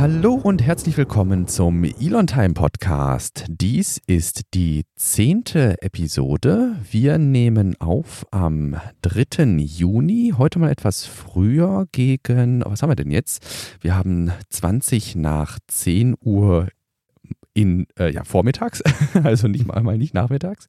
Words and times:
Hallo 0.00 0.32
und 0.32 0.62
herzlich 0.62 0.96
willkommen 0.96 1.46
zum 1.46 1.84
Elon 1.84 2.26
Time 2.26 2.54
Podcast. 2.54 3.44
Dies 3.50 4.00
ist 4.06 4.54
die 4.54 4.86
zehnte 4.96 5.76
Episode. 5.82 6.74
Wir 6.90 7.18
nehmen 7.18 7.78
auf 7.82 8.24
am 8.30 8.80
3. 9.02 9.58
Juni, 9.58 10.32
heute 10.38 10.58
mal 10.58 10.70
etwas 10.70 11.04
früher 11.04 11.84
gegen, 11.92 12.64
was 12.64 12.80
haben 12.80 12.90
wir 12.90 12.96
denn 12.96 13.10
jetzt? 13.10 13.76
Wir 13.82 13.94
haben 13.94 14.32
20 14.48 15.16
nach 15.16 15.58
10 15.66 16.14
Uhr 16.18 16.68
in 17.52 17.86
äh, 17.98 18.12
ja, 18.12 18.24
vormittags, 18.24 18.82
also 19.24 19.48
nicht 19.48 19.66
mal, 19.66 19.82
mal 19.82 19.98
nicht 19.98 20.14
nachmittags. 20.14 20.68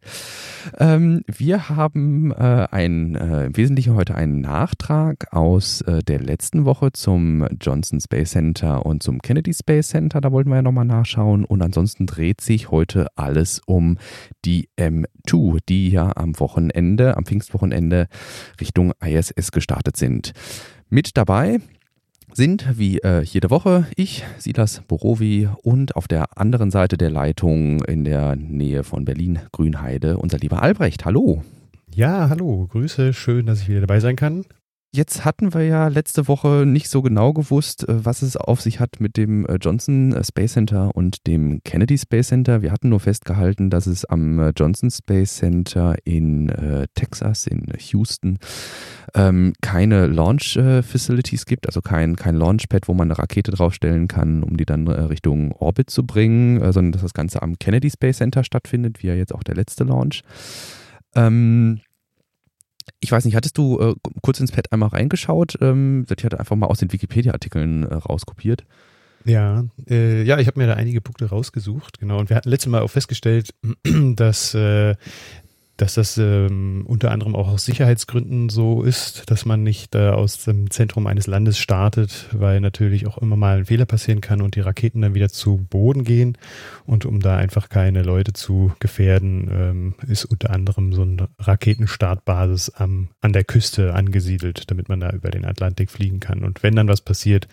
Ähm, 0.79 1.21
wir 1.27 1.69
haben 1.69 2.31
äh, 2.31 2.67
ein, 2.71 3.15
äh, 3.15 3.45
im 3.45 3.57
Wesentlichen 3.57 3.95
heute 3.95 4.15
einen 4.15 4.41
Nachtrag 4.41 5.31
aus 5.31 5.81
äh, 5.81 5.99
der 5.99 6.19
letzten 6.19 6.65
Woche 6.65 6.91
zum 6.91 7.47
Johnson 7.59 7.99
Space 7.99 8.31
Center 8.31 8.85
und 8.85 9.03
zum 9.03 9.21
Kennedy 9.21 9.53
Space 9.53 9.89
Center. 9.89 10.21
Da 10.21 10.31
wollten 10.31 10.49
wir 10.49 10.57
ja 10.57 10.61
nochmal 10.61 10.85
nachschauen. 10.85 11.45
Und 11.45 11.61
ansonsten 11.61 12.07
dreht 12.07 12.41
sich 12.41 12.71
heute 12.71 13.07
alles 13.15 13.61
um 13.65 13.97
die 14.43 14.69
M2, 14.77 15.59
die 15.67 15.89
ja 15.89 16.11
am 16.15 16.39
Wochenende, 16.39 17.15
am 17.15 17.25
Pfingstwochenende 17.25 18.07
Richtung 18.59 18.93
ISS 19.03 19.51
gestartet 19.51 19.97
sind. 19.97 20.33
Mit 20.89 21.15
dabei 21.15 21.59
sind 22.33 22.77
wie 22.77 22.99
äh, 22.99 23.21
jede 23.21 23.49
Woche 23.49 23.87
ich, 23.95 24.23
Silas 24.37 24.81
Borowi 24.87 25.49
und 25.63 25.95
auf 25.95 26.07
der 26.07 26.37
anderen 26.37 26.71
Seite 26.71 26.97
der 26.97 27.09
Leitung 27.09 27.83
in 27.85 28.03
der 28.03 28.35
Nähe 28.35 28.83
von 28.83 29.05
Berlin 29.05 29.39
Grünheide 29.51 30.17
unser 30.17 30.37
lieber 30.37 30.61
Albrecht. 30.61 31.05
Hallo. 31.05 31.43
Ja, 31.93 32.29
hallo, 32.29 32.67
Grüße, 32.71 33.13
schön, 33.13 33.45
dass 33.45 33.61
ich 33.61 33.69
wieder 33.69 33.81
dabei 33.81 33.99
sein 33.99 34.15
kann. 34.15 34.45
Jetzt 34.93 35.23
hatten 35.23 35.53
wir 35.53 35.63
ja 35.63 35.87
letzte 35.87 36.27
Woche 36.27 36.65
nicht 36.67 36.89
so 36.89 37.01
genau 37.01 37.31
gewusst, 37.31 37.87
äh, 37.87 38.03
was 38.03 38.21
es 38.21 38.35
auf 38.35 38.59
sich 38.59 38.81
hat 38.81 38.99
mit 38.99 39.15
dem 39.15 39.45
äh, 39.45 39.55
Johnson 39.55 40.11
äh, 40.11 40.21
Space 40.21 40.51
Center 40.51 40.93
und 40.93 41.27
dem 41.27 41.63
Kennedy 41.63 41.97
Space 41.97 42.27
Center. 42.27 42.61
Wir 42.61 42.73
hatten 42.73 42.89
nur 42.89 42.99
festgehalten, 42.99 43.69
dass 43.69 43.87
es 43.87 44.03
am 44.03 44.51
Johnson 44.57 44.91
Space 44.91 45.37
Center 45.37 45.95
in 46.03 46.51
Texas, 46.93 47.47
in 47.47 47.67
Houston, 47.91 48.37
ähm, 49.15 49.53
keine 49.61 50.07
Launch 50.07 50.53
Facilities 50.53 51.45
gibt, 51.45 51.67
also 51.67 51.81
kein, 51.81 52.15
kein 52.15 52.35
Launchpad, 52.35 52.87
wo 52.87 52.93
man 52.93 53.09
eine 53.09 53.17
Rakete 53.17 53.51
draufstellen 53.51 54.07
kann, 54.07 54.43
um 54.43 54.57
die 54.57 54.65
dann 54.65 54.87
Richtung 54.87 55.53
Orbit 55.53 55.89
zu 55.89 56.05
bringen, 56.05 56.59
sondern 56.73 56.91
dass 56.91 57.01
das 57.01 57.13
Ganze 57.13 57.41
am 57.41 57.57
Kennedy 57.59 57.89
Space 57.89 58.17
Center 58.17 58.43
stattfindet, 58.43 59.01
wie 59.01 59.07
ja 59.07 59.15
jetzt 59.15 59.33
auch 59.33 59.43
der 59.43 59.55
letzte 59.55 59.83
Launch. 59.83 60.23
Ähm, 61.15 61.81
ich 63.01 63.11
weiß 63.11 63.25
nicht, 63.25 63.35
hattest 63.35 63.57
du 63.57 63.79
äh, 63.79 63.95
kurz 64.21 64.39
ins 64.39 64.51
Pad 64.51 64.71
einmal 64.71 64.89
reingeschaut? 64.89 65.57
Ähm, 65.59 66.05
ich 66.15 66.23
hatte 66.23 66.39
einfach 66.39 66.55
mal 66.55 66.67
aus 66.67 66.79
den 66.79 66.93
Wikipedia-Artikeln 66.93 67.83
äh, 67.83 67.95
rauskopiert. 67.95 68.63
Ja, 69.25 69.65
äh, 69.89 70.23
ja, 70.23 70.39
ich 70.39 70.47
habe 70.47 70.59
mir 70.59 70.67
da 70.67 70.73
einige 70.75 71.01
Punkte 71.01 71.25
rausgesucht, 71.25 71.99
genau. 71.99 72.19
Und 72.19 72.29
wir 72.29 72.37
hatten 72.37 72.49
letztes 72.49 72.71
Mal 72.71 72.81
auch 72.81 72.89
festgestellt, 72.89 73.53
dass 74.15 74.53
äh, 74.53 74.95
dass 75.81 75.95
das 75.95 76.19
ähm, 76.19 76.83
unter 76.85 77.09
anderem 77.09 77.35
auch 77.35 77.47
aus 77.47 77.65
Sicherheitsgründen 77.65 78.49
so 78.49 78.83
ist, 78.83 79.31
dass 79.31 79.45
man 79.45 79.63
nicht 79.63 79.95
äh, 79.95 80.09
aus 80.09 80.43
dem 80.43 80.69
Zentrum 80.69 81.07
eines 81.07 81.25
Landes 81.25 81.57
startet, 81.57 82.27
weil 82.33 82.61
natürlich 82.61 83.07
auch 83.07 83.17
immer 83.17 83.35
mal 83.35 83.57
ein 83.57 83.65
Fehler 83.65 83.87
passieren 83.87 84.21
kann 84.21 84.43
und 84.43 84.55
die 84.55 84.59
Raketen 84.59 85.01
dann 85.01 85.15
wieder 85.15 85.29
zu 85.29 85.57
Boden 85.57 86.03
gehen. 86.03 86.37
Und 86.85 87.05
um 87.05 87.19
da 87.19 87.35
einfach 87.35 87.69
keine 87.69 88.03
Leute 88.03 88.33
zu 88.33 88.73
gefährden, 88.79 89.49
ähm, 89.51 89.95
ist 90.07 90.25
unter 90.25 90.51
anderem 90.51 90.93
so 90.93 91.01
eine 91.01 91.29
Raketenstartbasis 91.39 92.69
am, 92.69 93.07
an 93.21 93.33
der 93.33 93.43
Küste 93.43 93.95
angesiedelt, 93.95 94.69
damit 94.69 94.87
man 94.87 94.99
da 94.99 95.09
über 95.09 95.31
den 95.31 95.45
Atlantik 95.45 95.89
fliegen 95.89 96.19
kann. 96.19 96.43
Und 96.43 96.61
wenn 96.61 96.75
dann 96.75 96.89
was 96.89 97.01
passiert, 97.01 97.47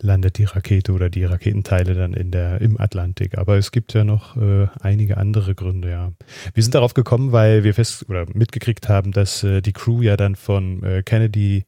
landet 0.00 0.38
die 0.38 0.44
Rakete 0.44 0.92
oder 0.92 1.10
die 1.10 1.24
Raketenteile 1.24 1.94
dann 1.94 2.14
in 2.14 2.30
der, 2.30 2.58
im 2.62 2.80
Atlantik. 2.80 3.36
Aber 3.36 3.58
es 3.58 3.70
gibt 3.70 3.92
ja 3.92 4.02
noch 4.02 4.38
äh, 4.38 4.68
einige 4.80 5.18
andere 5.18 5.54
Gründe, 5.54 5.90
ja. 5.90 6.12
Wir 6.54 6.62
sind 6.62 6.74
darauf 6.74 6.94
gekommen, 6.94 7.32
weil 7.32 7.64
wir 7.66 7.74
fest 7.74 8.06
oder 8.08 8.26
mitgekriegt 8.32 8.88
haben, 8.88 9.12
dass 9.12 9.44
äh, 9.44 9.60
die 9.60 9.72
Crew 9.72 10.00
ja 10.00 10.16
dann 10.16 10.36
von 10.36 10.82
äh, 10.82 11.02
Kennedy 11.02 11.64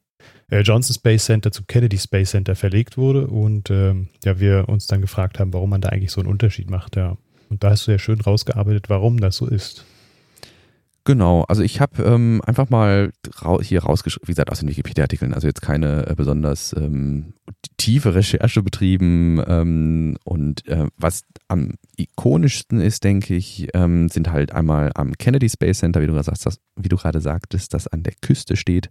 äh, 0.50 0.60
Johnson 0.60 0.94
Space 0.94 1.26
Center 1.26 1.53
zum 1.53 1.66
Kennedy 1.66 1.98
Space 1.98 2.31
Center 2.31 2.54
verlegt 2.54 2.97
wurde 2.97 3.26
und 3.26 3.70
ähm, 3.70 4.08
ja, 4.25 4.41
wir 4.41 4.69
uns 4.69 4.87
dann 4.87 5.00
gefragt 5.00 5.38
haben, 5.38 5.53
warum 5.53 5.70
man 5.70 5.81
da 5.81 5.91
eigentlich 5.91 6.12
so 6.12 6.20
einen 6.20 6.31
Unterschied 6.31 6.70
macht, 6.70 6.97
ja. 6.97 7.19
Und 7.50 7.64
da 7.64 7.70
hast 7.70 7.87
du 7.87 7.91
ja 7.91 7.98
schön 7.98 8.20
rausgearbeitet, 8.20 8.91
warum 8.91 9.20
das 9.20 9.37
so 9.37 9.47
ist. 9.47 9.84
Genau, 11.08 11.44
also 11.48 11.62
ich 11.62 11.80
habe 11.80 12.02
ähm, 12.02 12.42
einfach 12.44 12.69
mal 12.69 13.12
ra 13.36 13.62
hier 13.62 13.82
rausgeschrieben, 13.82 14.28
wie 14.28 14.32
gesagt, 14.32 14.52
aus 14.52 14.60
den 14.60 14.69
Wikipedia-Artikeln, 14.69 15.32
also 15.32 15.46
jetzt 15.46 15.62
keine 15.62 16.06
äh, 16.06 16.14
besonders 16.14 16.74
ähm, 16.74 17.32
tiefe 17.78 18.14
Recherche 18.14 18.62
betrieben 18.62 19.42
ähm, 19.46 20.19
und 20.24 20.69
äh, 20.69 20.88
was 20.98 21.22
am 21.48 21.76
ikonischsten 21.96 22.82
ist, 22.82 23.04
denke 23.04 23.34
ich, 23.34 23.69
ähm, 23.72 24.10
sind 24.10 24.30
halt 24.30 24.52
einmal 24.52 24.91
am 24.96 25.14
Kennedy 25.14 25.48
Space 25.48 25.78
Center, 25.78 26.02
wie 26.02 26.08
du, 26.08 26.22
sagst, 26.22 26.44
das, 26.44 26.58
wie 26.76 26.91
du 26.91 26.98
gerade 26.98 27.22
sagtest, 27.22 27.72
das 27.72 27.86
an 27.86 28.02
der 28.02 28.12
Küste 28.20 28.56
steht, 28.56 28.90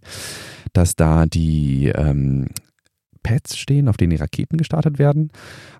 dass 0.72 0.96
da 0.96 1.24
die 1.24 1.92
ähm, 1.94 2.48
Pads 3.22 3.56
stehen, 3.56 3.88
auf 3.88 3.96
denen 3.96 4.10
die 4.10 4.16
Raketen 4.16 4.56
gestartet 4.56 4.98
werden. 4.98 5.30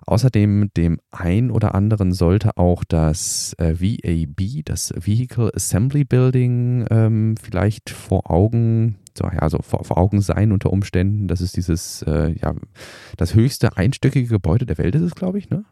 Außerdem 0.05 0.71
dem 0.75 0.99
ein 1.11 1.51
oder 1.51 1.75
anderen 1.75 2.13
sollte 2.13 2.57
auch 2.57 2.83
das 2.83 3.55
äh, 3.57 3.75
VAB, 3.79 4.63
das 4.65 4.93
Vehicle 4.95 5.51
Assembly 5.53 6.03
Building, 6.03 6.85
ähm, 6.89 7.35
vielleicht 7.41 7.89
vor 7.89 8.29
Augen, 8.31 8.97
so, 9.17 9.25
ja, 9.25 9.39
also 9.39 9.59
vor, 9.61 9.83
vor, 9.83 9.97
Augen 9.97 10.21
sein 10.21 10.51
unter 10.51 10.71
Umständen. 10.71 11.27
Das 11.27 11.41
ist 11.41 11.57
dieses, 11.57 12.01
äh, 12.03 12.33
ja, 12.41 12.53
das 13.17 13.33
höchste 13.33 13.77
einstöckige 13.77 14.27
Gebäude 14.27 14.65
der 14.65 14.77
Welt 14.77 14.95
ist 14.95 15.03
es, 15.03 15.15
glaube 15.15 15.37
ich, 15.37 15.49
ne? 15.49 15.65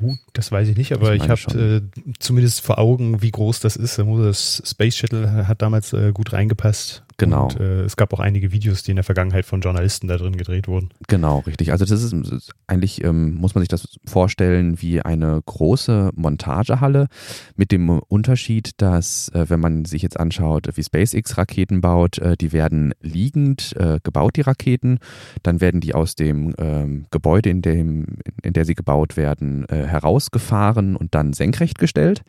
Uh, 0.00 0.16
das 0.32 0.50
weiß 0.50 0.68
ich 0.68 0.76
nicht, 0.76 0.92
aber 0.92 1.14
ich, 1.14 1.22
ich 1.22 1.28
habe 1.28 1.82
äh, 1.94 2.00
zumindest 2.18 2.60
vor 2.60 2.78
Augen, 2.78 3.22
wie 3.22 3.30
groß 3.30 3.60
das 3.60 3.76
ist. 3.76 3.98
Das 3.98 4.62
Space 4.64 4.96
Shuttle 4.96 5.46
hat 5.46 5.62
damals 5.62 5.92
äh, 5.92 6.12
gut 6.12 6.32
reingepasst. 6.32 7.04
Genau. 7.16 7.44
Und 7.44 7.60
äh, 7.60 7.82
es 7.82 7.96
gab 7.96 8.12
auch 8.12 8.20
einige 8.20 8.52
Videos, 8.52 8.82
die 8.82 8.92
in 8.92 8.96
der 8.96 9.04
Vergangenheit 9.04 9.44
von 9.44 9.60
Journalisten 9.60 10.08
da 10.08 10.16
drin 10.16 10.36
gedreht 10.36 10.68
wurden. 10.68 10.90
Genau, 11.08 11.40
richtig. 11.40 11.72
Also 11.72 11.84
das 11.84 12.02
ist, 12.02 12.12
ist 12.12 12.52
eigentlich, 12.66 13.04
ähm, 13.04 13.34
muss 13.34 13.54
man 13.54 13.62
sich 13.62 13.68
das 13.68 13.96
vorstellen, 14.04 14.80
wie 14.80 15.02
eine 15.02 15.40
große 15.44 16.10
Montagehalle 16.14 17.08
mit 17.56 17.72
dem 17.72 17.88
Unterschied, 17.90 18.72
dass, 18.78 19.28
äh, 19.30 19.46
wenn 19.48 19.60
man 19.60 19.84
sich 19.84 20.02
jetzt 20.02 20.18
anschaut, 20.18 20.68
wie 20.74 20.82
SpaceX 20.82 21.36
Raketen 21.36 21.80
baut, 21.80 22.18
äh, 22.18 22.36
die 22.36 22.52
werden 22.52 22.94
liegend 23.00 23.74
äh, 23.76 24.00
gebaut, 24.02 24.36
die 24.36 24.42
Raketen. 24.42 24.98
Dann 25.42 25.60
werden 25.60 25.80
die 25.80 25.94
aus 25.94 26.14
dem 26.14 26.54
ähm, 26.58 27.06
Gebäude, 27.10 27.50
in 27.50 27.62
dem, 27.62 28.06
in 28.42 28.52
der 28.52 28.64
sie 28.64 28.74
gebaut 28.74 29.16
werden, 29.16 29.68
äh, 29.68 29.86
herausgefahren 29.86 30.96
und 30.96 31.14
dann 31.14 31.32
senkrecht 31.32 31.78
gestellt. 31.78 32.22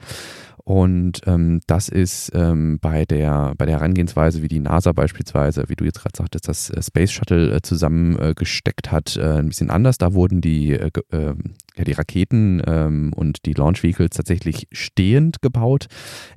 Und 0.66 1.22
ähm, 1.26 1.60
das 1.68 1.90
ist 1.90 2.32
ähm, 2.34 2.80
bei, 2.80 3.04
der, 3.04 3.54
bei 3.58 3.66
der 3.66 3.76
Herangehensweise, 3.76 4.42
wie 4.42 4.48
die 4.48 4.62
NASA 4.62 4.94
beispielsweise, 4.94 5.66
wie 5.68 5.76
du 5.76 5.84
jetzt 5.84 6.00
gerade 6.00 6.16
sagtest, 6.18 6.48
das 6.48 6.70
äh, 6.70 6.82
Space 6.82 7.12
Shuttle 7.12 7.54
äh, 7.54 7.62
zusammengesteckt 7.62 8.90
hat, 8.90 9.18
äh, 9.18 9.40
ein 9.40 9.50
bisschen 9.50 9.70
anders. 9.70 9.98
Da 9.98 10.14
wurden 10.14 10.40
die, 10.40 10.72
äh, 10.72 10.90
äh, 11.12 11.34
ja, 11.76 11.84
die 11.84 11.92
Raketen 11.92 12.62
ähm, 12.66 13.12
und 13.14 13.46
die 13.46 13.52
Launch 13.52 13.84
Vehicles 13.84 14.12
tatsächlich 14.12 14.68
stehend 14.72 15.42
gebaut. 15.42 15.88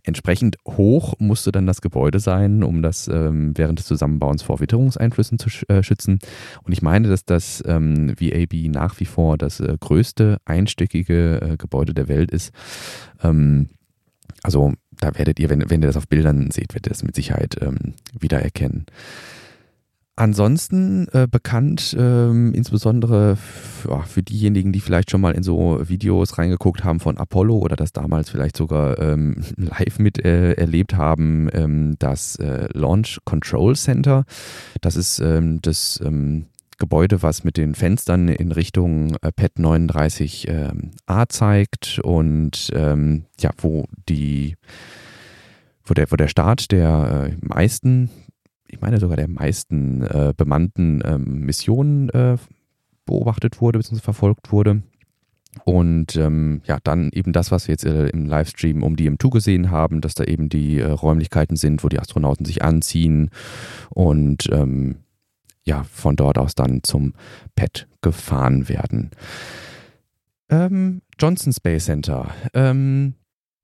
Entsprechend 0.03 0.57
hoch 0.67 1.15
musste 1.21 1.53
dann 1.53 1.67
das 1.69 1.81
Gebäude 1.81 2.19
sein, 2.19 2.65
um 2.65 2.83
das 2.83 3.07
ähm, 3.07 3.53
während 3.57 3.79
des 3.79 3.87
Zusammenbauens 3.87 4.43
vor 4.43 4.59
Witterungseinflüssen 4.59 5.39
zu 5.39 5.51
äh, 5.69 5.85
schützen. 5.85 6.19
Und 6.65 6.73
ich 6.73 6.83
meine, 6.83 7.07
dass 7.09 7.27
das 7.27 7.63
ähm, 7.65 8.13
VAB 8.19 8.73
nach 8.73 8.99
wie 8.99 9.05
vor 9.05 9.39
das 9.39 9.61
äh, 9.61 9.77
größte 9.79 10.39
einstöckige 10.45 11.41
äh, 11.41 11.57
Gebäude 11.57 11.95
der 11.95 12.09
Welt 12.09 12.33
ist. 12.33 12.53
Ähm, 13.23 13.69
also 14.43 14.75
da 14.93 15.17
werdet 15.17 15.39
ihr, 15.39 15.51
wenn, 15.51 15.69
wenn 15.69 15.83
ihr 15.83 15.89
das 15.89 15.97
auf 15.97 16.09
Bildern 16.09 16.51
seht, 16.51 16.75
werdet 16.75 16.87
ihr 16.87 16.91
das 16.91 17.03
mit 17.03 17.15
Sicherheit 17.15 17.57
ähm, 17.61 17.95
wiedererkennen. 18.19 18.87
Ansonsten 20.19 21.09
äh, 21.13 21.29
bekannt, 21.31 21.95
ähm, 21.99 22.55
insbesondere 22.55 23.37
ja, 23.87 24.01
für 24.01 24.23
diejenigen, 24.23 24.73
die 24.73 24.81
vielleicht 24.81 25.11
schon 25.11 25.21
mal 25.21 25.35
in 25.35 25.43
so 25.43 25.79
Videos 25.87 26.39
reingeguckt 26.39 26.85
haben 26.85 27.01
von 27.01 27.19
Apollo 27.19 27.59
oder 27.59 27.77
das 27.77 27.93
damals 27.93 28.31
vielleicht 28.31 28.57
sogar 28.57 28.99
ähm, 28.99 29.45
live 29.59 29.99
mit 29.99 30.25
äh, 30.25 30.55
erlebt 30.55 30.95
haben, 30.95 31.51
ähm, 31.53 31.97
das 31.99 32.37
äh, 32.37 32.67
Launch 32.73 33.19
Control 33.27 33.77
Center. 33.77 34.25
Das 34.81 34.97
ist 34.97 35.19
ähm, 35.19 35.61
das 35.61 36.01
ähm, 36.03 36.47
Gebäude, 36.79 37.23
was 37.23 37.45
mit 37.45 37.57
den 37.57 37.75
Fenstern 37.75 38.29
in 38.29 38.53
Richtung 38.53 39.17
äh, 39.23 39.33
PET 39.33 39.57
39a 39.59 40.49
ähm, 40.49 40.91
zeigt 41.29 42.01
und 42.03 42.71
ähm, 42.75 43.25
ja, 43.41 43.51
wo 43.59 43.87
die, 44.09 44.57
wo 45.85 45.95
der, 45.95 46.11
wo 46.11 46.17
der 46.17 46.29
Start 46.29 46.73
der 46.73 47.31
äh, 47.31 47.47
meisten, 47.47 48.11
ich 48.69 48.81
meine 48.81 49.01
sogar 49.01 49.17
der 49.17 49.29
meisten 49.29 50.03
äh, 50.03 50.35
bemannten 50.37 51.03
ähm, 51.05 51.41
Missionen 51.41 52.09
äh, 52.11 52.37
beobachtet 53.05 53.61
wurde 53.61 53.79
bzw. 53.79 54.01
verfolgt 54.01 54.53
wurde. 54.53 54.83
Und 55.65 56.17
ähm, 56.17 56.61
ja, 56.67 56.79
dann 56.83 57.11
eben 57.13 57.33
das, 57.33 57.51
was 57.51 57.67
wir 57.67 57.73
jetzt 57.73 57.87
äh, 57.87 58.09
im 58.09 58.27
Livestream 58.27 58.83
um 58.83 58.97
die 58.97 59.11
M2 59.11 59.31
gesehen 59.31 59.71
haben, 59.71 60.01
dass 60.01 60.15
da 60.15 60.25
eben 60.25 60.49
die 60.49 60.79
äh, 60.81 60.91
Räumlichkeiten 60.91 61.57
sind, 61.57 61.83
wo 61.83 61.89
die 61.89 61.99
Astronauten 61.99 62.45
sich 62.45 62.63
anziehen 62.63 63.31
und 63.89 64.49
ähm, 64.53 64.97
ja, 65.67 65.85
von 65.85 66.17
dort 66.17 66.39
aus 66.39 66.55
dann 66.55 66.83
zum 66.83 67.15
Pad 67.55 67.89
gefahren 68.01 68.69
werden. 68.69 69.11
Ähm, 70.49 71.03
Johnson 71.19 71.53
Space 71.53 71.87
Center. 71.87 72.33
Ähm, 72.55 73.15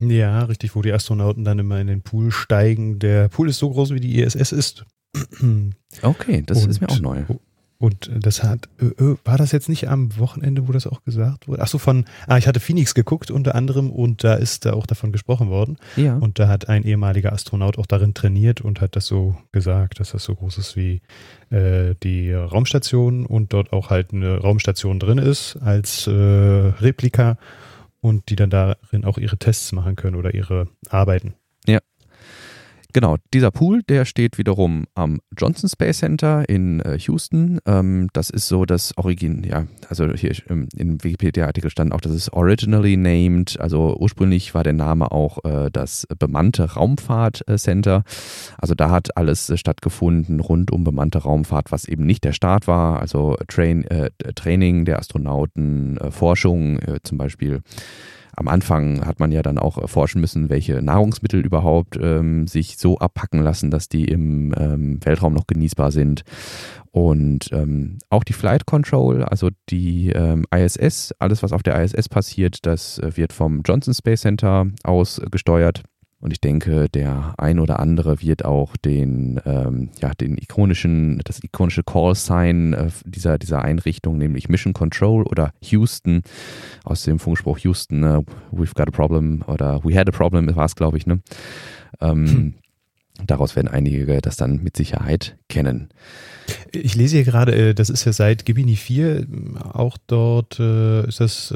ja, 0.01 0.43
richtig, 0.43 0.75
wo 0.75 0.83
die 0.83 0.93
Astronauten 0.93 1.45
dann 1.45 1.61
immer 1.61 1.81
in 1.81 1.87
den 1.87 2.03
Pool 2.03 2.33
steigen. 2.33 2.99
Der 2.99 3.29
Pool 3.29 3.49
ist 3.49 3.59
so 3.59 3.71
groß, 3.71 3.95
wie 3.95 4.01
die 4.01 4.21
ISS 4.21 4.53
ist. 4.53 4.85
okay, 6.03 6.43
das 6.45 6.65
und, 6.65 6.71
ist 6.71 6.81
mir 6.81 6.89
auch 6.89 7.01
neu. 7.01 7.25
Und 7.83 8.09
das 8.15 8.45
hat, 8.45 8.69
äh, 8.81 8.85
äh, 9.03 9.17
war 9.25 9.37
das 9.39 9.51
jetzt 9.51 9.69
nicht 9.69 9.89
am 9.89 10.17
Wochenende, 10.17 10.69
wo 10.69 10.73
das 10.73 10.87
auch 10.87 11.03
gesagt 11.03 11.49
wurde? 11.49 11.63
Achso, 11.63 11.79
von, 11.79 12.05
ah, 12.29 12.39
ich 12.39 12.47
hatte 12.47 12.61
Phoenix 12.61 12.95
geguckt 12.95 13.33
unter 13.33 13.57
anderem 13.57 13.91
und 13.91 14.23
da 14.23 14.35
ist 14.35 14.67
da 14.67 14.75
auch 14.75 14.87
davon 14.87 15.11
gesprochen 15.11 15.51
worden. 15.51 15.79
Ja. 15.97 16.15
Und 16.17 16.39
da 16.39 16.47
hat 16.47 16.69
ein 16.69 16.85
ehemaliger 16.85 17.33
Astronaut 17.33 17.79
auch 17.79 17.87
darin 17.87 18.15
trainiert 18.15 18.61
und 18.61 18.81
hat 18.81 18.95
das 18.95 19.09
so 19.09 19.35
gesagt, 19.51 19.99
dass 19.99 20.13
das 20.13 20.23
so 20.23 20.37
groß 20.37 20.59
ist 20.59 20.77
wie 20.77 21.01
äh, 21.51 21.97
die 22.05 22.33
Raumstation 22.33 23.27
und 23.27 23.53
dort 23.53 23.73
auch 23.73 23.91
halt 23.91 24.13
eine 24.13 24.39
Raumstation 24.39 25.01
drin 25.01 25.19
ist 25.19 25.57
als 25.57 26.07
äh, 26.07 26.13
Replika 26.13 27.37
und 28.01 28.29
die 28.29 28.37
dann 28.37 28.51
darin 28.51 29.05
auch 29.05 29.19
ihre 29.19 29.39
Tests 29.39 29.73
machen 29.73 29.97
können 29.97 30.15
oder 30.15 30.35
ihre 30.35 30.69
Arbeiten. 30.89 31.35
Ja. 31.67 31.81
Genau, 32.95 33.17
dieser 33.33 33.51
Pool, 33.51 33.83
der 33.85 34.05
steht 34.05 34.37
wiederum 34.37 34.85
am 34.95 35.21
Johnson 35.37 35.71
Space 35.71 35.99
Center 35.99 36.47
in 36.47 36.81
äh, 36.81 36.99
Houston. 36.99 37.59
Ähm, 37.65 38.09
das 38.13 38.29
ist 38.29 38.49
so 38.49 38.67
das 38.67 38.97
Origin, 38.99 39.45
ja, 39.45 39.67
also 39.89 40.13
hier 40.13 40.33
im, 40.49 40.69
im 40.77 41.03
Wikipedia-Artikel 41.03 41.71
stand 41.71 41.93
auch, 41.95 42.03
das 42.03 42.13
ist 42.13 42.35
originally 42.35 42.99
named, 42.99 43.59
also 43.59 43.97
ursprünglich 43.99 44.55
war 44.55 44.63
der 44.63 44.75
Name 44.75 45.11
auch 45.11 45.43
äh, 45.45 45.71
das 45.73 46.07
bemannte 46.19 46.75
Raumfahrt-Center. 46.75 48.05
Also 48.59 48.75
da 48.75 48.91
hat 48.91 49.17
alles 49.17 49.49
äh, 49.49 49.57
stattgefunden 49.57 50.41
rund 50.41 50.71
um 50.71 50.85
bemannte 50.85 51.19
Raumfahrt, 51.19 51.73
was 51.73 51.89
eben 51.89 52.05
nicht 52.05 52.25
der 52.25 52.33
Start 52.33 52.67
war, 52.67 53.01
also 53.01 53.37
Train, 53.49 53.85
äh, 53.85 54.11
Training 54.35 54.85
der 54.85 54.99
Astronauten, 54.99 55.97
äh, 55.97 56.11
Forschung 56.11 56.79
äh, 56.81 57.01
zum 57.03 57.17
Beispiel 57.17 57.63
am 58.37 58.49
Anfang 58.49 59.05
hat 59.05 59.21
man 59.21 59.31
ja 59.31 59.43
dann 59.43 59.59
auch 59.59 59.89
forschen 59.89 60.21
müssen, 60.21 60.49
welche 60.49 60.83
Nahrungsmittel 60.83 61.45
überhaupt 61.45 61.99
ähm, 62.01 62.47
sich 62.47 62.79
so 62.79 62.99
abpacken 62.99 63.43
lassen, 63.43 63.71
dass 63.71 63.89
die 63.89 64.07
im 64.07 64.55
ähm, 64.57 64.99
Weltraum 65.05 65.35
noch 65.35 65.47
genießbar 65.47 65.91
sind. 65.91 66.23
Und 66.91 67.51
ähm, 67.53 67.99
auch 68.11 68.25
die 68.25 68.33
Flight 68.35 68.67
Control, 68.67 69.25
also 69.25 69.51
die 69.71 70.11
ähm, 70.11 70.45
ISS, 70.55 71.15
alles 71.19 71.43
was 71.43 71.53
auf 71.53 71.63
der 71.63 71.83
ISS 71.83 72.09
passiert, 72.09 72.67
das 72.67 72.99
äh, 72.99 73.17
wird 73.17 73.33
vom 73.33 73.63
Johnson 73.65 73.95
Space 73.95 74.23
Center 74.23 74.67
aus 74.83 75.21
gesteuert. 75.31 75.83
Und 76.23 76.33
ich 76.33 76.41
denke, 76.41 76.89
der 76.89 77.35
ein 77.37 77.59
oder 77.59 77.81
andere 77.81 78.23
wird 78.23 78.45
auch 78.45 78.77
den, 78.77 79.41
ähm, 79.45 79.91
ja, 80.01 80.13
den 80.15 80.39
ikonischen, 80.39 81.21
das 81.25 81.43
ikonische 81.43 81.83
Call-Sign 81.83 82.75
äh, 82.75 82.91
dieser, 83.05 83.39
dieser 83.39 83.63
Einrichtung, 83.63 84.19
nämlich 84.19 84.49
Mission 84.49 84.73
Control 84.73 85.25
oder 85.25 85.53
Houston, 85.63 86.23
aus 86.85 87.03
dem 87.03 87.19
Funkspruch 87.19 87.59
Houston, 87.59 88.05
uh, 88.05 88.23
we've 88.53 88.75
got 88.75 88.87
a 88.87 88.93
problem 88.93 89.43
oder 89.49 89.83
we 89.83 89.99
had 89.99 90.09
a 90.09 90.13
problem, 90.13 90.55
war 90.55 90.67
es, 90.67 90.77
glaube 90.77 90.97
ich, 90.97 91.09
ne? 91.09 91.21
Ähm, 92.01 92.27
hm. 92.29 92.55
Daraus 93.27 93.57
werden 93.57 93.69
einige 93.69 94.21
das 94.21 94.37
dann 94.37 94.63
mit 94.63 94.77
Sicherheit 94.77 95.37
kennen. 95.49 95.89
Ich 96.71 96.95
lese 96.95 97.17
hier 97.17 97.25
gerade, 97.25 97.71
äh, 97.71 97.75
das 97.75 97.91
ist 97.91 98.05
ja 98.05 98.13
seit 98.13 98.45
Gimini 98.45 98.77
4, 98.77 99.27
auch 99.73 99.99
dort 100.07 100.61
äh, 100.61 101.05
ist 101.09 101.21
das 101.21 101.53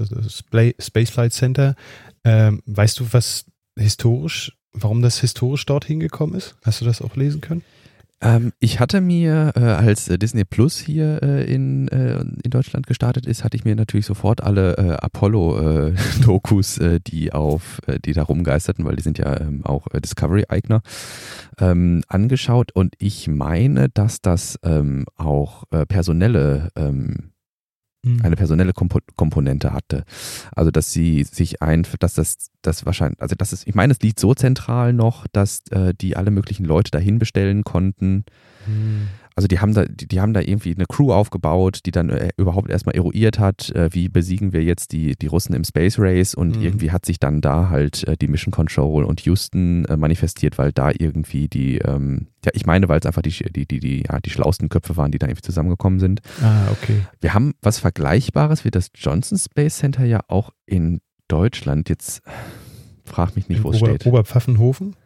Space 0.80 1.10
Flight 1.10 1.32
Center. 1.32 1.76
Ähm, 2.24 2.62
weißt 2.66 2.98
du, 2.98 3.06
was 3.12 3.46
historisch, 3.78 4.56
warum 4.72 5.02
das 5.02 5.20
historisch 5.20 5.66
dort 5.66 5.84
hingekommen 5.84 6.34
ist? 6.34 6.56
Hast 6.64 6.80
du 6.80 6.84
das 6.84 7.02
auch 7.02 7.16
lesen 7.16 7.40
können? 7.40 7.62
Ähm, 8.22 8.52
ich 8.60 8.80
hatte 8.80 9.02
mir, 9.02 9.52
äh, 9.56 9.60
als 9.60 10.06
Disney 10.06 10.44
Plus 10.44 10.78
hier 10.78 11.22
äh, 11.22 11.52
in, 11.52 11.88
äh, 11.88 12.20
in 12.20 12.50
Deutschland 12.50 12.86
gestartet 12.86 13.26
ist, 13.26 13.44
hatte 13.44 13.56
ich 13.58 13.66
mir 13.66 13.76
natürlich 13.76 14.06
sofort 14.06 14.42
alle 14.42 14.76
äh, 14.78 14.92
Apollo-Dokus, 14.92 16.78
äh, 16.78 17.00
die 17.06 17.32
auf, 17.32 17.82
äh, 17.86 17.98
die 17.98 18.14
da 18.14 18.22
rumgeisterten, 18.22 18.86
weil 18.86 18.96
die 18.96 19.02
sind 19.02 19.18
ja 19.18 19.38
ähm, 19.38 19.66
auch 19.66 19.88
Discovery-Eigner, 19.88 20.80
ähm, 21.60 22.02
angeschaut 22.08 22.72
und 22.72 22.94
ich 22.98 23.28
meine, 23.28 23.90
dass 23.90 24.22
das 24.22 24.58
ähm, 24.62 25.04
auch 25.16 25.64
personelle 25.88 26.70
ähm. 26.74 27.32
Eine 28.22 28.36
personelle 28.36 28.72
Kompo 28.72 29.00
Komponente 29.16 29.72
hatte. 29.72 30.04
Also 30.54 30.70
dass 30.70 30.92
sie 30.92 31.24
sich 31.24 31.62
ein, 31.62 31.86
dass 31.98 32.14
das, 32.14 32.50
das 32.62 32.86
wahrscheinlich, 32.86 33.20
also 33.20 33.34
das 33.36 33.52
ist, 33.52 33.66
ich 33.66 33.74
meine, 33.74 33.92
es 33.92 34.00
liegt 34.00 34.20
so 34.20 34.34
zentral 34.34 34.92
noch, 34.92 35.26
dass 35.28 35.62
äh, 35.70 35.94
die 35.94 36.16
alle 36.16 36.30
möglichen 36.30 36.64
Leute 36.64 36.90
dahin 36.90 37.18
bestellen 37.18 37.64
konnten. 37.64 38.24
Mhm. 38.66 39.08
Also 39.36 39.48
die 39.48 39.60
haben 39.60 39.74
da, 39.74 39.84
die, 39.84 40.08
die, 40.08 40.20
haben 40.22 40.32
da 40.32 40.40
irgendwie 40.40 40.74
eine 40.74 40.86
Crew 40.86 41.12
aufgebaut, 41.12 41.80
die 41.84 41.90
dann 41.90 42.08
äh, 42.08 42.30
überhaupt 42.38 42.70
erstmal 42.70 42.94
eruiert 42.94 43.38
hat, 43.38 43.68
äh, 43.70 43.90
wie 43.92 44.08
besiegen 44.08 44.54
wir 44.54 44.64
jetzt 44.64 44.92
die, 44.92 45.14
die 45.14 45.26
Russen 45.26 45.54
im 45.54 45.62
Space 45.62 45.98
Race 45.98 46.34
und 46.34 46.56
mhm. 46.56 46.62
irgendwie 46.62 46.90
hat 46.90 47.04
sich 47.04 47.20
dann 47.20 47.42
da 47.42 47.68
halt 47.68 48.08
äh, 48.08 48.16
die 48.16 48.28
Mission 48.28 48.50
Control 48.50 49.04
und 49.04 49.20
Houston 49.26 49.84
äh, 49.84 49.98
manifestiert, 49.98 50.56
weil 50.56 50.72
da 50.72 50.90
irgendwie 50.90 51.48
die, 51.48 51.76
ähm, 51.78 52.28
ja, 52.46 52.52
ich 52.54 52.64
meine, 52.64 52.88
weil 52.88 52.98
es 52.98 53.04
einfach 53.04 53.20
die, 53.20 53.30
die, 53.30 53.66
die, 53.66 53.78
die, 53.78 54.04
ja, 54.08 54.20
die 54.20 54.30
schlausten 54.30 54.70
Köpfe 54.70 54.96
waren, 54.96 55.12
die 55.12 55.18
da 55.18 55.26
irgendwie 55.26 55.42
zusammengekommen 55.42 56.00
sind. 56.00 56.22
Ah, 56.42 56.70
okay. 56.70 57.02
Wir 57.20 57.34
haben 57.34 57.52
was 57.60 57.78
Vergleichbares 57.78 58.64
wie 58.64 58.70
das 58.70 58.88
Johnson 58.94 59.36
Space 59.36 59.76
Center 59.76 60.06
ja 60.06 60.20
auch 60.28 60.54
in 60.64 61.02
Deutschland. 61.28 61.90
Jetzt 61.90 62.22
frag 63.04 63.36
mich 63.36 63.50
nicht, 63.50 63.62
wo 63.62 63.70
es 63.70 63.78
steht. 63.80 64.06
Oberpfaffenhofen? 64.06 64.96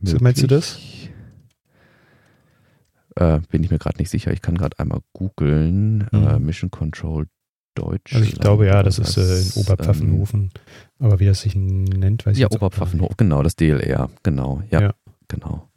Möglich. 0.00 0.20
Meinst 0.20 0.42
du 0.42 0.48
das? 0.48 0.80
Äh, 3.18 3.40
bin 3.50 3.64
ich 3.64 3.70
mir 3.70 3.78
gerade 3.78 3.98
nicht 3.98 4.10
sicher. 4.10 4.32
Ich 4.32 4.42
kann 4.42 4.56
gerade 4.56 4.78
einmal 4.78 5.00
googeln. 5.12 6.08
Mhm. 6.12 6.28
Äh, 6.28 6.38
Mission 6.38 6.70
Control 6.70 7.26
Deutsch. 7.74 8.14
Also 8.14 8.26
ich 8.26 8.38
glaube 8.38 8.66
ja, 8.66 8.82
das 8.82 8.98
ist 8.98 9.16
äh, 9.16 9.40
in 9.40 9.62
Oberpfaffenhofen. 9.62 10.40
Ähm, 10.40 10.50
aber 10.98 11.20
wie 11.20 11.26
das 11.26 11.42
sich 11.42 11.54
nennt, 11.54 12.26
weiß 12.26 12.36
ich 12.36 12.42
nicht. 12.42 12.52
Ja, 12.52 12.56
Oberpfaffenhofen, 12.56 13.16
genau, 13.16 13.42
das 13.42 13.56
DLR, 13.56 14.10
genau. 14.22 14.62
Ja, 14.70 14.80
ja, 14.80 14.94
genau. 15.28 15.68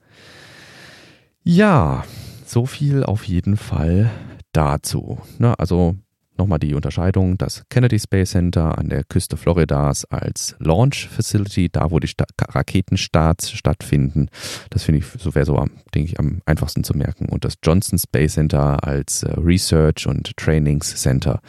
Ja, 1.43 2.03
so 2.45 2.65
viel 2.65 3.03
auf 3.03 3.23
jeden 3.25 3.57
Fall 3.57 4.11
dazu. 4.51 5.19
Ne, 5.37 5.57
also 5.59 5.95
Nochmal 6.41 6.57
die 6.57 6.73
Unterscheidung, 6.73 7.37
das 7.37 7.61
Kennedy 7.69 7.99
Space 7.99 8.31
Center 8.31 8.75
an 8.75 8.89
der 8.89 9.03
Küste 9.03 9.37
Floridas 9.37 10.05
als 10.05 10.55
Launch 10.57 11.07
Facility, 11.07 11.69
da 11.69 11.91
wo 11.91 11.99
die 11.99 12.07
Sta 12.07 12.25
Raketenstarts 12.41 13.51
stattfinden. 13.51 14.27
Das 14.71 14.81
finde 14.81 15.01
ich, 15.01 15.05
so 15.05 15.35
wäre 15.35 15.45
so, 15.45 15.63
denke 15.93 16.09
ich, 16.09 16.19
am 16.19 16.41
einfachsten 16.47 16.83
zu 16.83 16.97
merken. 16.97 17.27
Und 17.29 17.45
das 17.45 17.59
Johnson 17.61 17.99
Space 17.99 18.33
Center 18.33 18.83
als 18.83 19.21
äh, 19.21 19.39
Research 19.39 20.07
und 20.07 20.35
Trainings 20.35 20.95
Center 20.95 21.41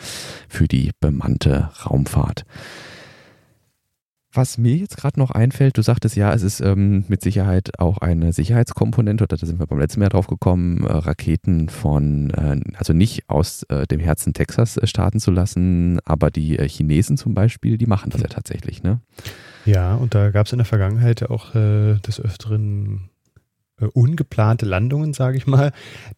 für 0.46 0.68
die 0.68 0.90
bemannte 1.00 1.70
Raumfahrt. 1.86 2.44
Was 4.34 4.56
mir 4.56 4.76
jetzt 4.76 4.96
gerade 4.96 5.20
noch 5.20 5.30
einfällt, 5.30 5.76
du 5.76 5.82
sagtest 5.82 6.16
ja, 6.16 6.32
es 6.32 6.42
ist 6.42 6.60
ähm, 6.60 7.04
mit 7.08 7.20
Sicherheit 7.20 7.78
auch 7.78 7.98
eine 7.98 8.32
Sicherheitskomponente, 8.32 9.24
oder 9.24 9.36
da 9.36 9.46
sind 9.46 9.58
wir 9.58 9.66
beim 9.66 9.78
letzten 9.78 10.00
Mal 10.00 10.08
drauf 10.08 10.26
gekommen, 10.26 10.84
äh, 10.84 10.90
Raketen 10.90 11.68
von, 11.68 12.30
äh, 12.30 12.58
also 12.78 12.94
nicht 12.94 13.28
aus 13.28 13.64
äh, 13.64 13.86
dem 13.86 14.00
Herzen 14.00 14.32
Texas 14.32 14.78
äh, 14.78 14.86
starten 14.86 15.20
zu 15.20 15.30
lassen, 15.32 16.00
aber 16.06 16.30
die 16.30 16.58
äh, 16.58 16.66
Chinesen 16.66 17.18
zum 17.18 17.34
Beispiel, 17.34 17.76
die 17.76 17.84
machen 17.84 18.08
das 18.08 18.22
ja 18.22 18.28
tatsächlich, 18.28 18.82
ne? 18.82 19.00
Ja, 19.66 19.96
und 19.96 20.14
da 20.14 20.30
gab 20.30 20.46
es 20.46 20.52
in 20.52 20.58
der 20.58 20.64
Vergangenheit 20.64 21.28
auch 21.28 21.54
äh, 21.54 21.98
des 21.98 22.18
Öfteren 22.18 23.10
ungeplante 23.94 24.64
Landungen, 24.64 25.12
sage 25.12 25.36
ich 25.36 25.46
mal, 25.46 25.72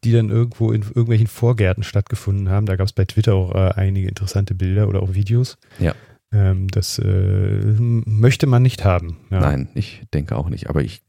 die 0.04 0.12
dann 0.12 0.28
irgendwo 0.28 0.70
in 0.70 0.82
irgendwelchen 0.82 1.26
Vorgärten 1.26 1.82
stattgefunden 1.82 2.50
haben. 2.50 2.66
Da 2.66 2.76
gab 2.76 2.86
es 2.86 2.92
bei 2.92 3.06
Twitter 3.06 3.34
auch 3.34 3.52
einige 3.52 4.06
interessante 4.06 4.54
Bilder 4.54 4.86
oder 4.86 5.02
auch 5.02 5.14
Videos. 5.14 5.56
Ja. 5.78 5.94
Ähm, 6.34 6.68
das 6.68 6.98
äh, 6.98 7.76
möchte 7.78 8.46
man 8.46 8.62
nicht 8.62 8.84
haben. 8.84 9.18
Ja. 9.30 9.40
Nein, 9.40 9.68
ich 9.74 10.02
denke 10.12 10.36
auch 10.36 10.48
nicht. 10.48 10.68
Aber 10.68 10.82
ich 10.82 11.02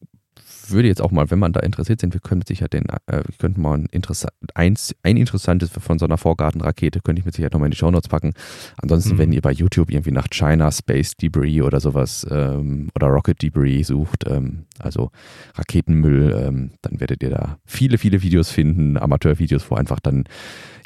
würde 0.69 0.87
jetzt 0.87 1.01
auch 1.01 1.11
mal, 1.11 1.29
wenn 1.31 1.39
man 1.39 1.53
da 1.53 1.59
interessiert 1.59 2.01
sind, 2.01 2.13
wir 2.13 2.21
können 2.21 2.39
mit 2.39 2.47
Sicherheit 2.47 2.73
den, 2.73 2.85
äh, 3.07 3.23
wir 3.25 3.37
könnten 3.37 3.61
mal 3.61 3.77
ein, 3.77 3.85
Interessa 3.91 4.29
eins, 4.53 4.95
ein 5.03 5.17
interessantes 5.17 5.69
von 5.69 5.99
so 5.99 6.05
einer 6.05 6.17
Vorgartenrakete, 6.17 7.01
könnte 7.01 7.19
ich 7.19 7.25
mit 7.25 7.35
Sicherheit 7.35 7.53
nochmal 7.53 7.67
in 7.67 7.71
die 7.71 7.77
Shownotes 7.77 8.09
packen. 8.09 8.33
Ansonsten, 8.77 9.15
mhm. 9.15 9.17
wenn 9.17 9.31
ihr 9.31 9.41
bei 9.41 9.51
YouTube 9.51 9.91
irgendwie 9.91 10.11
nach 10.11 10.27
China 10.29 10.71
Space 10.71 11.15
Debris 11.15 11.61
oder 11.61 11.79
sowas 11.79 12.25
ähm, 12.29 12.89
oder 12.95 13.07
Rocket 13.07 13.41
Debris 13.41 13.87
sucht, 13.87 14.25
ähm, 14.27 14.65
also 14.79 15.11
Raketenmüll, 15.55 16.35
ähm, 16.37 16.71
dann 16.81 16.99
werdet 16.99 17.23
ihr 17.23 17.29
da 17.29 17.57
viele, 17.65 17.97
viele 17.97 18.21
Videos 18.21 18.51
finden, 18.51 18.97
Amateurvideos, 18.97 19.69
wo 19.69 19.75
einfach 19.75 19.99
dann 19.99 20.25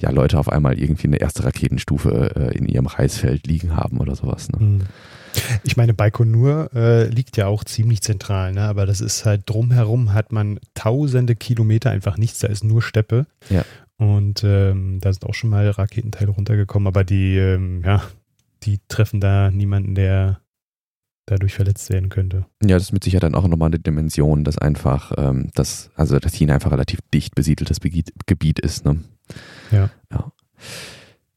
ja 0.01 0.11
Leute 0.11 0.39
auf 0.39 0.49
einmal 0.49 0.79
irgendwie 0.79 1.07
eine 1.07 1.17
erste 1.17 1.43
Raketenstufe 1.43 2.35
äh, 2.35 2.57
in 2.57 2.67
ihrem 2.67 2.87
Reisfeld 2.87 3.47
liegen 3.47 3.75
haben 3.75 3.99
oder 3.99 4.15
sowas. 4.15 4.49
Ne? 4.49 4.59
Mhm. 4.59 4.81
Ich 5.63 5.77
meine, 5.77 5.93
Baikonur 5.93 6.71
äh, 6.73 7.07
liegt 7.07 7.37
ja 7.37 7.47
auch 7.47 7.63
ziemlich 7.63 8.01
zentral, 8.01 8.53
ne? 8.53 8.63
aber 8.63 8.85
das 8.85 9.01
ist 9.01 9.25
halt 9.25 9.43
drumherum 9.45 10.13
hat 10.13 10.31
man 10.31 10.59
tausende 10.73 11.35
Kilometer 11.35 11.91
einfach 11.91 12.17
nichts, 12.17 12.39
da 12.39 12.47
ist 12.47 12.63
nur 12.63 12.81
Steppe. 12.81 13.27
Ja. 13.49 13.63
Und 13.97 14.43
ähm, 14.43 14.99
da 15.01 15.11
sind 15.11 15.25
auch 15.25 15.33
schon 15.33 15.49
mal 15.49 15.69
Raketenteile 15.69 16.31
runtergekommen, 16.31 16.87
aber 16.87 17.03
die, 17.03 17.37
ähm, 17.37 17.83
ja, 17.83 18.01
die 18.63 18.79
treffen 18.87 19.19
da 19.19 19.51
niemanden, 19.51 19.93
der 19.93 20.39
dadurch 21.25 21.53
verletzt 21.53 21.89
werden 21.91 22.09
könnte. 22.09 22.45
Ja, 22.63 22.75
das 22.75 22.83
ist 22.83 22.91
mit 22.91 23.03
Sicherheit 23.03 23.23
dann 23.23 23.35
auch 23.35 23.47
nochmal 23.47 23.67
eine 23.67 23.79
Dimension, 23.79 24.43
dass 24.43 24.57
einfach, 24.57 25.11
ähm, 25.17 25.51
das, 25.53 25.91
also 25.95 26.17
dass 26.17 26.33
China 26.33 26.55
einfach 26.55 26.71
relativ 26.71 26.99
dicht 27.13 27.35
besiedeltes 27.35 27.79
Gebiet 28.25 28.59
ist. 28.59 28.85
Ne? 28.85 28.99
Ja. 29.71 29.89
ja. 30.11 30.31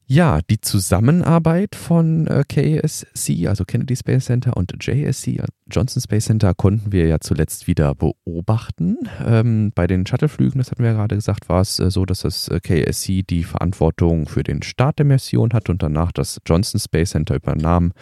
Ja, 0.05 0.41
die 0.47 0.59
Zusammenarbeit 0.61 1.75
von 1.75 2.27
äh, 2.27 2.43
KSC, 2.47 3.47
also 3.47 3.63
Kennedy 3.63 3.95
Space 3.95 4.25
Center 4.25 4.55
und 4.55 4.71
JSC, 4.79 5.41
Johnson 5.71 6.01
Space 6.03 6.25
Center, 6.25 6.53
konnten 6.53 6.91
wir 6.91 7.07
ja 7.07 7.19
zuletzt 7.19 7.65
wieder 7.65 7.95
beobachten. 7.95 8.97
Ähm, 9.25 9.71
bei 9.73 9.87
den 9.87 10.05
Shuttleflügen, 10.05 10.59
das 10.59 10.69
hatten 10.69 10.83
wir 10.83 10.91
ja 10.91 10.97
gerade 10.97 11.15
gesagt, 11.15 11.47
war 11.47 11.61
es 11.61 11.79
äh, 11.79 11.89
so, 11.89 12.05
dass 12.05 12.19
das 12.19 12.47
äh, 12.49 12.59
KSC 12.59 13.23
die 13.23 13.43
Verantwortung 13.43 14.27
für 14.27 14.43
den 14.43 14.61
Start 14.61 14.99
der 14.99 15.05
Mission 15.05 15.51
hat 15.53 15.69
und 15.69 15.81
danach 15.81 16.11
das 16.11 16.39
Johnson 16.45 16.79
Space 16.79 17.09
Center 17.09 17.33
übernahm, 17.33 17.93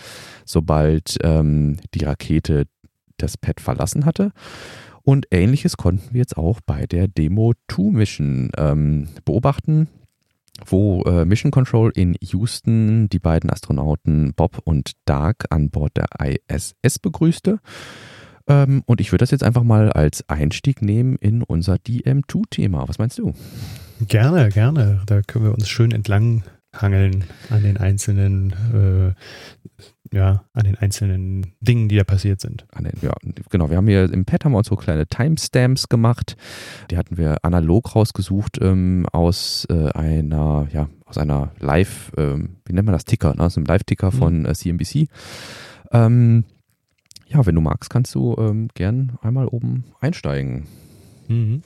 sobald 0.43 1.17
ähm, 1.23 1.77
die 1.93 2.03
Rakete 2.03 2.65
das 3.15 3.37
Pad 3.37 3.61
verlassen 3.61 4.05
hatte. 4.05 4.31
Und 5.03 5.27
ähnliches 5.31 5.77
konnten 5.77 6.13
wir 6.13 6.19
jetzt 6.19 6.35
auch 6.35 6.59
bei 6.65 6.87
der 6.87 7.07
Demo 7.07 7.53
2 7.69 7.83
Mission 7.91 8.51
ähm, 8.57 9.07
beobachten 9.23 9.87
wo 10.67 11.03
äh, 11.03 11.25
Mission 11.25 11.51
Control 11.51 11.91
in 11.95 12.15
Houston 12.21 13.09
die 13.09 13.19
beiden 13.19 13.49
Astronauten 13.49 14.33
Bob 14.35 14.59
und 14.63 14.91
Dark 15.05 15.45
an 15.49 15.69
Bord 15.69 15.91
der 15.97 16.07
ISS 16.19 16.99
begrüßte. 16.99 17.59
Ähm, 18.47 18.83
und 18.85 19.01
ich 19.01 19.11
würde 19.11 19.23
das 19.23 19.31
jetzt 19.31 19.43
einfach 19.43 19.63
mal 19.63 19.91
als 19.91 20.27
Einstieg 20.29 20.81
nehmen 20.81 21.15
in 21.17 21.43
unser 21.43 21.75
DM2-Thema. 21.75 22.87
Was 22.87 22.99
meinst 22.99 23.17
du? 23.19 23.33
Gerne, 24.07 24.49
gerne. 24.49 25.01
Da 25.05 25.21
können 25.21 25.45
wir 25.45 25.53
uns 25.53 25.69
schön 25.69 25.91
entlang 25.91 26.43
hangeln 26.73 27.25
an 27.49 27.63
den 27.63 27.77
einzelnen 27.77 28.53
äh, 28.73 29.13
ja, 30.13 30.43
an 30.53 30.65
den 30.65 30.75
einzelnen 30.75 31.53
Dingen, 31.61 31.87
die 31.87 31.95
da 31.95 32.03
passiert 32.03 32.41
sind. 32.41 32.65
Den, 32.77 32.91
ja, 33.01 33.13
genau. 33.49 33.69
Wir 33.69 33.77
haben 33.77 33.87
hier 33.87 34.11
im 34.11 34.25
Pad 34.25 34.43
haben 34.43 34.51
wir 34.51 34.57
uns 34.57 34.67
so 34.67 34.75
kleine 34.75 35.07
Timestamps 35.07 35.87
gemacht. 35.87 36.35
Die 36.89 36.97
hatten 36.97 37.17
wir 37.17 37.37
analog 37.43 37.95
rausgesucht 37.95 38.57
ähm, 38.61 39.05
aus 39.11 39.65
äh, 39.69 39.89
einer, 39.91 40.67
ja, 40.73 40.89
aus 41.05 41.17
einer 41.17 41.51
Live, 41.59 42.11
ähm, 42.17 42.57
wie 42.65 42.73
nennt 42.73 42.85
man 42.85 42.93
das, 42.93 43.05
Ticker, 43.05 43.33
ne? 43.35 43.43
aus 43.43 43.55
einem 43.55 43.65
Live-Ticker 43.65 44.11
mhm. 44.11 44.17
von 44.17 44.45
äh, 44.45 44.53
CNBC. 44.53 45.07
Ähm, 45.91 46.43
ja, 47.27 47.45
wenn 47.45 47.55
du 47.55 47.61
magst, 47.61 47.89
kannst 47.89 48.13
du 48.13 48.35
ähm, 48.37 48.67
gern 48.73 49.17
einmal 49.21 49.47
oben 49.47 49.85
einsteigen. 50.01 50.65
Mhm. 51.29 51.63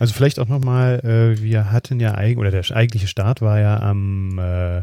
Also 0.00 0.14
vielleicht 0.14 0.40
auch 0.40 0.48
nochmal, 0.48 1.00
äh, 1.04 1.42
wir 1.42 1.70
hatten 1.70 2.00
ja 2.00 2.14
eigentlich, 2.14 2.38
oder 2.38 2.50
der 2.50 2.64
eigentliche 2.74 3.06
Start 3.06 3.42
war 3.42 3.60
ja 3.60 3.78
am 3.80 4.38
äh, 4.38 4.82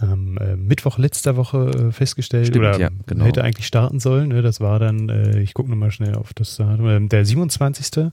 am 0.00 0.36
äh, 0.38 0.56
Mittwoch 0.56 0.98
letzter 0.98 1.36
Woche 1.36 1.88
äh, 1.88 1.92
festgestellt 1.92 2.48
Stimmt, 2.48 2.64
oder 2.64 2.78
ja, 2.78 2.88
genau. 3.06 3.24
hätte 3.24 3.42
eigentlich 3.44 3.66
starten 3.66 4.00
sollen. 4.00 4.28
Ne? 4.28 4.42
Das 4.42 4.60
war 4.60 4.78
dann, 4.78 5.08
äh, 5.08 5.40
ich 5.40 5.54
gucke 5.54 5.70
nochmal 5.70 5.90
schnell 5.90 6.14
auf 6.14 6.34
das 6.34 6.56
Datum, 6.56 7.08
der 7.08 7.24
27. 7.24 8.10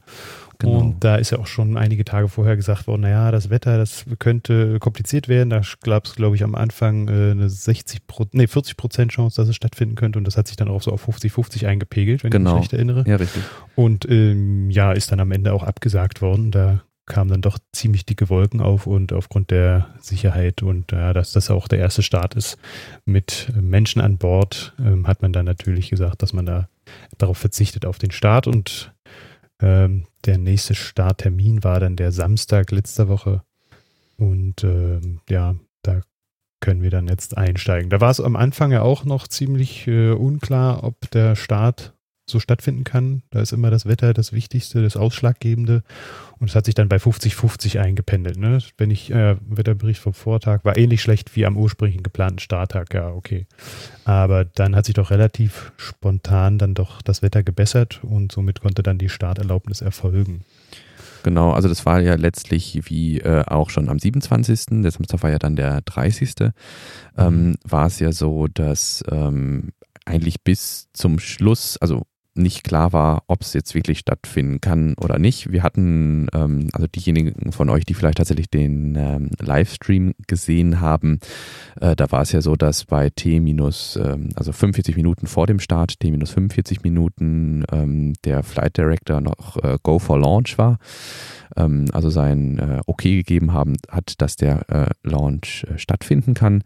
Genau. 0.59 0.79
Und 0.79 1.03
da 1.03 1.15
ist 1.15 1.31
ja 1.31 1.39
auch 1.39 1.47
schon 1.47 1.77
einige 1.77 2.05
Tage 2.05 2.27
vorher 2.27 2.55
gesagt 2.55 2.87
worden, 2.87 3.01
naja, 3.01 3.31
das 3.31 3.49
Wetter, 3.49 3.77
das 3.77 4.05
könnte 4.19 4.79
kompliziert 4.79 5.27
werden. 5.27 5.49
Da 5.49 5.61
gab 5.83 6.05
es, 6.05 6.15
glaube 6.15 6.35
ich, 6.35 6.43
am 6.43 6.55
Anfang 6.55 7.07
äh, 7.07 7.31
eine 7.31 7.49
60 7.49 8.07
Pro, 8.07 8.25
nee, 8.31 8.47
40 8.47 8.77
Prozent 8.77 9.11
Chance, 9.11 9.41
dass 9.41 9.49
es 9.49 9.55
stattfinden 9.55 9.95
könnte. 9.95 10.17
Und 10.19 10.25
das 10.25 10.37
hat 10.37 10.47
sich 10.47 10.55
dann 10.55 10.69
auch 10.69 10.81
so 10.81 10.91
auf 10.91 11.07
50-50 11.07 11.67
eingepegelt, 11.67 12.23
wenn 12.23 12.31
genau. 12.31 12.51
ich 12.51 12.55
mich 12.55 12.63
recht 12.63 12.73
erinnere. 12.73 13.03
Ja, 13.07 13.17
richtig. 13.17 13.43
Und 13.75 14.09
ähm, 14.09 14.69
ja, 14.69 14.91
ist 14.91 15.11
dann 15.11 15.19
am 15.19 15.31
Ende 15.31 15.53
auch 15.53 15.63
abgesagt 15.63 16.21
worden. 16.21 16.51
Da 16.51 16.81
kamen 17.05 17.29
dann 17.29 17.41
doch 17.41 17.59
ziemlich 17.71 18.05
dicke 18.05 18.29
Wolken 18.29 18.61
auf 18.61 18.87
und 18.87 19.13
aufgrund 19.13 19.51
der 19.51 19.89
Sicherheit 19.99 20.63
und 20.63 20.91
ja, 20.91 21.13
dass 21.13 21.33
das 21.33 21.51
auch 21.51 21.67
der 21.67 21.79
erste 21.79 22.01
Start 22.01 22.33
ist 22.35 22.57
mit 23.05 23.51
Menschen 23.59 24.01
an 24.01 24.17
Bord, 24.17 24.73
ähm, 24.79 25.07
hat 25.07 25.21
man 25.21 25.31
dann 25.31 25.45
natürlich 25.45 25.89
gesagt, 25.89 26.23
dass 26.23 26.33
man 26.33 26.45
da 26.45 26.67
darauf 27.17 27.37
verzichtet 27.37 27.85
auf 27.85 27.97
den 27.99 28.11
Start 28.11 28.47
und 28.47 28.94
ähm, 29.61 30.05
der 30.25 30.37
nächste 30.37 30.75
Starttermin 30.75 31.63
war 31.63 31.79
dann 31.79 31.95
der 31.95 32.11
Samstag 32.11 32.71
letzter 32.71 33.07
Woche 33.07 33.43
und 34.17 34.63
ähm, 34.63 35.21
ja, 35.29 35.55
da 35.81 36.01
können 36.59 36.81
wir 36.81 36.89
dann 36.89 37.07
jetzt 37.07 37.37
einsteigen. 37.37 37.89
Da 37.89 38.01
war 38.01 38.11
es 38.11 38.19
am 38.19 38.35
Anfang 38.35 38.71
ja 38.71 38.81
auch 38.81 39.05
noch 39.05 39.27
ziemlich 39.27 39.87
äh, 39.87 40.11
unklar, 40.11 40.83
ob 40.83 41.09
der 41.11 41.35
Start 41.35 41.94
so 42.27 42.39
stattfinden 42.39 42.83
kann. 42.83 43.21
Da 43.29 43.39
ist 43.39 43.53
immer 43.53 43.69
das 43.69 43.85
Wetter 43.85 44.13
das 44.13 44.33
Wichtigste, 44.33 44.81
das 44.81 44.97
Ausschlaggebende. 44.97 45.83
Und 46.39 46.49
es 46.49 46.55
hat 46.55 46.65
sich 46.65 46.75
dann 46.75 46.89
bei 46.89 46.97
50-50 46.97 47.79
eingependelt. 47.79 48.37
Ne? 48.37 48.59
Wenn 48.77 48.91
ich, 48.91 49.11
äh, 49.11 49.37
Wetterbericht 49.47 50.01
vom 50.01 50.13
Vortag 50.13 50.65
war 50.65 50.77
ähnlich 50.77 51.01
schlecht 51.01 51.35
wie 51.35 51.45
am 51.45 51.57
ursprünglich 51.57 52.01
geplanten 52.03 52.39
Starttag, 52.39 52.93
ja, 52.93 53.09
okay. 53.09 53.45
Aber 54.03 54.45
dann 54.45 54.75
hat 54.75 54.85
sich 54.85 54.95
doch 54.95 55.11
relativ 55.11 55.71
spontan 55.77 56.57
dann 56.57 56.73
doch 56.73 57.01
das 57.01 57.21
Wetter 57.21 57.43
gebessert 57.43 58.03
und 58.03 58.31
somit 58.31 58.61
konnte 58.61 58.83
dann 58.83 58.97
die 58.97 59.09
Starterlaubnis 59.09 59.81
erfolgen. 59.81 60.43
Genau, 61.23 61.53
also 61.53 61.67
das 61.67 61.87
war 61.87 62.01
ja 62.01 62.13
letztlich 62.15 62.81
wie 62.83 63.19
äh, 63.19 63.43
auch 63.47 63.71
schon 63.71 63.89
am 63.89 63.97
27., 63.97 64.81
der 64.83 64.91
Samstag 64.91 65.23
war 65.23 65.31
ja 65.31 65.39
dann 65.39 65.55
der 65.55 65.81
30., 65.81 66.33
ähm, 67.17 67.47
mhm. 67.47 67.55
war 67.63 67.87
es 67.87 67.99
ja 67.99 68.11
so, 68.11 68.47
dass 68.47 69.03
ähm, 69.09 69.71
eigentlich 70.05 70.43
bis 70.43 70.87
zum 70.93 71.17
Schluss, 71.17 71.77
also 71.77 72.05
nicht 72.35 72.63
klar 72.63 72.93
war, 72.93 73.23
ob 73.27 73.41
es 73.41 73.53
jetzt 73.53 73.73
wirklich 73.75 73.99
stattfinden 73.99 74.59
kann 74.61 74.95
oder 74.95 75.17
nicht. 75.17 75.51
Wir 75.51 75.63
hatten, 75.63 76.27
ähm, 76.33 76.69
also 76.73 76.87
diejenigen 76.87 77.51
von 77.51 77.69
euch, 77.69 77.85
die 77.85 77.93
vielleicht 77.93 78.17
tatsächlich 78.17 78.49
den 78.49 78.95
ähm, 78.95 79.29
Livestream 79.39 80.13
gesehen 80.27 80.81
haben, 80.81 81.19
äh, 81.79 81.95
da 81.95 82.11
war 82.11 82.21
es 82.21 82.31
ja 82.33 82.41
so, 82.41 82.55
dass 82.55 82.85
bei 82.85 83.09
T 83.09 83.39
minus, 83.39 83.97
ähm, 84.01 84.29
also 84.35 84.51
45 84.51 84.95
Minuten 84.95 85.27
vor 85.27 85.47
dem 85.47 85.59
Start, 85.59 85.99
T 85.99 86.11
minus 86.11 86.31
45 86.31 86.83
Minuten, 86.83 87.63
ähm, 87.71 88.13
der 88.25 88.43
Flight 88.43 88.77
Director 88.77 89.21
noch 89.21 89.57
äh, 89.63 89.77
Go 89.81 89.99
for 89.99 90.19
Launch 90.19 90.57
war. 90.57 90.77
Ähm, 91.55 91.85
also 91.93 92.09
sein 92.09 92.59
äh, 92.59 92.81
Okay 92.85 93.15
gegeben 93.17 93.53
haben 93.53 93.77
hat, 93.89 94.21
dass 94.21 94.35
der 94.35 94.69
äh, 94.69 94.89
Launch 95.03 95.65
äh, 95.69 95.77
stattfinden 95.77 96.33
kann 96.33 96.63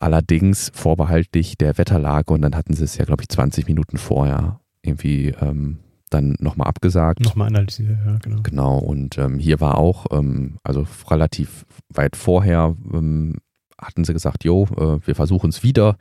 allerdings 0.00 0.70
vorbehaltlich 0.74 1.56
der 1.56 1.78
Wetterlage 1.78 2.34
und 2.34 2.42
dann 2.42 2.54
hatten 2.54 2.74
sie 2.74 2.84
es 2.84 2.98
ja, 2.98 3.06
glaube 3.06 3.22
ich, 3.22 3.28
20 3.30 3.66
Minuten 3.66 3.96
vorher 3.96 4.60
irgendwie 4.84 5.34
ähm, 5.40 5.78
dann 6.10 6.36
nochmal 6.38 6.68
abgesagt. 6.68 7.20
Nochmal 7.20 7.48
analysiert, 7.48 7.98
ja, 8.04 8.18
genau. 8.22 8.42
Genau, 8.42 8.78
und 8.78 9.18
ähm, 9.18 9.38
hier 9.38 9.60
war 9.60 9.78
auch, 9.78 10.06
ähm, 10.12 10.58
also 10.62 10.86
relativ 11.10 11.66
weit 11.88 12.16
vorher, 12.16 12.76
ähm, 12.92 13.36
hatten 13.80 14.04
sie 14.04 14.12
gesagt, 14.12 14.44
jo, 14.44 14.64
äh, 14.76 15.06
wir 15.06 15.14
versuchen 15.14 15.50
es 15.50 15.62
wieder. 15.62 15.96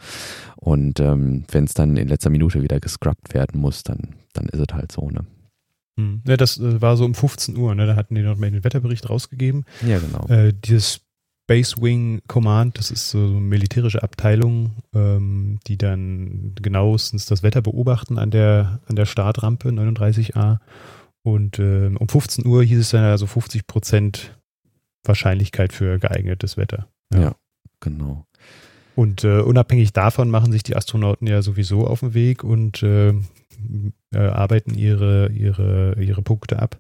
Und 0.56 1.00
ähm, 1.00 1.44
wenn 1.52 1.66
es 1.66 1.74
dann 1.74 1.98
in 1.98 2.08
letzter 2.08 2.30
Minute 2.30 2.62
wieder 2.62 2.80
gescrubbt 2.80 3.34
werden 3.34 3.60
muss, 3.60 3.84
dann, 3.84 4.16
dann 4.34 4.46
ist 4.48 4.60
es 4.60 4.74
halt 4.74 4.92
so, 4.92 5.10
ne? 5.10 5.26
Hm. 5.98 6.22
Ja, 6.28 6.38
das 6.38 6.60
äh, 6.60 6.82
war 6.82 6.98
so 6.98 7.06
um 7.06 7.14
15 7.14 7.58
Uhr, 7.58 7.76
ne? 7.76 7.86
Da 7.86 7.96
hatten 7.96 8.16
die 8.16 8.22
noch 8.22 8.38
mal 8.38 8.50
den 8.50 8.64
Wetterbericht 8.64 9.10
rausgegeben. 9.10 9.66
Ja, 9.86 10.00
genau. 10.00 10.28
Äh, 10.28 10.54
dieses 10.54 11.02
Base 11.48 11.76
Wing 11.82 12.22
Command, 12.28 12.78
das 12.78 12.90
ist 12.90 13.10
so 13.10 13.18
eine 13.18 13.42
militärische 13.42 14.02
Abteilung, 14.02 14.78
ähm, 14.96 15.60
die 15.68 15.78
dann 15.78 16.56
genauestens 16.62 17.26
das 17.26 17.44
Wetter 17.44 17.62
beobachten 17.62 18.18
an 18.18 18.32
der, 18.32 18.80
an 18.88 18.96
der 18.96 19.06
Startrampe 19.06 19.70
39a. 19.70 20.60
Und 21.24 21.60
äh, 21.60 21.92
um 21.98 22.08
15 22.08 22.46
Uhr 22.46 22.64
hieß 22.64 22.80
es 22.80 22.90
dann 22.92 23.04
also 23.04 23.28
50 23.28 23.68
Prozent 23.68 24.38
Wahrscheinlichkeit 25.04 25.74
für 25.74 26.00
geeignetes 26.00 26.56
Wetter. 26.58 26.88
Ja, 27.14 27.20
ja 27.20 27.36
genau. 27.80 28.26
Und 28.96 29.24
äh, 29.24 29.40
unabhängig 29.40 29.92
davon 29.92 30.30
machen 30.30 30.52
sich 30.52 30.64
die 30.64 30.76
Astronauten 30.76 31.28
ja 31.28 31.42
sowieso 31.42 31.88
auf 31.88 32.02
den 32.02 32.14
Weg 32.14 32.44
und 32.44 32.84
äh, 32.84 33.10
äh 33.10 34.18
arbeiten 34.18 34.76
ihre, 34.76 35.30
ihre, 35.32 35.96
ihre 36.00 36.22
Punkte 36.22 36.60
ab. 36.60 36.80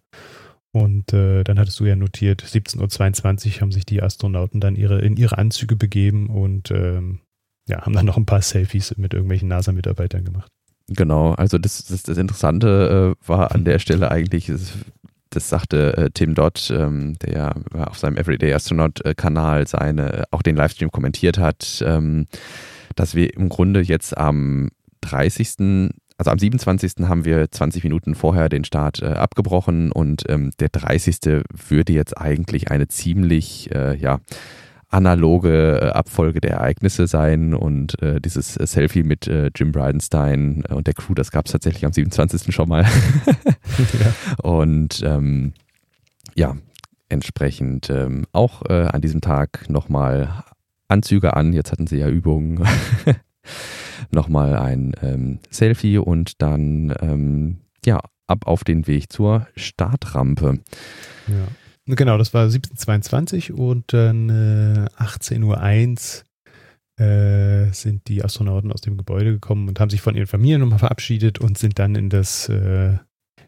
Und 0.74 1.14
äh, 1.14 1.44
dann 1.44 1.60
hattest 1.60 1.80
du 1.80 1.86
ja 1.86 1.96
notiert, 1.96 2.44
17.22 2.44 3.56
Uhr 3.56 3.62
haben 3.62 3.72
sich 3.72 3.86
die 3.86 4.02
Astronauten 4.02 4.60
dann 4.60 4.76
ihre, 4.76 5.00
in 5.02 5.18
ihre 5.18 5.38
Anzüge 5.38 5.76
begeben 5.76 6.28
und 6.30 6.72
ähm, 6.72 7.20
ja, 7.68 7.82
haben 7.82 7.94
dann 7.94 8.08
noch 8.08 8.18
ein 8.18 8.26
paar 8.26 8.42
Selfies 8.42 8.98
mit 8.98 9.14
irgendwelchen 9.14 9.48
NASA-Mitarbeitern 9.50 10.26
gemacht. 10.26 10.52
Genau, 10.88 11.34
also 11.34 11.60
das, 11.60 11.86
das, 11.86 12.02
das 12.02 12.18
Interessante 12.18 13.16
äh, 13.22 13.28
war 13.28 13.54
an 13.54 13.66
der 13.66 13.78
Stelle 13.78 14.10
eigentlich, 14.10 14.48
das, 14.48 14.74
das 15.30 15.48
sagte 15.48 15.96
äh, 15.96 16.10
Tim 16.12 16.34
Dodd, 16.34 16.72
ähm, 16.72 17.18
der 17.20 17.56
auf 17.74 18.00
seinem 18.00 18.18
Everyday 18.18 18.52
Astronaut-Kanal 18.54 19.68
seine, 19.68 20.24
auch 20.32 20.42
den 20.42 20.56
Livestream 20.56 20.92
kommentiert 20.92 21.38
hat, 21.38 21.84
ähm, 21.86 22.26
dass 22.96 23.14
wir 23.14 23.32
im 23.36 23.50
Grunde 23.50 23.82
jetzt 23.82 24.18
am 24.18 24.72
30 25.02 25.50
also 26.24 26.32
am 26.32 26.40
27. 26.40 27.10
haben 27.10 27.26
wir 27.26 27.52
20 27.52 27.84
Minuten 27.84 28.16
vorher 28.16 28.48
den 28.48 28.64
Start 28.64 29.02
äh, 29.02 29.08
abgebrochen 29.08 29.92
und 29.92 30.24
ähm, 30.30 30.52
der 30.58 30.70
30. 30.70 31.44
würde 31.68 31.92
jetzt 31.92 32.18
eigentlich 32.18 32.72
eine 32.72 32.88
ziemlich, 32.88 33.70
äh, 33.76 33.98
ja, 33.98 34.22
analoge 34.88 35.82
äh, 35.82 35.90
Abfolge 35.90 36.40
der 36.40 36.52
Ereignisse 36.52 37.08
sein 37.08 37.54
und 37.54 38.02
äh, 38.02 38.22
dieses 38.22 38.56
äh, 38.56 38.66
Selfie 38.66 39.04
mit 39.04 39.28
äh, 39.28 39.50
Jim 39.54 39.74
Bridenstine 39.74 40.64
und 40.70 40.88
der 40.88 40.94
Crew, 40.94 41.14
das 41.14 41.32
gab 41.32 41.48
es 41.48 41.52
tatsächlich 41.52 41.86
am 41.86 41.92
27. 41.92 42.56
schon 42.56 42.70
mal. 42.70 42.86
ja. 43.78 44.44
Und 44.44 45.04
ähm, 45.06 45.52
ja, 46.36 46.56
entsprechend 47.10 47.90
ähm, 47.90 48.28
auch 48.32 48.62
äh, 48.70 48.86
an 48.86 49.02
diesem 49.02 49.20
Tag 49.20 49.70
nochmal 49.70 50.46
Anzüge 50.88 51.36
an. 51.36 51.52
Jetzt 51.52 51.74
hatten 51.74 51.88
sie 51.88 51.98
ja 51.98 52.08
Übungen. 52.08 52.64
nochmal 54.12 54.56
ein 54.56 54.94
ähm, 55.02 55.40
Selfie 55.50 55.98
und 55.98 56.42
dann 56.42 56.94
ähm, 57.02 57.58
ja 57.86 58.00
ab 58.28 58.48
auf 58.48 58.64
den 58.64 58.88
Weg 58.88 59.12
zur 59.12 59.48
Startrampe. 59.56 60.60
Ja. 61.28 61.48
Genau, 61.86 62.18
das 62.18 62.34
war 62.34 62.44
1722 62.44 63.52
und 63.52 63.92
dann 63.92 64.30
äh, 64.30 64.88
18.01 64.98 66.24
Uhr 67.00 67.06
äh, 67.06 67.74
sind 67.74 68.08
die 68.08 68.24
Astronauten 68.24 68.72
aus 68.72 68.82
dem 68.82 68.98
Gebäude 68.98 69.34
gekommen 69.34 69.68
und 69.68 69.80
haben 69.80 69.90
sich 69.90 70.02
von 70.02 70.16
ihren 70.16 70.28
Familien 70.28 70.62
nochmal 70.62 70.80
verabschiedet 70.80 71.40
und 71.40 71.58
sind 71.58 71.80
dann 71.80 71.96
in 71.96 72.10
das, 72.10 72.48
äh, 72.48 72.98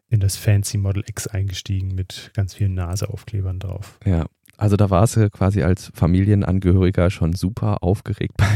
in 0.10 0.20
das 0.20 0.36
Fancy 0.36 0.78
Model 0.78 1.04
X 1.08 1.28
eingestiegen 1.28 1.96
mit 1.96 2.32
ganz 2.34 2.56
vielen 2.56 2.74
NASA-Aufklebern 2.74 3.60
drauf. 3.60 4.00
Ja, 4.04 4.26
also 4.58 4.78
da 4.78 4.90
war 4.90 5.04
es 5.04 5.20
quasi 5.32 5.64
als 5.64 5.92
Familienangehöriger 5.94 7.10
schon 7.10 7.34
super 7.34 7.84
aufgeregt 7.84 8.36
beim, 8.38 8.48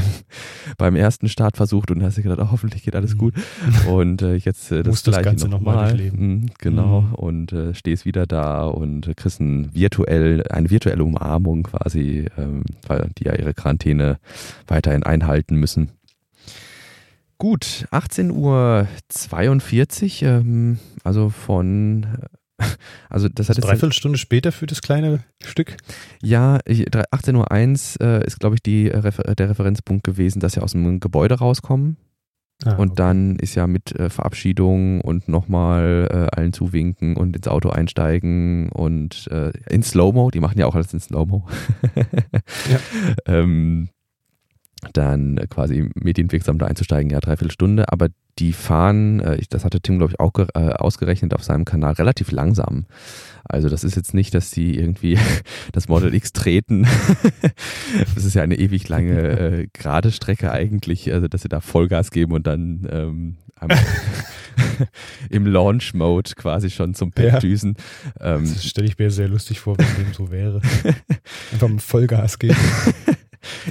beim 0.77 0.95
ersten 0.95 1.27
Startversuch 1.29 1.85
und 1.89 2.03
hast 2.03 2.17
dir 2.17 2.23
gedacht, 2.23 2.39
oh, 2.41 2.51
hoffentlich 2.51 2.83
geht 2.83 2.95
alles 2.95 3.17
gut. 3.17 3.35
Mhm. 3.35 3.91
Und 3.91 4.21
äh, 4.21 4.35
jetzt 4.35 4.71
äh, 4.71 4.83
das, 4.83 5.03
das 5.03 5.21
Ganze 5.21 5.49
nochmal 5.49 5.93
noch 5.93 6.13
mhm, 6.13 6.47
Genau. 6.59 7.01
Mhm. 7.01 7.13
Und 7.15 7.53
äh, 7.53 7.73
stehst 7.73 8.05
wieder 8.05 8.25
da 8.25 8.67
und 8.67 9.15
kriegst 9.15 9.39
ein 9.39 9.73
virtuell, 9.73 10.43
eine 10.49 10.69
virtuelle 10.69 11.03
Umarmung 11.03 11.63
quasi, 11.63 12.25
ähm, 12.37 12.63
weil 12.87 13.09
die 13.17 13.25
ja 13.25 13.35
ihre 13.35 13.53
Quarantäne 13.53 14.19
weiterhin 14.67 15.03
einhalten 15.03 15.55
müssen. 15.55 15.91
Gut, 17.37 17.87
18.42 17.91 20.23
Uhr, 20.23 20.29
ähm, 20.29 20.79
also 21.05 21.29
von 21.29 22.05
also 23.09 23.29
das 23.29 23.49
hat 23.49 23.57
also 23.57 23.67
dreiviertel 23.67 23.93
Stunde 23.93 24.17
später 24.17 24.51
für 24.51 24.67
das 24.67 24.81
kleine 24.81 25.23
Stück? 25.43 25.77
Ja, 26.21 26.57
18.01 26.57 28.01
Uhr 28.01 28.07
äh, 28.07 28.25
ist, 28.25 28.39
glaube 28.39 28.55
ich, 28.55 28.63
die, 28.63 28.89
äh, 28.89 29.35
der 29.35 29.49
Referenzpunkt 29.49 30.03
gewesen, 30.03 30.39
dass 30.39 30.53
sie 30.53 30.61
aus 30.61 30.73
dem 30.73 30.99
Gebäude 30.99 31.35
rauskommen. 31.35 31.97
Ah, 32.65 32.75
und 32.75 32.89
okay. 32.89 32.95
dann 32.97 33.35
ist 33.37 33.55
ja 33.55 33.67
mit 33.67 33.97
äh, 33.97 34.09
Verabschiedung 34.09 34.99
und 34.99 35.29
nochmal 35.29 36.09
äh, 36.11 36.37
allen 36.37 36.51
zuwinken 36.51 37.15
und 37.15 37.33
ins 37.33 37.47
Auto 37.47 37.69
einsteigen 37.69 38.69
und 38.69 39.27
äh, 39.31 39.53
in 39.69 39.81
Slow-Mo, 39.81 40.29
die 40.29 40.41
machen 40.41 40.59
ja 40.59 40.65
auch 40.65 40.75
alles 40.75 40.93
in 40.93 40.99
Slow-Mo. 40.99 41.47
ja. 41.95 42.79
ähm, 43.27 43.87
dann 44.93 45.39
quasi 45.49 45.89
medienwirksam 45.95 46.57
da 46.57 46.65
einzusteigen, 46.65 47.09
ja, 47.11 47.19
dreiviertel 47.19 47.51
Stunde, 47.51 47.91
aber 47.91 48.09
die 48.39 48.53
fahren, 48.53 49.19
äh, 49.19 49.41
das 49.49 49.65
hatte 49.65 49.81
Tim, 49.81 49.97
glaube 49.97 50.13
ich, 50.13 50.19
auch 50.19 50.31
äh, 50.37 50.69
ausgerechnet 50.73 51.33
auf 51.33 51.43
seinem 51.43 51.65
Kanal, 51.65 51.93
relativ 51.93 52.31
langsam. 52.31 52.85
Also 53.43 53.69
das 53.69 53.83
ist 53.83 53.95
jetzt 53.95 54.13
nicht, 54.13 54.33
dass 54.33 54.51
die 54.51 54.77
irgendwie 54.77 55.17
das 55.71 55.87
Model 55.87 56.13
X 56.13 56.33
treten. 56.33 56.87
das 58.15 58.25
ist 58.25 58.35
ja 58.35 58.43
eine 58.43 58.57
ewig 58.57 58.87
lange 58.87 59.39
äh, 59.39 59.67
gerade 59.73 60.11
Strecke 60.11 60.51
eigentlich, 60.51 61.11
also 61.11 61.27
dass 61.27 61.41
sie 61.41 61.49
da 61.49 61.59
Vollgas 61.59 62.11
geben 62.11 62.33
und 62.33 62.47
dann 62.47 62.87
ähm, 62.91 63.37
im 65.29 65.45
Launch-Mode 65.45 66.31
quasi 66.35 66.69
schon 66.69 66.93
zum 66.93 67.11
Pad 67.11 67.25
ja. 67.25 67.39
düsen. 67.39 67.75
Ähm, 68.21 68.43
das 68.43 68.65
stelle 68.65 68.87
ich 68.87 68.97
mir 68.97 69.11
sehr 69.11 69.27
lustig 69.27 69.59
vor, 69.59 69.77
wenn 69.77 70.05
dem 70.05 70.13
so 70.13 70.31
wäre. 70.31 70.61
Einfach 71.51 71.67
mit 71.67 71.81
Vollgas 71.81 72.39
geben. 72.39 72.55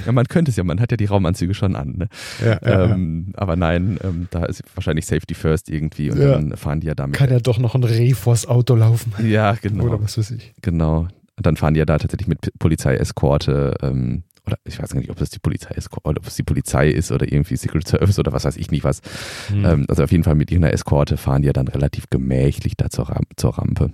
Ja, 0.05 0.11
man 0.11 0.25
könnte 0.25 0.51
es 0.51 0.57
ja, 0.57 0.63
man 0.63 0.79
hat 0.79 0.91
ja 0.91 0.97
die 0.97 1.05
Raumanzüge 1.05 1.53
schon 1.53 1.75
an. 1.75 1.93
Ne? 1.97 2.09
Ja, 2.43 2.91
ähm. 2.91 3.33
Aber 3.35 3.55
nein, 3.55 3.99
ähm, 4.03 4.27
da 4.31 4.45
ist 4.45 4.63
wahrscheinlich 4.75 5.05
Safety 5.05 5.33
First 5.33 5.69
irgendwie 5.69 6.11
und 6.11 6.19
dann 6.19 6.57
fahren 6.57 6.79
die 6.79 6.87
ja 6.87 6.95
damit. 6.95 7.15
Kann 7.15 7.29
ja 7.29 7.39
doch 7.39 7.59
noch 7.59 7.75
ein 7.75 7.83
Reh 7.83 8.13
vors 8.13 8.47
Auto 8.47 8.75
laufen. 8.75 9.13
Ja, 9.25 9.53
genau. 9.61 9.85
Oder 9.85 10.01
was 10.01 10.17
weiß 10.17 10.31
ich. 10.31 10.53
Genau. 10.61 11.07
Und 11.35 11.45
dann 11.45 11.55
fahren 11.55 11.73
die 11.73 11.79
ja 11.79 11.85
da 11.85 11.97
tatsächlich 11.97 12.27
mit 12.27 12.51
Polizeieskorte. 12.59 13.75
Ähm, 13.81 14.23
oder 14.45 14.57
ich 14.65 14.81
weiß 14.81 14.89
gar 14.91 14.99
nicht, 14.99 15.11
ob 15.11 15.17
das 15.17 15.29
die 15.29 15.39
Polizei 15.39 15.73
ist, 15.75 15.89
ob 15.91 16.27
es 16.27 16.35
die 16.35 16.43
Polizei 16.43 16.89
ist 16.89 17.11
oder 17.11 17.31
irgendwie 17.31 17.55
Secret 17.55 17.87
Service 17.87 18.19
oder 18.19 18.33
was 18.33 18.45
weiß 18.45 18.57
ich 18.57 18.71
nicht 18.71 18.83
was. 18.83 19.01
Hm. 19.47 19.65
Ähm, 19.65 19.85
also 19.87 20.03
auf 20.03 20.11
jeden 20.11 20.23
Fall 20.23 20.35
mit 20.35 20.51
irgendeiner 20.51 20.73
Eskorte 20.73 21.17
fahren 21.17 21.41
die 21.43 21.47
ja 21.47 21.53
dann 21.53 21.67
relativ 21.67 22.09
gemächlich 22.09 22.75
da 22.75 22.89
zur, 22.89 23.09
Ram 23.09 23.25
zur 23.35 23.57
Rampe. 23.57 23.93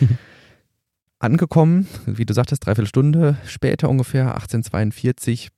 angekommen, 1.18 1.86
wie 2.06 2.26
du 2.26 2.34
sagtest, 2.34 2.64
dreiviertel 2.64 2.88
Stunde 2.88 3.36
später 3.44 3.88
ungefähr, 3.88 4.34
1842. 4.34 5.50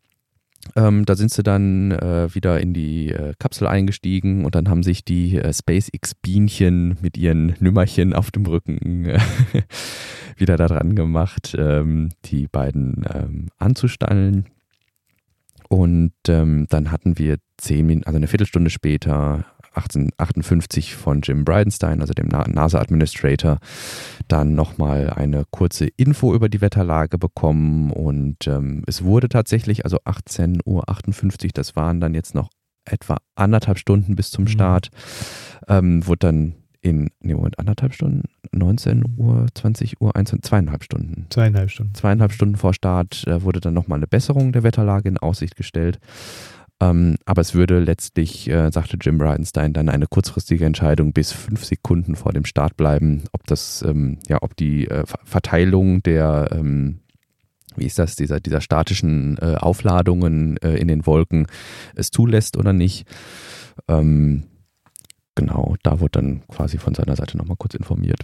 Ähm, 0.76 1.06
da 1.06 1.14
sind 1.14 1.32
sie 1.32 1.42
dann 1.42 1.90
äh, 1.90 2.34
wieder 2.34 2.60
in 2.60 2.74
die 2.74 3.08
äh, 3.08 3.32
Kapsel 3.38 3.66
eingestiegen 3.66 4.44
und 4.44 4.54
dann 4.54 4.68
haben 4.68 4.82
sich 4.82 5.04
die 5.04 5.36
äh, 5.38 5.52
SpaceX-Bienchen 5.52 6.98
mit 7.00 7.16
ihren 7.16 7.54
Nümmerchen 7.60 8.12
auf 8.12 8.30
dem 8.30 8.44
Rücken 8.44 9.06
äh, 9.06 9.18
wieder 10.36 10.56
daran 10.56 10.94
gemacht, 10.94 11.54
ähm, 11.58 12.10
die 12.26 12.46
beiden 12.46 13.04
ähm, 13.12 13.48
anzustellen. 13.58 14.46
Und 15.68 16.12
ähm, 16.28 16.66
dann 16.68 16.90
hatten 16.90 17.18
wir 17.18 17.38
zehn 17.56 17.86
Minuten, 17.86 18.06
also 18.06 18.16
eine 18.16 18.26
Viertelstunde 18.26 18.70
später 18.70 19.46
1858 19.74 20.96
von 20.96 21.20
Jim 21.20 21.44
Bridenstine, 21.44 22.00
also 22.00 22.12
dem 22.12 22.28
NASA-Administrator, 22.28 23.58
dann 24.28 24.54
nochmal 24.54 25.10
eine 25.10 25.44
kurze 25.50 25.86
Info 25.96 26.34
über 26.34 26.48
die 26.48 26.60
Wetterlage 26.60 27.18
bekommen 27.18 27.90
und 27.90 28.46
ähm, 28.46 28.82
es 28.86 29.04
wurde 29.04 29.28
tatsächlich, 29.28 29.84
also 29.84 29.98
18.58 29.98 30.64
Uhr, 30.66 31.50
das 31.54 31.76
waren 31.76 32.00
dann 32.00 32.14
jetzt 32.14 32.34
noch 32.34 32.50
etwa 32.84 33.18
anderthalb 33.34 33.78
Stunden 33.78 34.16
bis 34.16 34.30
zum 34.30 34.44
mhm. 34.44 34.48
Start, 34.48 34.90
ähm, 35.68 36.06
wurde 36.06 36.26
dann 36.26 36.54
in, 36.82 37.10
nee, 37.20 37.34
Moment, 37.34 37.58
anderthalb 37.58 37.92
Stunden, 37.92 38.22
19 38.52 39.04
Uhr, 39.18 39.46
20 39.54 40.00
Uhr, 40.00 40.16
1, 40.16 40.34
zweieinhalb 40.42 40.82
Stunden. 40.82 41.26
Zweieinhalb 41.28 41.70
Stunden. 41.70 41.94
Zweieinhalb 41.94 42.32
Stunden 42.32 42.56
vor 42.56 42.72
Start 42.72 43.26
äh, 43.26 43.42
wurde 43.42 43.60
dann 43.60 43.74
nochmal 43.74 43.98
eine 43.98 44.06
Besserung 44.06 44.52
der 44.52 44.62
Wetterlage 44.62 45.08
in 45.08 45.18
Aussicht 45.18 45.56
gestellt. 45.56 46.00
Ähm, 46.80 47.16
aber 47.26 47.42
es 47.42 47.54
würde 47.54 47.78
letztlich, 47.78 48.48
äh, 48.48 48.70
sagte 48.70 48.96
Jim 49.00 49.18
Bridenstine, 49.18 49.70
dann 49.70 49.90
eine 49.90 50.06
kurzfristige 50.06 50.64
Entscheidung 50.64 51.12
bis 51.12 51.30
fünf 51.32 51.64
Sekunden 51.64 52.16
vor 52.16 52.32
dem 52.32 52.46
Start 52.46 52.76
bleiben, 52.76 53.24
ob 53.32 53.46
das, 53.46 53.82
ähm, 53.86 54.18
ja, 54.28 54.38
ob 54.40 54.56
die 54.56 54.88
äh, 54.88 55.04
Verteilung 55.24 56.02
der, 56.02 56.48
ähm, 56.52 57.00
wie 57.76 57.84
ist 57.84 57.98
das, 57.98 58.16
dieser, 58.16 58.40
dieser 58.40 58.62
statischen 58.62 59.36
äh, 59.38 59.56
Aufladungen 59.56 60.56
äh, 60.58 60.76
in 60.76 60.88
den 60.88 61.06
Wolken 61.06 61.46
es 61.94 62.10
zulässt 62.10 62.56
oder 62.56 62.72
nicht. 62.72 63.06
Ähm, 63.86 64.44
genau, 65.34 65.76
da 65.82 66.00
wurde 66.00 66.12
dann 66.12 66.42
quasi 66.48 66.78
von 66.78 66.94
seiner 66.94 67.14
Seite 67.14 67.36
nochmal 67.36 67.56
kurz 67.58 67.74
informiert. 67.74 68.22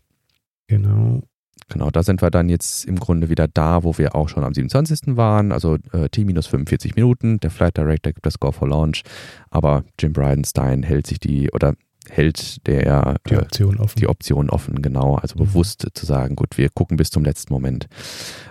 Genau. 0.66 1.22
Genau, 1.68 1.90
da 1.90 2.04
sind 2.04 2.22
wir 2.22 2.30
dann 2.30 2.48
jetzt 2.48 2.84
im 2.84 2.98
Grunde 2.98 3.28
wieder 3.28 3.48
da, 3.48 3.82
wo 3.82 3.98
wir 3.98 4.14
auch 4.14 4.28
schon 4.28 4.44
am 4.44 4.54
27. 4.54 5.16
waren, 5.16 5.50
also 5.50 5.78
äh, 5.92 6.08
T 6.08 6.24
minus 6.24 6.46
45 6.46 6.94
Minuten. 6.94 7.40
Der 7.40 7.50
Flight 7.50 7.76
Director 7.76 8.12
gibt 8.12 8.24
das 8.24 8.38
Go 8.38 8.52
for 8.52 8.68
Launch, 8.68 9.02
aber 9.50 9.84
Jim 9.98 10.12
Bridenstine 10.12 10.86
hält 10.86 11.08
sich 11.08 11.18
die 11.18 11.50
oder 11.50 11.74
hält 12.08 12.64
der 12.68 13.16
die 13.28 13.36
Option 13.36 13.78
offen. 13.78 13.98
Die 13.98 14.06
Option 14.06 14.50
offen, 14.50 14.80
genau. 14.80 15.16
Also 15.16 15.34
mhm. 15.36 15.46
bewusst 15.46 15.88
zu 15.92 16.06
sagen, 16.06 16.36
gut, 16.36 16.56
wir 16.56 16.68
gucken 16.70 16.96
bis 16.96 17.10
zum 17.10 17.24
letzten 17.24 17.52
Moment, 17.52 17.88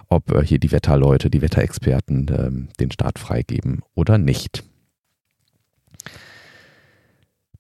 ob 0.10 0.32
äh, 0.32 0.45
hier 0.45 0.60
die 0.60 0.73
Wetterleute, 0.73 1.30
die 1.30 1.41
Wetterexperten 1.41 2.28
ähm, 2.38 2.67
den 2.80 2.91
Start 2.91 3.17
freigeben 3.17 3.82
oder 3.93 4.17
nicht. 4.17 4.63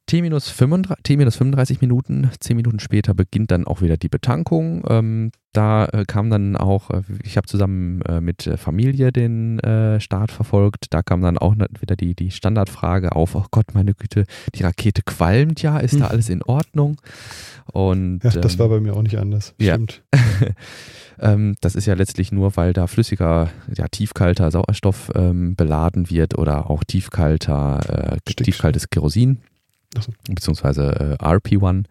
T-35 0.07 1.77
Minuten, 1.81 2.29
10 2.39 2.55
Minuten 2.55 2.79
später 2.79 3.15
beginnt 3.15 3.49
dann 3.49 3.65
auch 3.65 3.81
wieder 3.81 3.97
die 3.97 4.09
Betankung. 4.09 4.83
Ähm, 4.87 5.31
da 5.51 5.85
äh, 5.85 6.03
kam 6.05 6.29
dann 6.29 6.55
auch, 6.55 6.91
äh, 6.91 7.01
ich 7.23 7.37
habe 7.37 7.47
zusammen 7.47 8.01
äh, 8.01 8.21
mit 8.21 8.49
Familie 8.57 9.11
den 9.11 9.59
äh, 9.59 9.99
Start 9.99 10.31
verfolgt, 10.31 10.87
da 10.91 11.01
kam 11.01 11.21
dann 11.21 11.37
auch 11.37 11.55
wieder 11.55 11.95
die, 11.95 12.13
die 12.13 12.29
Standardfrage 12.29 13.15
auf, 13.15 13.35
oh 13.35 13.45
Gott, 13.49 13.73
meine 13.73 13.95
Güte, 13.95 14.25
die 14.53 14.63
Rakete 14.63 15.01
qualmt 15.01 15.61
ja, 15.61 15.79
ist 15.79 15.93
hm. 15.93 16.01
da 16.01 16.07
alles 16.07 16.29
in 16.29 16.43
Ordnung? 16.43 16.97
Und, 17.71 18.23
ja, 18.23 18.29
das 18.29 18.53
ähm, 18.53 18.59
war 18.59 18.69
bei 18.69 18.79
mir 18.79 18.95
auch 18.95 19.01
nicht 19.01 19.17
anders. 19.17 19.55
Stimmt. 19.59 20.03
ähm, 21.19 21.55
das 21.61 21.73
ist 21.73 21.87
ja 21.87 21.95
letztlich 21.95 22.31
nur, 22.31 22.55
weil 22.57 22.73
da 22.73 22.85
flüssiger, 22.85 23.49
ja, 23.75 23.87
tiefkalter 23.87 24.51
Sauerstoff 24.51 25.11
ähm, 25.15 25.55
beladen 25.55 26.11
wird 26.11 26.37
oder 26.37 26.69
auch 26.69 26.83
tiefkalter, 26.83 28.17
äh, 28.27 28.33
tiefkaltes 28.35 28.91
Kerosin 28.91 29.39
beziehungsweise 30.29 31.17
äh, 31.19 31.23
RP1, 31.23 31.85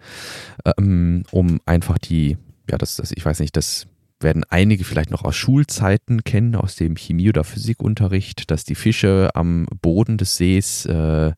ähm, 0.78 1.22
um 1.30 1.60
einfach 1.66 1.98
die, 1.98 2.36
ja, 2.70 2.78
das, 2.78 2.96
das, 2.96 3.12
ich 3.12 3.24
weiß 3.24 3.40
nicht, 3.40 3.56
das 3.56 3.86
werden 4.20 4.44
einige 4.48 4.84
vielleicht 4.84 5.10
noch 5.10 5.24
aus 5.24 5.36
Schulzeiten 5.36 6.24
kennen, 6.24 6.54
aus 6.56 6.76
dem 6.76 6.96
Chemie- 6.96 7.28
oder 7.28 7.44
Physikunterricht, 7.44 8.50
dass 8.50 8.64
die 8.64 8.74
Fische 8.74 9.30
am 9.34 9.66
Boden 9.82 10.16
des 10.18 10.36
Sees 10.36 10.86
äh, 10.86 11.32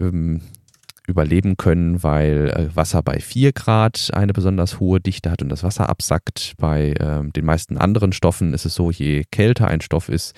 ähm, 0.00 0.40
überleben 1.06 1.56
können, 1.56 2.02
weil 2.02 2.50
äh, 2.50 2.76
Wasser 2.76 3.02
bei 3.02 3.20
4 3.20 3.52
Grad 3.52 4.10
eine 4.12 4.32
besonders 4.32 4.80
hohe 4.80 5.00
Dichte 5.00 5.30
hat 5.30 5.42
und 5.42 5.48
das 5.48 5.62
Wasser 5.62 5.88
absackt. 5.88 6.54
Bei 6.58 6.92
äh, 6.92 7.28
den 7.30 7.44
meisten 7.44 7.78
anderen 7.78 8.12
Stoffen 8.12 8.54
ist 8.54 8.66
es 8.66 8.74
so, 8.74 8.90
je 8.90 9.24
kälter 9.30 9.68
ein 9.68 9.80
Stoff 9.80 10.08
ist, 10.08 10.34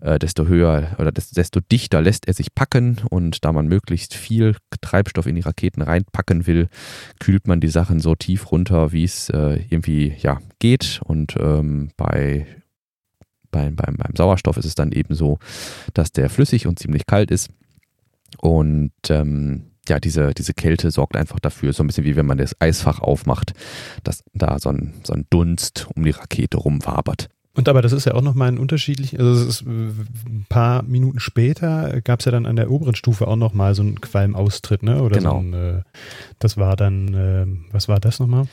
äh, 0.00 0.18
desto 0.18 0.46
höher 0.46 0.96
oder 0.98 1.12
desto 1.12 1.60
dichter 1.60 2.00
lässt 2.00 2.26
er 2.26 2.34
sich 2.34 2.54
packen. 2.54 3.00
Und 3.10 3.44
da 3.44 3.52
man 3.52 3.68
möglichst 3.68 4.14
viel 4.14 4.56
Treibstoff 4.80 5.26
in 5.26 5.34
die 5.34 5.42
Raketen 5.42 5.82
reinpacken 5.82 6.46
will, 6.46 6.68
kühlt 7.18 7.46
man 7.46 7.60
die 7.60 7.68
Sachen 7.68 8.00
so 8.00 8.14
tief 8.14 8.50
runter, 8.50 8.92
wie 8.92 9.04
es 9.04 9.28
äh, 9.30 9.60
irgendwie 9.68 10.14
ja, 10.20 10.38
geht. 10.58 11.00
Und 11.04 11.34
ähm, 11.38 11.90
bei 11.96 12.46
beim, 13.50 13.76
beim, 13.76 13.96
beim 13.96 14.14
Sauerstoff 14.14 14.58
ist 14.58 14.66
es 14.66 14.74
dann 14.74 14.92
eben 14.92 15.14
so, 15.14 15.38
dass 15.94 16.12
der 16.12 16.28
flüssig 16.28 16.66
und 16.66 16.78
ziemlich 16.78 17.06
kalt 17.06 17.30
ist. 17.30 17.50
Und 18.40 18.92
ähm, 19.08 19.70
ja, 19.88 20.00
diese, 20.00 20.34
diese 20.34 20.54
Kälte 20.54 20.90
sorgt 20.90 21.16
einfach 21.16 21.40
dafür, 21.40 21.72
so 21.72 21.82
ein 21.82 21.86
bisschen 21.86 22.04
wie 22.04 22.16
wenn 22.16 22.26
man 22.26 22.38
das 22.38 22.60
Eisfach 22.60 23.00
aufmacht, 23.00 23.52
dass 24.04 24.24
da 24.34 24.58
so 24.58 24.70
ein, 24.70 24.94
so 25.04 25.12
ein 25.12 25.26
Dunst 25.30 25.88
um 25.94 26.04
die 26.04 26.10
Rakete 26.10 26.58
rumwabert. 26.58 27.28
Und 27.58 27.68
aber 27.68 27.82
das 27.82 27.90
ist 27.90 28.04
ja 28.04 28.14
auch 28.14 28.22
nochmal 28.22 28.46
ein 28.46 28.58
unterschiedlich, 28.58 29.18
also 29.18 29.32
es 29.32 29.44
ist 29.44 29.66
ein 29.66 30.46
paar 30.48 30.84
Minuten 30.84 31.18
später 31.18 32.00
gab 32.02 32.20
es 32.20 32.26
ja 32.26 32.30
dann 32.30 32.46
an 32.46 32.54
der 32.54 32.70
oberen 32.70 32.94
Stufe 32.94 33.26
auch 33.26 33.34
nochmal 33.34 33.74
so 33.74 33.82
einen 33.82 34.00
Qualmaustritt, 34.00 34.84
ne? 34.84 35.02
Oder 35.02 35.18
genau. 35.18 35.32
so 35.32 35.38
ein, 35.38 35.54
äh, 35.54 35.82
das 36.38 36.56
war 36.56 36.76
dann, 36.76 37.14
äh, 37.14 37.46
was 37.72 37.88
war 37.88 37.98
das 37.98 38.20
nochmal? 38.20 38.44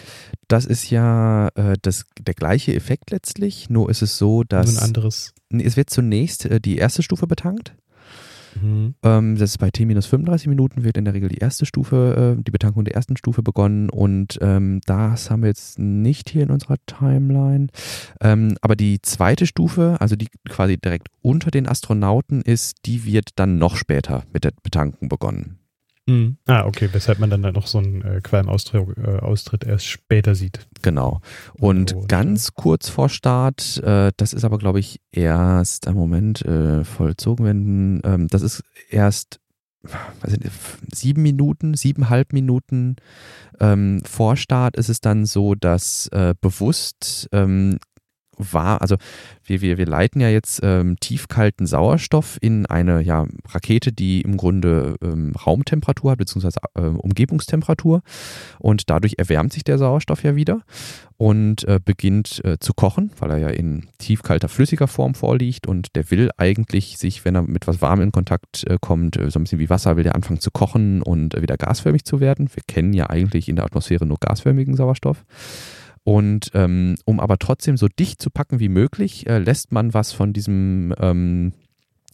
Das 0.48 0.66
ist 0.66 0.90
ja 0.90 1.50
äh, 1.54 1.76
das, 1.84 2.06
der 2.20 2.34
gleiche 2.34 2.74
Effekt 2.74 3.12
letztlich, 3.12 3.70
nur 3.70 3.92
ist 3.92 4.02
es 4.02 4.18
so, 4.18 4.44
dass. 4.44 4.74
So 4.74 4.80
ein 4.80 4.84
anderes. 4.84 5.36
Es 5.52 5.78
wird 5.78 5.92
zunächst 5.92 6.46
äh, 6.46 6.60
die 6.60 6.78
erste 6.78 7.04
Stufe 7.04 7.28
betankt 7.28 7.76
Mhm. 8.62 8.96
Ähm, 9.04 9.36
das 9.38 9.52
ist 9.52 9.58
bei 9.58 9.70
T-35 9.70 10.50
Minuten 10.50 10.84
wird 10.84 10.98
in 10.98 11.06
der 11.06 11.14
Regel 11.14 11.30
die 11.30 11.38
erste 11.38 11.66
Stufe, 11.66 12.36
äh, 12.38 12.44
die 12.44 12.52
Betankung 12.52 12.86
der 12.86 12.96
ersten 12.96 13.18
Stufe 13.18 13.44
begonnen 13.44 13.90
und 13.90 14.38
ähm, 14.42 14.82
das 14.86 15.30
haben 15.30 15.42
wir 15.42 15.50
jetzt 15.50 15.80
nicht 15.80 16.30
hier 16.30 16.44
in 16.44 16.52
unserer 16.52 16.78
Timeline. 16.86 17.68
Ähm, 18.22 18.58
aber 18.62 18.76
die 18.76 19.02
zweite 19.02 19.46
Stufe, 19.46 19.98
also 20.00 20.16
die 20.16 20.28
quasi 20.50 20.78
direkt 20.78 21.08
unter 21.22 21.52
den 21.52 21.68
Astronauten 21.68 22.42
ist, 22.42 22.86
die 22.86 23.06
wird 23.06 23.30
dann 23.36 23.58
noch 23.58 23.76
später 23.76 24.24
mit 24.32 24.44
der 24.44 24.54
Betankung 24.64 25.10
begonnen. 25.10 25.60
Mhm. 26.08 26.38
Ah, 26.46 26.66
okay, 26.66 26.90
weshalb 26.92 27.20
man 27.20 27.30
dann 27.30 27.42
noch 27.42 27.66
so 27.66 27.80
einen 27.80 28.02
äh, 28.04 28.22
Qualmaustritt 28.22 28.98
äh, 28.98 29.18
Austritt 29.20 29.64
erst 29.64 29.88
später 29.88 30.36
sieht. 30.36 30.68
Genau. 30.84 31.22
Und 31.56 31.96
oh, 31.96 32.06
ganz 32.08 32.54
kurz 32.54 32.90
vor 32.90 33.10
Start, 33.10 33.82
äh, 33.84 34.12
das 34.18 34.34
ist 34.34 34.44
aber, 34.44 34.60
glaube 34.60 34.80
ich, 34.80 35.02
erst, 35.12 35.88
ein 35.88 35.96
Moment, 35.96 36.44
äh, 36.44 36.84
vollzogen 36.84 37.46
werden, 37.46 38.02
ähm, 38.04 38.28
das 38.28 38.44
ist 38.44 38.64
erst 38.90 39.40
weiß 40.22 40.38
nicht, 40.38 40.52
sieben 40.94 41.22
Minuten, 41.22 41.76
siebeneinhalb 41.76 42.34
Minuten 42.34 42.96
ähm, 43.60 44.02
vor 44.04 44.36
Start 44.36 44.78
ist 44.78 44.90
es 44.90 45.00
dann 45.00 45.26
so, 45.26 45.56
dass 45.56 46.08
äh, 46.08 46.34
bewusst 46.40 47.30
ähm, 47.32 47.78
war, 48.38 48.82
also 48.82 48.96
wir, 49.44 49.62
wir, 49.62 49.78
wir 49.78 49.86
leiten 49.86 50.22
ja 50.22 50.30
jetzt 50.30 50.62
ähm, 50.64 50.98
tiefkalten 51.00 51.68
Sauerstoff 51.68 52.38
in 52.42 52.66
eine 52.66 53.02
ja, 53.02 53.26
Rakete, 53.50 53.92
die 53.92 54.22
im 54.22 54.38
Grunde 54.38 54.96
ähm, 55.02 55.34
Raumtemperatur 55.36 56.12
hat, 56.12 56.18
beziehungsweise 56.18 56.60
äh, 56.76 56.82
Umgebungstemperatur. 56.82 58.02
Und 58.60 58.90
dadurch 58.90 59.16
erwärmt 59.18 59.54
sich 59.54 59.64
der 59.64 59.78
Sauerstoff 59.78 60.24
ja 60.24 60.36
wieder 60.36 60.62
und 61.18 61.66
äh, 61.68 61.80
beginnt 61.84 62.44
äh, 62.44 62.60
zu 62.60 62.74
kochen, 62.74 63.12
weil 63.20 63.32
er 63.32 63.38
ja 63.38 63.50
in 63.50 63.88
tiefkalter 64.00 64.50
flüssiger 64.50 64.88
Form 64.88 65.16
vorliegt 65.16 65.66
und 65.66 65.96
der 65.96 66.12
will 66.12 66.30
eigentlich 66.38 66.98
sich, 66.98 67.24
wenn 67.24 67.36
er 67.36 67.44
mit 67.44 67.68
was 67.68 67.82
warm 67.82 68.02
in 68.02 68.12
Kontakt 68.12 68.66
äh, 68.68 68.78
kommt, 68.80 69.18
äh, 69.18 69.30
so 69.30 69.40
ein 69.40 69.44
bisschen 69.44 69.60
wie 69.60 69.70
Wasser, 69.70 69.96
will 69.96 70.04
der 70.04 70.16
anfangen 70.16 70.42
zu 70.42 70.52
kochen 70.52 71.02
und 71.02 71.36
äh, 71.36 71.42
wieder 71.42 71.58
gasförmig 71.58 72.04
zu 72.04 72.20
werden. 72.20 72.50
Wir 72.54 72.64
kennen 72.68 72.94
ja 72.94 73.10
eigentlich 73.10 73.48
in 73.48 73.56
der 73.56 73.66
Atmosphäre 73.66 74.06
nur 74.06 74.18
gasförmigen 74.20 74.76
Sauerstoff. 74.76 75.24
Und 76.06 76.52
ähm, 76.54 76.96
um 77.06 77.20
aber 77.20 77.40
trotzdem 77.40 77.78
so 77.78 77.88
dicht 77.88 78.22
zu 78.22 78.30
packen 78.30 78.60
wie 78.60 78.70
möglich, 78.70 79.26
äh, 79.28 79.40
lässt 79.40 79.72
man 79.72 79.96
was 79.96 80.12
von 80.12 80.34
diesem, 80.34 80.94
ähm, 81.00 81.54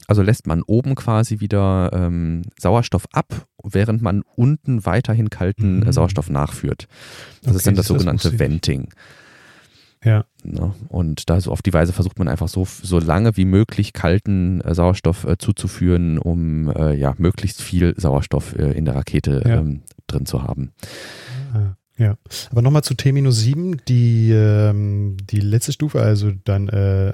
also 0.07 0.21
lässt 0.21 0.47
man 0.47 0.63
oben 0.63 0.95
quasi 0.95 1.41
wieder 1.41 1.91
ähm, 1.93 2.43
Sauerstoff 2.57 3.05
ab, 3.11 3.47
während 3.61 4.01
man 4.01 4.23
unten 4.37 4.85
weiterhin 4.85 5.29
kalten 5.29 5.81
mhm. 5.81 5.91
Sauerstoff 5.91 6.29
nachführt. 6.29 6.87
Das 7.41 7.49
okay, 7.49 7.57
ist 7.57 7.67
dann 7.67 7.75
das, 7.75 7.87
das 7.87 7.97
sogenannte 7.97 8.39
Venting. 8.39 8.93
Ja. 10.05 10.23
Ne? 10.43 10.73
Und 10.87 11.29
da 11.29 11.41
so 11.41 11.51
auf 11.51 11.61
die 11.61 11.73
Weise 11.73 11.91
versucht 11.91 12.17
man 12.17 12.29
einfach 12.29 12.47
so, 12.47 12.65
so 12.65 12.97
lange 12.97 13.35
wie 13.35 13.45
möglich 13.45 13.91
kalten 13.91 14.61
äh, 14.61 14.73
Sauerstoff 14.73 15.25
äh, 15.25 15.37
zuzuführen, 15.37 16.17
um 16.17 16.69
äh, 16.69 16.95
ja 16.95 17.13
möglichst 17.17 17.61
viel 17.61 17.93
Sauerstoff 17.97 18.55
äh, 18.55 18.71
in 18.71 18.85
der 18.85 18.95
Rakete 18.95 19.43
ja. 19.45 19.57
ähm, 19.57 19.81
drin 20.07 20.25
zu 20.25 20.43
haben. 20.43 20.71
Ja, 22.01 22.17
aber 22.49 22.63
nochmal 22.63 22.83
zu 22.83 22.95
T-7, 22.95 23.79
die, 23.87 24.31
ähm, 24.31 25.17
die 25.29 25.39
letzte 25.39 25.71
Stufe, 25.71 26.01
also 26.01 26.31
dann 26.45 26.67
äh, 26.69 27.13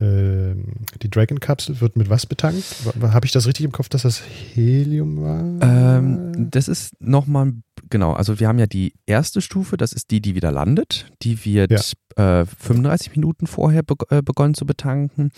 äh, 0.00 0.54
die 1.02 1.10
Dragon-Kapsel 1.10 1.82
wird 1.82 1.96
mit 1.96 2.08
was 2.08 2.24
betankt? 2.24 2.64
Habe 3.02 3.26
ich 3.26 3.32
das 3.32 3.46
richtig 3.46 3.66
im 3.66 3.72
Kopf, 3.72 3.90
dass 3.90 4.02
das 4.02 4.22
Helium 4.54 5.20
war? 5.20 5.40
Ähm, 5.60 6.50
das 6.50 6.68
ist 6.68 6.94
nochmal, 7.00 7.52
genau, 7.90 8.14
also 8.14 8.40
wir 8.40 8.48
haben 8.48 8.58
ja 8.58 8.66
die 8.66 8.94
erste 9.04 9.42
Stufe, 9.42 9.76
das 9.76 9.92
ist 9.92 10.10
die, 10.10 10.22
die 10.22 10.34
wieder 10.34 10.52
landet. 10.52 11.12
Die 11.22 11.44
wird 11.44 11.94
ja. 12.16 12.40
äh, 12.40 12.46
35 12.46 13.10
Minuten 13.14 13.46
vorher 13.46 13.82
be 13.82 13.96
äh, 14.08 14.22
begonnen 14.22 14.54
zu 14.54 14.64
betanken. 14.64 15.32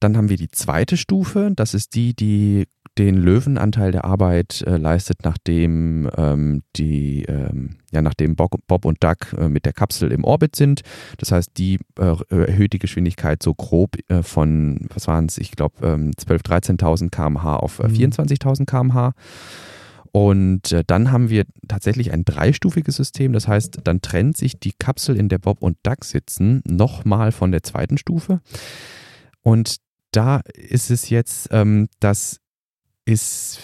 Dann 0.00 0.16
haben 0.16 0.30
wir 0.30 0.38
die 0.38 0.50
zweite 0.50 0.96
Stufe, 0.96 1.50
das 1.54 1.74
ist 1.74 1.94
die, 1.94 2.14
die 2.14 2.68
den 2.98 3.16
Löwenanteil 3.16 3.90
der 3.90 4.04
Arbeit 4.04 4.62
äh, 4.66 4.76
leistet, 4.76 5.18
nachdem 5.24 6.08
ähm, 6.16 6.62
die, 6.76 7.24
ähm, 7.24 7.76
ja, 7.92 8.02
nachdem 8.02 8.36
Bob, 8.36 8.54
Bob 8.66 8.84
und 8.84 9.02
Doug 9.02 9.36
äh, 9.36 9.48
mit 9.48 9.66
der 9.66 9.72
Kapsel 9.72 10.12
im 10.12 10.24
Orbit 10.24 10.54
sind. 10.54 10.82
Das 11.18 11.32
heißt, 11.32 11.50
die 11.56 11.80
äh, 11.98 12.14
erhöht 12.28 12.72
die 12.72 12.78
Geschwindigkeit 12.78 13.42
so 13.42 13.54
grob 13.54 13.96
äh, 14.08 14.22
von, 14.22 14.86
was 14.94 15.08
waren 15.08 15.26
es, 15.26 15.38
ich 15.38 15.52
glaube, 15.52 15.86
ähm, 15.86 16.12
12.000, 16.12 16.78
13.000 16.78 17.10
km/h 17.10 17.56
auf 17.56 17.80
äh, 17.80 17.86
24.000 17.86 18.60
mhm. 18.60 18.66
km/h. 18.66 19.12
Und 20.12 20.70
äh, 20.70 20.84
dann 20.86 21.10
haben 21.10 21.28
wir 21.28 21.44
tatsächlich 21.66 22.12
ein 22.12 22.24
dreistufiges 22.24 22.94
System. 22.94 23.32
Das 23.32 23.48
heißt, 23.48 23.80
dann 23.82 24.00
trennt 24.00 24.36
sich 24.36 24.60
die 24.60 24.72
Kapsel, 24.72 25.16
in 25.16 25.28
der 25.28 25.38
Bob 25.38 25.60
und 25.60 25.76
Doug 25.82 26.04
sitzen, 26.04 26.62
nochmal 26.64 27.32
von 27.32 27.50
der 27.50 27.64
zweiten 27.64 27.98
Stufe. 27.98 28.40
Und 29.42 29.78
da 30.12 30.40
ist 30.54 30.92
es 30.92 31.10
jetzt, 31.10 31.48
ähm, 31.50 31.88
dass 31.98 32.38
ist 33.04 33.60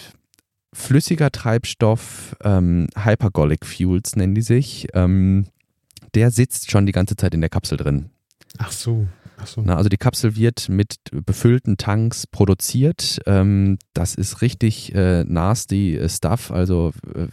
flüssiger 0.73 1.31
Treibstoff, 1.31 2.35
ähm, 2.43 2.87
Hypergolic 2.97 3.65
Fuels 3.65 4.15
nennen 4.15 4.35
die 4.35 4.41
sich. 4.41 4.87
Ähm, 4.93 5.47
der 6.13 6.31
sitzt 6.31 6.71
schon 6.71 6.85
die 6.85 6.91
ganze 6.91 7.15
Zeit 7.15 7.33
in 7.33 7.41
der 7.41 7.49
Kapsel 7.49 7.77
drin. 7.77 8.09
Ach 8.57 8.71
so. 8.71 9.07
Ach 9.37 9.47
so. 9.47 9.61
Na, 9.63 9.75
also 9.75 9.89
die 9.89 9.97
Kapsel 9.97 10.35
wird 10.35 10.69
mit 10.69 10.97
befüllten 11.11 11.77
Tanks 11.77 12.27
produziert. 12.27 13.19
Ähm, 13.25 13.79
das 13.93 14.15
ist 14.15 14.41
richtig 14.41 14.93
äh, 14.93 15.23
nasty 15.23 15.99
Stuff, 16.07 16.51
also 16.51 16.91
äh, 17.15 17.27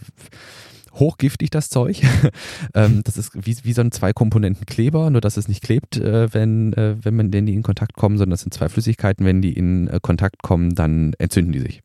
hochgiftig 0.93 1.49
das 1.49 1.69
Zeug. 1.69 2.01
ähm, 2.73 3.01
das 3.03 3.17
ist 3.17 3.31
wie, 3.35 3.57
wie 3.63 3.73
so 3.73 3.81
ein 3.81 3.91
zwei 3.91 4.13
Komponenten 4.13 4.65
Kleber, 4.65 5.09
nur 5.09 5.21
dass 5.21 5.37
es 5.37 5.47
nicht 5.47 5.63
klebt, 5.63 5.97
äh, 5.97 6.33
wenn, 6.33 6.73
äh, 6.73 6.95
wenn 7.01 7.15
man 7.15 7.31
denn 7.31 7.45
die 7.45 7.53
in 7.53 7.63
Kontakt 7.63 7.93
kommen, 7.93 8.17
sondern 8.17 8.31
das 8.31 8.41
sind 8.41 8.53
zwei 8.53 8.69
Flüssigkeiten. 8.69 9.25
Wenn 9.25 9.41
die 9.41 9.53
in 9.53 9.87
äh, 9.87 9.99
Kontakt 10.01 10.41
kommen, 10.41 10.73
dann 10.73 11.13
entzünden 11.19 11.51
die 11.51 11.59
sich. 11.59 11.81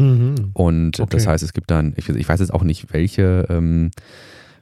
Mhm. 0.00 0.50
Und 0.54 0.98
okay. 0.98 1.16
das 1.16 1.26
heißt, 1.26 1.44
es 1.44 1.52
gibt 1.52 1.70
dann, 1.70 1.92
ich, 1.96 2.08
ich 2.08 2.28
weiß 2.28 2.40
jetzt 2.40 2.54
auch 2.54 2.62
nicht, 2.62 2.92
welche, 2.92 3.46
ähm, 3.50 3.90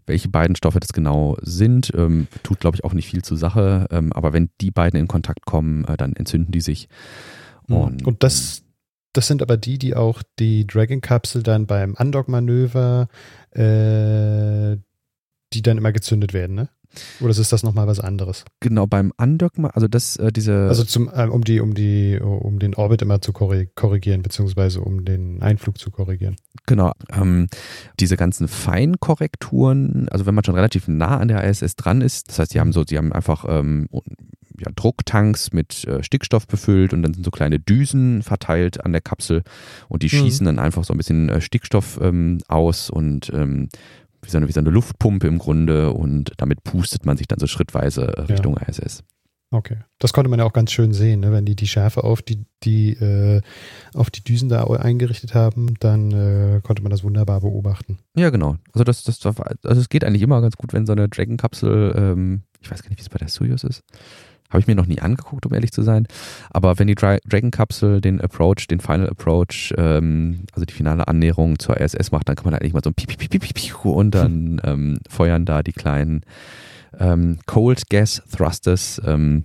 welche 0.04 0.28
beiden 0.28 0.56
Stoffe 0.56 0.80
das 0.80 0.92
genau 0.92 1.36
sind. 1.42 1.92
Ähm, 1.94 2.26
tut, 2.42 2.60
glaube 2.60 2.76
ich, 2.76 2.84
auch 2.84 2.92
nicht 2.92 3.08
viel 3.08 3.22
zur 3.22 3.36
Sache. 3.36 3.86
Ähm, 3.90 4.12
aber 4.12 4.32
wenn 4.32 4.50
die 4.60 4.70
beiden 4.70 4.98
in 4.98 5.06
Kontakt 5.06 5.46
kommen, 5.46 5.84
äh, 5.84 5.96
dann 5.96 6.14
entzünden 6.14 6.50
die 6.50 6.60
sich. 6.60 6.88
Mhm. 7.68 7.76
Und, 7.76 8.06
Und 8.06 8.22
das, 8.24 8.64
das 9.12 9.28
sind 9.28 9.42
aber 9.42 9.56
die, 9.56 9.78
die 9.78 9.94
auch 9.94 10.22
die 10.38 10.66
Dragon-Kapsel 10.66 11.42
dann 11.42 11.66
beim 11.66 11.94
Undock-Manöver, 11.94 13.08
äh, 13.52 14.76
die 15.52 15.62
dann 15.62 15.78
immer 15.78 15.92
gezündet 15.92 16.32
werden, 16.34 16.56
ne? 16.56 16.68
Oder 17.20 17.30
ist 17.30 17.52
das 17.52 17.62
nochmal 17.62 17.86
was 17.86 18.00
anderes? 18.00 18.44
Genau, 18.60 18.86
beim 18.86 19.12
Undock, 19.16 19.52
also 19.72 19.88
das, 19.88 20.16
äh, 20.16 20.32
diese. 20.32 20.68
Also 20.68 20.84
zum, 20.84 21.08
äh, 21.12 21.26
um 21.26 21.44
die, 21.44 21.60
um 21.60 21.74
die, 21.74 22.18
um 22.20 22.58
den 22.58 22.74
Orbit 22.74 23.02
immer 23.02 23.20
zu 23.20 23.32
korrigieren, 23.32 24.22
beziehungsweise 24.22 24.80
um 24.80 25.04
den 25.04 25.42
Einflug 25.42 25.78
zu 25.78 25.90
korrigieren. 25.90 26.36
Genau. 26.66 26.92
Ähm, 27.10 27.48
diese 28.00 28.16
ganzen 28.16 28.48
Feinkorrekturen, 28.48 30.08
also 30.10 30.26
wenn 30.26 30.34
man 30.34 30.44
schon 30.44 30.54
relativ 30.54 30.88
nah 30.88 31.18
an 31.18 31.28
der 31.28 31.44
ISS 31.44 31.76
dran 31.76 32.00
ist, 32.00 32.28
das 32.28 32.38
heißt, 32.38 32.54
die 32.54 32.60
haben 32.60 32.72
so, 32.72 32.84
die 32.84 32.98
haben 32.98 33.12
einfach 33.12 33.44
ähm, 33.48 33.88
ja, 34.60 34.70
Drucktanks 34.74 35.52
mit 35.52 35.84
äh, 35.84 36.02
Stickstoff 36.02 36.46
befüllt 36.46 36.92
und 36.92 37.02
dann 37.02 37.14
sind 37.14 37.24
so 37.24 37.30
kleine 37.30 37.58
Düsen 37.58 38.22
verteilt 38.22 38.84
an 38.84 38.92
der 38.92 39.00
Kapsel 39.00 39.42
und 39.88 40.02
die 40.02 40.06
mhm. 40.06 40.20
schießen 40.20 40.46
dann 40.46 40.58
einfach 40.58 40.84
so 40.84 40.92
ein 40.94 40.96
bisschen 40.96 41.28
äh, 41.28 41.40
Stickstoff 41.40 41.98
ähm, 42.02 42.38
aus 42.48 42.90
und 42.90 43.30
ähm, 43.32 43.68
wie 44.22 44.30
so, 44.30 44.36
eine, 44.36 44.48
wie 44.48 44.52
so 44.52 44.60
eine 44.60 44.70
Luftpumpe 44.70 45.26
im 45.26 45.38
Grunde 45.38 45.92
und 45.92 46.32
damit 46.36 46.64
pustet 46.64 47.06
man 47.06 47.16
sich 47.16 47.28
dann 47.28 47.38
so 47.38 47.46
schrittweise 47.46 48.16
äh, 48.16 48.20
Richtung 48.22 48.56
ja. 48.60 48.66
ISS. 48.66 49.04
Okay. 49.50 49.78
Das 49.98 50.12
konnte 50.12 50.28
man 50.28 50.38
ja 50.38 50.44
auch 50.44 50.52
ganz 50.52 50.72
schön 50.72 50.92
sehen, 50.92 51.20
ne? 51.20 51.32
wenn 51.32 51.46
die 51.46 51.56
die 51.56 51.66
Schärfe 51.66 52.04
auf 52.04 52.20
die, 52.20 52.44
die, 52.64 52.90
äh, 52.92 53.40
auf 53.94 54.10
die 54.10 54.22
Düsen 54.22 54.50
da 54.50 54.64
eingerichtet 54.64 55.34
haben, 55.34 55.74
dann 55.80 56.12
äh, 56.12 56.60
konnte 56.62 56.82
man 56.82 56.90
das 56.90 57.02
wunderbar 57.02 57.40
beobachten. 57.40 57.98
Ja, 58.14 58.28
genau. 58.28 58.56
Also 58.74 58.84
das, 58.84 59.04
das, 59.04 59.24
also 59.24 59.80
es 59.80 59.88
geht 59.88 60.04
eigentlich 60.04 60.22
immer 60.22 60.42
ganz 60.42 60.56
gut, 60.56 60.74
wenn 60.74 60.84
so 60.84 60.92
eine 60.92 61.08
Dragon-Kapsel, 61.08 61.94
ähm, 61.96 62.42
ich 62.60 62.70
weiß 62.70 62.82
gar 62.82 62.90
nicht, 62.90 62.98
wie 62.98 63.02
es 63.02 63.08
bei 63.08 63.18
der 63.18 63.28
Soyuz 63.28 63.64
ist, 63.64 63.82
habe 64.50 64.60
ich 64.60 64.66
mir 64.66 64.74
noch 64.74 64.86
nie 64.86 65.00
angeguckt, 65.00 65.44
um 65.46 65.54
ehrlich 65.54 65.72
zu 65.72 65.82
sein. 65.82 66.06
Aber 66.50 66.78
wenn 66.78 66.86
die 66.86 66.94
Dra 66.94 67.18
Dragon-Kapsel 67.26 68.00
den 68.00 68.20
Approach, 68.20 68.66
den 68.68 68.80
Final 68.80 69.08
Approach, 69.08 69.74
ähm, 69.76 70.44
also 70.52 70.64
die 70.64 70.72
finale 70.72 71.06
Annäherung 71.06 71.58
zur 71.58 71.78
ISS 71.78 72.10
macht, 72.10 72.28
dann 72.28 72.36
kann 72.36 72.44
man 72.44 72.52
da 72.52 72.58
eigentlich 72.58 72.72
mal 72.72 72.82
so 72.82 72.90
ein 72.90 72.94
Piep, 72.94 73.08
Piep, 73.08 73.30
Piep, 73.30 73.42
Piep, 73.42 73.54
Piep 73.54 73.84
und 73.84 74.14
dann 74.14 74.60
ähm, 74.64 74.98
feuern 75.08 75.44
da 75.44 75.62
die 75.62 75.72
kleinen 75.72 76.22
ähm, 76.98 77.38
Cold 77.46 77.90
Gas 77.90 78.22
Thrusters 78.34 79.00
ähm, 79.04 79.44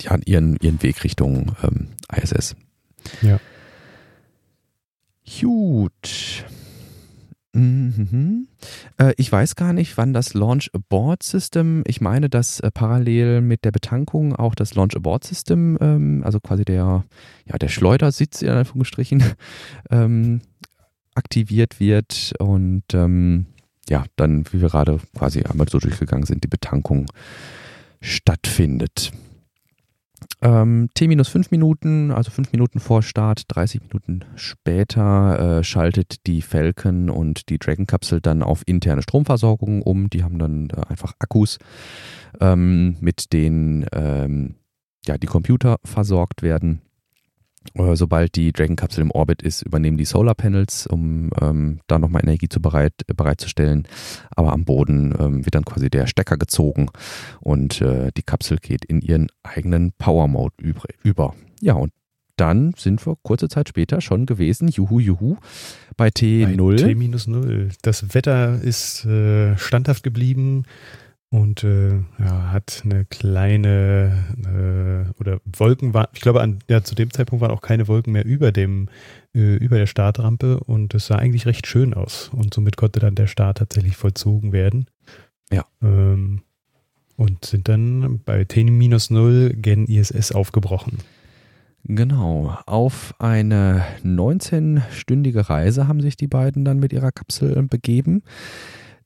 ja, 0.00 0.16
ihren, 0.24 0.56
ihren 0.56 0.82
Weg 0.82 1.04
Richtung 1.04 1.54
ähm, 1.62 1.88
ISS. 2.14 2.56
Ja. 3.20 3.38
Gut. 5.40 6.44
Mhm. 7.54 8.48
Äh, 8.96 9.12
ich 9.18 9.30
weiß 9.30 9.56
gar 9.56 9.72
nicht, 9.72 9.98
wann 9.98 10.14
das 10.14 10.32
Launch 10.32 10.70
Abort 10.72 11.22
System, 11.22 11.82
ich 11.86 12.00
meine, 12.00 12.30
dass 12.30 12.60
äh, 12.60 12.70
parallel 12.70 13.42
mit 13.42 13.64
der 13.64 13.72
Betankung 13.72 14.34
auch 14.34 14.54
das 14.54 14.74
Launch 14.74 14.96
Abort 14.96 15.24
System, 15.24 15.76
ähm, 15.80 16.22
also 16.24 16.40
quasi 16.40 16.64
der, 16.64 17.04
ja, 17.46 17.58
der 17.58 17.68
Schleudersitz 17.68 18.40
in 18.40 18.48
Anführungsstrichen, 18.48 19.22
ähm, 19.90 20.40
aktiviert 21.14 21.78
wird 21.78 22.32
und 22.38 22.84
ähm, 22.94 23.46
ja, 23.88 24.04
dann, 24.16 24.44
wie 24.50 24.62
wir 24.62 24.68
gerade 24.68 25.00
quasi 25.14 25.42
einmal 25.42 25.68
so 25.68 25.78
durchgegangen 25.78 26.24
sind, 26.24 26.44
die 26.44 26.48
Betankung 26.48 27.06
stattfindet. 28.00 29.12
Ähm, 30.42 30.88
T 30.94 31.06
minus 31.06 31.28
5 31.28 31.52
Minuten, 31.52 32.10
also 32.10 32.32
5 32.32 32.50
Minuten 32.50 32.80
vor 32.80 33.02
Start, 33.02 33.44
30 33.46 33.80
Minuten 33.82 34.24
später 34.34 35.58
äh, 35.58 35.64
schaltet 35.64 36.26
die 36.26 36.42
Falcon 36.42 37.10
und 37.10 37.48
die 37.48 37.58
Dragon-Kapsel 37.58 38.20
dann 38.20 38.42
auf 38.42 38.62
interne 38.66 39.02
Stromversorgung 39.02 39.82
um. 39.82 40.10
Die 40.10 40.24
haben 40.24 40.40
dann 40.40 40.68
äh, 40.70 40.82
einfach 40.88 41.14
Akkus, 41.20 41.58
ähm, 42.40 42.96
mit 43.00 43.32
denen 43.32 43.86
ähm, 43.92 44.56
ja, 45.06 45.16
die 45.16 45.28
Computer 45.28 45.78
versorgt 45.84 46.42
werden. 46.42 46.82
Äh, 47.74 47.96
sobald 47.96 48.34
die 48.36 48.52
Dragon-Kapsel 48.52 49.02
im 49.02 49.10
Orbit 49.10 49.42
ist, 49.42 49.62
übernehmen 49.62 49.96
die 49.96 50.04
Solar-Panels, 50.04 50.86
um 50.86 51.30
ähm, 51.40 51.80
da 51.86 51.98
nochmal 51.98 52.22
Energie 52.22 52.48
zu 52.48 52.60
bereit, 52.60 52.94
bereitzustellen. 53.06 53.86
Aber 54.34 54.52
am 54.52 54.64
Boden 54.64 55.14
ähm, 55.18 55.44
wird 55.44 55.54
dann 55.54 55.64
quasi 55.64 55.90
der 55.90 56.06
Stecker 56.06 56.36
gezogen 56.36 56.88
und 57.40 57.80
äh, 57.80 58.10
die 58.16 58.22
Kapsel 58.22 58.58
geht 58.58 58.84
in 58.84 59.00
ihren 59.00 59.28
eigenen 59.42 59.92
Power-Mode 59.98 60.54
über. 61.02 61.34
Ja, 61.60 61.74
und 61.74 61.92
dann 62.36 62.74
sind 62.76 63.06
wir 63.06 63.16
kurze 63.22 63.48
Zeit 63.48 63.68
später 63.68 64.00
schon 64.00 64.26
gewesen, 64.26 64.68
juhu, 64.68 64.98
juhu, 64.98 65.36
bei 65.96 66.08
T0. 66.08 66.76
T-0. 66.76 67.72
Das 67.82 68.14
Wetter 68.14 68.60
ist 68.60 69.04
äh, 69.04 69.56
standhaft 69.58 70.02
geblieben 70.02 70.64
und 71.32 71.64
äh, 71.64 71.94
ja, 72.18 72.52
hat 72.52 72.82
eine 72.84 73.06
kleine 73.06 74.12
äh, 74.44 75.18
oder 75.18 75.40
Wolken 75.56 75.94
waren, 75.94 76.08
ich 76.12 76.20
glaube, 76.20 76.42
an, 76.42 76.58
ja, 76.68 76.84
zu 76.84 76.94
dem 76.94 77.10
Zeitpunkt 77.10 77.40
waren 77.40 77.50
auch 77.50 77.62
keine 77.62 77.88
Wolken 77.88 78.12
mehr 78.12 78.26
über 78.26 78.52
dem 78.52 78.90
äh, 79.34 79.56
über 79.56 79.78
der 79.78 79.86
Startrampe 79.86 80.60
und 80.60 80.94
es 80.94 81.06
sah 81.06 81.16
eigentlich 81.16 81.46
recht 81.46 81.66
schön 81.66 81.94
aus 81.94 82.30
und 82.34 82.52
somit 82.52 82.76
konnte 82.76 83.00
dann 83.00 83.14
der 83.14 83.28
Start 83.28 83.58
tatsächlich 83.58 83.96
vollzogen 83.96 84.52
werden. 84.52 84.88
Ja. 85.50 85.64
Ähm, 85.82 86.42
und 87.16 87.46
sind 87.46 87.66
dann 87.66 88.20
bei 88.26 88.44
T-0 88.44 89.54
gen 89.54 89.86
ISS 89.86 90.32
aufgebrochen. 90.32 90.98
Genau, 91.84 92.58
auf 92.66 93.14
eine 93.18 93.84
19-stündige 94.04 95.48
Reise 95.48 95.88
haben 95.88 96.02
sich 96.02 96.18
die 96.18 96.26
beiden 96.26 96.66
dann 96.66 96.78
mit 96.78 96.92
ihrer 96.92 97.10
Kapsel 97.10 97.62
begeben. 97.62 98.22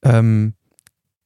Ähm, 0.03 0.55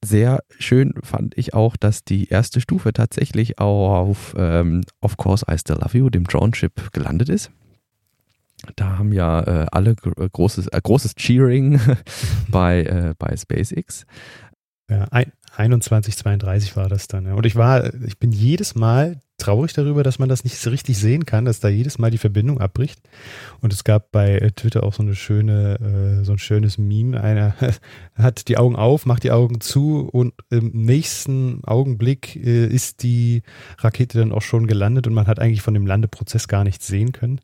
sehr 0.02 0.42
schön 0.58 0.94
fand 1.02 1.36
ich 1.36 1.54
auch, 1.54 1.76
dass 1.76 2.04
die 2.04 2.28
erste 2.28 2.60
Stufe 2.60 2.92
tatsächlich 2.92 3.58
auf 3.58 4.34
ähm, 4.36 4.82
Of 5.00 5.16
Course 5.16 5.44
I 5.50 5.58
Still 5.58 5.76
Love 5.76 5.98
You, 5.98 6.10
dem 6.10 6.24
Drone-Chip, 6.24 6.92
gelandet 6.92 7.28
ist. 7.28 7.50
Da 8.76 8.98
haben 8.98 9.12
ja 9.12 9.40
äh, 9.40 9.66
alle 9.72 9.94
gr 9.94 10.12
großes, 10.28 10.68
äh, 10.68 10.80
großes 10.82 11.14
Cheering 11.14 11.80
bei, 12.48 12.82
äh, 12.82 13.14
bei 13.18 13.36
SpaceX. 13.36 14.04
Ja, 14.88 15.06
ein, 15.10 15.32
2132 15.56 16.76
war 16.76 16.88
das 16.88 17.06
dann. 17.06 17.26
Und 17.26 17.46
ich 17.46 17.56
war, 17.56 17.92
ich 18.04 18.18
bin 18.18 18.32
jedes 18.32 18.74
Mal 18.74 19.20
traurig 19.40 19.72
darüber, 19.72 20.02
dass 20.02 20.18
man 20.18 20.28
das 20.28 20.44
nicht 20.44 20.58
so 20.58 20.70
richtig 20.70 20.98
sehen 20.98 21.26
kann, 21.26 21.44
dass 21.44 21.60
da 21.60 21.68
jedes 21.68 21.98
Mal 21.98 22.10
die 22.10 22.18
Verbindung 22.18 22.60
abbricht. 22.60 23.00
Und 23.60 23.72
es 23.72 23.84
gab 23.84 24.12
bei 24.12 24.38
äh, 24.38 24.50
Twitter 24.52 24.82
auch 24.84 24.94
so 24.94 25.02
eine 25.02 25.14
schöne, 25.14 26.20
äh, 26.20 26.24
so 26.24 26.32
ein 26.32 26.38
schönes 26.38 26.78
Meme. 26.78 27.20
Einer 27.20 27.54
hat 28.14 28.48
die 28.48 28.58
Augen 28.58 28.76
auf, 28.76 29.06
macht 29.06 29.24
die 29.24 29.30
Augen 29.30 29.60
zu 29.60 30.08
und 30.08 30.34
im 30.50 30.70
nächsten 30.72 31.64
Augenblick 31.64 32.36
äh, 32.36 32.66
ist 32.66 33.02
die 33.02 33.42
Rakete 33.78 34.18
dann 34.18 34.32
auch 34.32 34.42
schon 34.42 34.66
gelandet 34.66 35.06
und 35.06 35.14
man 35.14 35.26
hat 35.26 35.40
eigentlich 35.40 35.62
von 35.62 35.74
dem 35.74 35.86
Landeprozess 35.86 36.48
gar 36.48 36.64
nichts 36.64 36.86
sehen 36.86 37.12
können. 37.12 37.40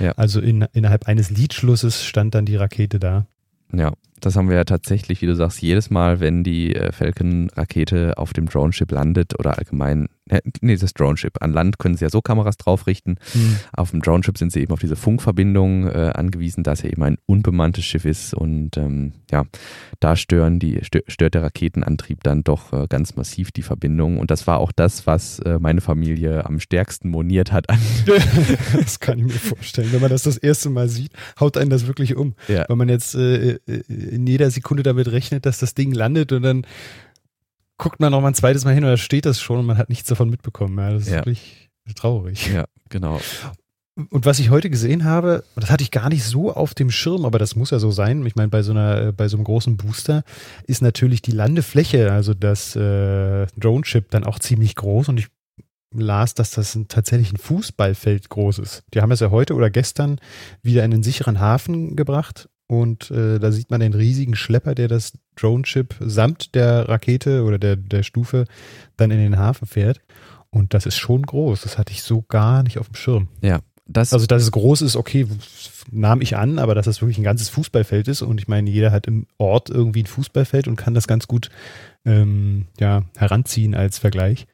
Ja. 0.00 0.12
Also 0.12 0.40
in, 0.40 0.66
innerhalb 0.72 1.06
eines 1.06 1.30
Liedschlusses 1.30 2.04
stand 2.04 2.34
dann 2.34 2.46
die 2.46 2.56
Rakete 2.56 2.98
da. 2.98 3.26
Ja, 3.72 3.92
das 4.20 4.36
haben 4.36 4.48
wir 4.48 4.56
ja 4.56 4.64
tatsächlich, 4.64 5.22
wie 5.22 5.26
du 5.26 5.34
sagst, 5.34 5.62
jedes 5.62 5.90
Mal, 5.90 6.20
wenn 6.20 6.44
die 6.44 6.74
äh, 6.74 6.92
Falcon-Rakete 6.92 8.18
auf 8.18 8.32
dem 8.32 8.46
Drone-Ship 8.46 8.90
landet 8.90 9.38
oder 9.38 9.58
allgemein 9.58 10.08
nee, 10.60 10.76
das 10.76 10.92
Drone-Ship. 10.92 11.32
An 11.40 11.52
Land 11.52 11.78
können 11.78 11.96
sie 11.96 12.04
ja 12.04 12.10
so 12.10 12.20
Kameras 12.20 12.56
draufrichten. 12.56 13.18
Mhm. 13.34 13.56
Auf 13.72 13.90
dem 13.92 14.02
Drone-Ship 14.02 14.36
sind 14.36 14.52
sie 14.52 14.60
eben 14.60 14.72
auf 14.72 14.80
diese 14.80 14.96
Funkverbindung 14.96 15.86
äh, 15.86 16.12
angewiesen, 16.14 16.64
da 16.64 16.72
es 16.72 16.82
ja 16.82 16.90
eben 16.90 17.02
ein 17.02 17.18
unbemanntes 17.26 17.84
Schiff 17.84 18.04
ist. 18.04 18.34
Und 18.34 18.76
ähm, 18.76 19.12
ja, 19.30 19.44
da 20.00 20.16
stören 20.16 20.58
die, 20.58 20.80
stört 20.82 21.34
der 21.34 21.42
Raketenantrieb 21.42 22.22
dann 22.24 22.42
doch 22.42 22.72
äh, 22.72 22.86
ganz 22.88 23.16
massiv 23.16 23.52
die 23.52 23.62
Verbindung. 23.62 24.18
Und 24.18 24.30
das 24.30 24.46
war 24.46 24.58
auch 24.58 24.72
das, 24.72 25.06
was 25.06 25.38
äh, 25.40 25.58
meine 25.60 25.80
Familie 25.80 26.44
am 26.44 26.58
stärksten 26.58 27.08
moniert 27.08 27.52
hat. 27.52 27.66
das 28.76 28.98
kann 28.98 29.18
ich 29.18 29.24
mir 29.24 29.30
vorstellen. 29.30 29.92
Wenn 29.92 30.00
man 30.00 30.10
das 30.10 30.24
das 30.24 30.36
erste 30.36 30.70
Mal 30.70 30.88
sieht, 30.88 31.12
haut 31.38 31.56
einen 31.56 31.70
das 31.70 31.86
wirklich 31.86 32.16
um. 32.16 32.34
Ja. 32.48 32.64
Wenn 32.68 32.78
man 32.78 32.88
jetzt 32.88 33.14
äh, 33.14 33.52
äh, 33.52 33.82
in 34.06 34.26
jeder 34.26 34.50
Sekunde 34.50 34.82
damit 34.82 35.08
rechnet, 35.08 35.46
dass 35.46 35.58
das 35.58 35.74
Ding 35.74 35.92
landet 35.92 36.32
und 36.32 36.42
dann 36.42 36.66
guckt 37.78 38.00
man 38.00 38.10
noch 38.10 38.20
mal 38.20 38.28
ein 38.28 38.34
zweites 38.34 38.64
Mal 38.64 38.74
hin 38.74 38.84
oder 38.84 38.96
steht 38.96 39.26
das 39.26 39.40
schon 39.40 39.58
und 39.58 39.66
man 39.66 39.78
hat 39.78 39.88
nichts 39.88 40.08
davon 40.08 40.30
mitbekommen. 40.30 40.78
Ja, 40.78 40.92
das 40.92 41.02
ist 41.02 41.10
ja. 41.10 41.16
wirklich 41.16 41.70
traurig. 41.94 42.52
Ja, 42.52 42.64
genau. 42.88 43.20
Und 44.10 44.26
was 44.26 44.38
ich 44.38 44.50
heute 44.50 44.68
gesehen 44.68 45.04
habe, 45.04 45.42
das 45.54 45.70
hatte 45.70 45.82
ich 45.82 45.90
gar 45.90 46.10
nicht 46.10 46.24
so 46.24 46.52
auf 46.52 46.74
dem 46.74 46.90
Schirm, 46.90 47.24
aber 47.24 47.38
das 47.38 47.56
muss 47.56 47.70
ja 47.70 47.78
so 47.78 47.90
sein. 47.90 48.26
Ich 48.26 48.36
meine, 48.36 48.48
bei 48.48 48.62
so 48.62 48.72
einer, 48.72 49.12
bei 49.12 49.26
so 49.28 49.38
einem 49.38 49.44
großen 49.44 49.78
Booster 49.78 50.22
ist 50.66 50.82
natürlich 50.82 51.22
die 51.22 51.30
Landefläche, 51.30 52.12
also 52.12 52.34
das 52.34 52.76
äh, 52.76 53.46
Drone-Chip, 53.56 54.10
dann 54.10 54.24
auch 54.24 54.38
ziemlich 54.38 54.74
groß. 54.74 55.08
Und 55.08 55.18
ich 55.18 55.28
las, 55.94 56.34
dass 56.34 56.50
das 56.50 56.74
ein, 56.74 56.88
tatsächlich 56.88 57.32
ein 57.32 57.38
Fußballfeld 57.38 58.28
groß 58.28 58.58
ist. 58.58 58.84
Die 58.92 59.00
haben 59.00 59.12
es 59.12 59.20
ja 59.20 59.30
heute 59.30 59.54
oder 59.54 59.70
gestern 59.70 60.20
wieder 60.62 60.84
in 60.84 60.92
einen 60.92 61.02
sicheren 61.02 61.40
Hafen 61.40 61.96
gebracht 61.96 62.50
und 62.68 63.10
äh, 63.10 63.38
da 63.38 63.52
sieht 63.52 63.70
man 63.70 63.80
den 63.80 63.94
riesigen 63.94 64.34
Schlepper, 64.34 64.74
der 64.74 64.88
das 64.88 65.12
Drone-Chip 65.36 65.94
samt 66.00 66.54
der 66.54 66.88
Rakete 66.88 67.44
oder 67.44 67.58
der, 67.58 67.76
der 67.76 68.02
Stufe 68.02 68.44
dann 68.96 69.10
in 69.10 69.18
den 69.18 69.38
Hafen 69.38 69.66
fährt. 69.66 70.00
Und 70.50 70.74
das 70.74 70.86
ist 70.86 70.96
schon 70.96 71.22
groß. 71.22 71.62
Das 71.62 71.78
hatte 71.78 71.92
ich 71.92 72.02
so 72.02 72.22
gar 72.22 72.62
nicht 72.62 72.78
auf 72.78 72.88
dem 72.88 72.96
Schirm. 72.96 73.28
Ja. 73.42 73.60
Das 73.88 74.12
also, 74.12 74.26
dass 74.26 74.42
es 74.42 74.50
groß 74.50 74.82
ist, 74.82 74.96
okay, 74.96 75.28
nahm 75.92 76.20
ich 76.20 76.36
an, 76.36 76.58
aber 76.58 76.74
dass 76.74 76.86
das 76.86 77.00
wirklich 77.00 77.18
ein 77.18 77.24
ganzes 77.24 77.50
Fußballfeld 77.50 78.08
ist 78.08 78.20
und 78.20 78.40
ich 78.40 78.48
meine, 78.48 78.68
jeder 78.68 78.90
hat 78.90 79.06
im 79.06 79.28
Ort 79.38 79.70
irgendwie 79.70 80.02
ein 80.02 80.06
Fußballfeld 80.06 80.66
und 80.66 80.74
kann 80.74 80.94
das 80.94 81.06
ganz 81.06 81.28
gut 81.28 81.50
ähm, 82.04 82.66
ja, 82.80 83.04
heranziehen 83.16 83.76
als 83.76 83.98
Vergleich. 83.98 84.48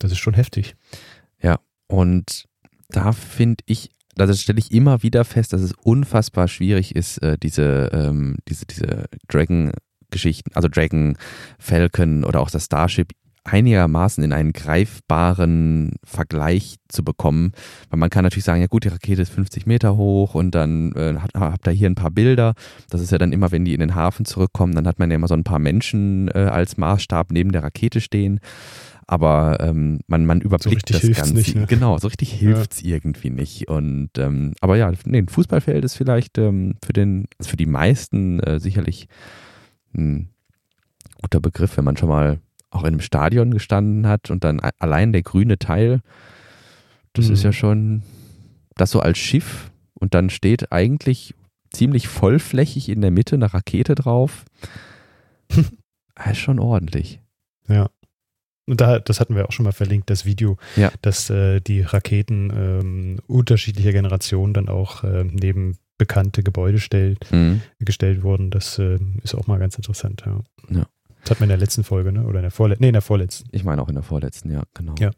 Das 0.00 0.10
ist 0.10 0.18
schon 0.18 0.34
heftig. 0.34 0.74
Ja, 1.40 1.60
und 1.86 2.48
da 2.88 3.12
finde 3.12 3.62
ich 3.66 3.90
also 4.20 4.34
stelle 4.34 4.58
ich 4.58 4.72
immer 4.72 5.02
wieder 5.02 5.24
fest, 5.24 5.52
dass 5.52 5.60
es 5.60 5.72
unfassbar 5.82 6.48
schwierig 6.48 6.94
ist, 6.96 7.18
äh, 7.18 7.36
diese, 7.38 7.90
ähm, 7.92 8.36
diese, 8.48 8.66
diese 8.66 9.04
Dragon-Geschichten, 9.28 10.50
also 10.54 10.68
Dragon, 10.68 11.16
Falcon 11.58 12.24
oder 12.24 12.40
auch 12.40 12.50
das 12.50 12.66
Starship 12.66 13.12
einigermaßen 13.44 14.22
in 14.22 14.32
einen 14.32 14.52
greifbaren 14.52 15.96
Vergleich 16.04 16.76
zu 16.88 17.02
bekommen. 17.02 17.52
Weil 17.88 17.98
man 17.98 18.10
kann 18.10 18.24
natürlich 18.24 18.44
sagen, 18.44 18.60
ja 18.60 18.66
gut, 18.66 18.84
die 18.84 18.88
Rakete 18.88 19.22
ist 19.22 19.32
50 19.32 19.66
Meter 19.66 19.96
hoch 19.96 20.34
und 20.34 20.54
dann 20.54 20.92
äh, 20.92 21.14
habt 21.34 21.66
ihr 21.66 21.72
hier 21.72 21.88
ein 21.88 21.94
paar 21.94 22.10
Bilder. 22.10 22.54
Das 22.90 23.00
ist 23.00 23.10
ja 23.10 23.18
dann 23.18 23.32
immer, 23.32 23.50
wenn 23.50 23.64
die 23.64 23.74
in 23.74 23.80
den 23.80 23.94
Hafen 23.94 24.24
zurückkommen, 24.24 24.74
dann 24.74 24.86
hat 24.86 24.98
man 24.98 25.10
ja 25.10 25.16
immer 25.16 25.28
so 25.28 25.34
ein 25.34 25.44
paar 25.44 25.58
Menschen 25.58 26.28
äh, 26.28 26.38
als 26.38 26.76
Maßstab 26.76 27.32
neben 27.32 27.52
der 27.52 27.62
Rakete 27.62 28.00
stehen 28.00 28.40
aber 29.10 29.56
ähm, 29.60 30.00
man, 30.06 30.26
man 30.26 30.42
überblickt 30.42 30.90
so 30.90 30.98
das 30.98 31.16
Ganze. 31.16 31.34
Nicht, 31.34 31.56
ne? 31.56 31.66
Genau, 31.66 31.96
so 31.96 32.08
richtig 32.08 32.30
hilft 32.30 32.74
es 32.74 32.82
ja. 32.82 32.90
irgendwie 32.90 33.30
nicht. 33.30 33.66
Und 33.66 34.10
ähm, 34.18 34.52
aber 34.60 34.76
ja, 34.76 34.92
nee, 35.06 35.18
ein 35.18 35.28
Fußballfeld 35.28 35.82
ist 35.82 35.94
vielleicht 35.94 36.36
ähm, 36.36 36.74
für 36.84 36.92
den, 36.92 37.26
also 37.38 37.50
für 37.50 37.56
die 37.56 37.66
meisten 37.66 38.38
äh, 38.40 38.60
sicherlich 38.60 39.08
ein 39.96 40.28
guter 41.22 41.40
Begriff, 41.40 41.78
wenn 41.78 41.84
man 41.84 41.96
schon 41.96 42.10
mal 42.10 42.38
auch 42.70 42.82
in 42.82 42.88
einem 42.88 43.00
Stadion 43.00 43.50
gestanden 43.50 44.06
hat 44.06 44.30
und 44.30 44.44
dann 44.44 44.60
allein 44.78 45.12
der 45.12 45.22
grüne 45.22 45.58
Teil, 45.58 46.02
das 47.14 47.28
mhm. 47.28 47.32
ist 47.32 47.44
ja 47.44 47.52
schon 47.54 48.02
das 48.74 48.90
so 48.90 49.00
als 49.00 49.16
Schiff 49.16 49.70
und 49.94 50.12
dann 50.12 50.28
steht 50.28 50.70
eigentlich 50.70 51.34
ziemlich 51.72 52.08
vollflächig 52.08 52.90
in 52.90 53.00
der 53.00 53.10
Mitte 53.10 53.36
eine 53.36 53.54
Rakete 53.54 53.94
drauf. 53.94 54.44
das 55.48 56.26
ist 56.32 56.38
schon 56.38 56.58
ordentlich. 56.58 57.22
Ja. 57.68 57.88
Und 58.68 58.80
da, 58.80 58.98
das 58.98 59.20
hatten 59.20 59.34
wir 59.34 59.48
auch 59.48 59.52
schon 59.52 59.64
mal 59.64 59.72
verlinkt, 59.72 60.10
das 60.10 60.24
Video, 60.24 60.58
ja. 60.76 60.92
dass 61.02 61.30
äh, 61.30 61.60
die 61.60 61.80
Raketen 61.80 62.52
ähm, 62.54 63.16
unterschiedlicher 63.26 63.92
Generationen 63.92 64.52
dann 64.52 64.68
auch 64.68 65.04
äh, 65.04 65.24
neben 65.24 65.78
bekannte 65.96 66.42
Gebäude 66.42 66.78
stellt, 66.78 67.30
mhm. 67.32 67.62
gestellt 67.80 68.22
wurden. 68.22 68.50
Das 68.50 68.78
äh, 68.78 68.98
ist 69.22 69.34
auch 69.34 69.46
mal 69.46 69.58
ganz 69.58 69.76
interessant. 69.76 70.22
Ja. 70.26 70.40
ja. 70.68 70.86
Das 71.22 71.32
hat 71.32 71.40
man 71.40 71.48
in 71.48 71.50
der 71.50 71.58
letzten 71.58 71.82
Folge, 71.82 72.12
ne? 72.12 72.24
Oder 72.24 72.38
in 72.38 72.42
der 72.42 72.50
vorletzten? 72.50 72.84
Nee, 72.84 72.88
in 72.88 72.92
der 72.92 73.02
vorletzten. 73.02 73.48
Ich 73.52 73.64
meine 73.64 73.82
auch 73.82 73.88
in 73.88 73.94
der 73.94 74.04
vorletzten, 74.04 74.50
ja, 74.52 74.62
genau. 74.74 74.94
Ja. 74.98 75.10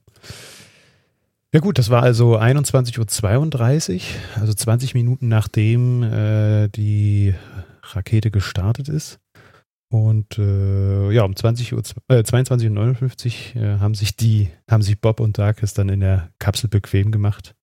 Ja 1.53 1.59
gut, 1.59 1.79
das 1.79 1.91
war 1.91 2.05
also 2.05 2.39
21.32 2.39 3.95
Uhr, 3.95 4.41
also 4.41 4.55
20 4.55 4.95
Minuten 4.95 5.27
nachdem 5.27 6.05
äh, 6.05 6.69
die 6.69 7.35
Rakete 7.83 8.31
gestartet 8.31 8.89
ist. 8.89 9.19
Und 9.91 10.39
äh, 10.39 11.11
ja, 11.11 11.25
um 11.25 11.35
20 11.35 11.73
Uhr, 11.73 11.83
äh, 12.09 12.21
22.59 12.21 13.57
Uhr 13.57 13.63
äh, 13.63 13.79
haben 13.81 13.95
sich 13.95 14.17
die, 14.17 14.49
haben 14.71 14.83
sich 14.83 15.01
Bob 15.01 15.19
und 15.19 15.37
Darkes 15.37 15.75
dann 15.75 15.89
in 15.89 15.99
der 15.99 16.31
Kapsel 16.39 16.71
bequem 16.71 17.11
gemacht. 17.11 17.57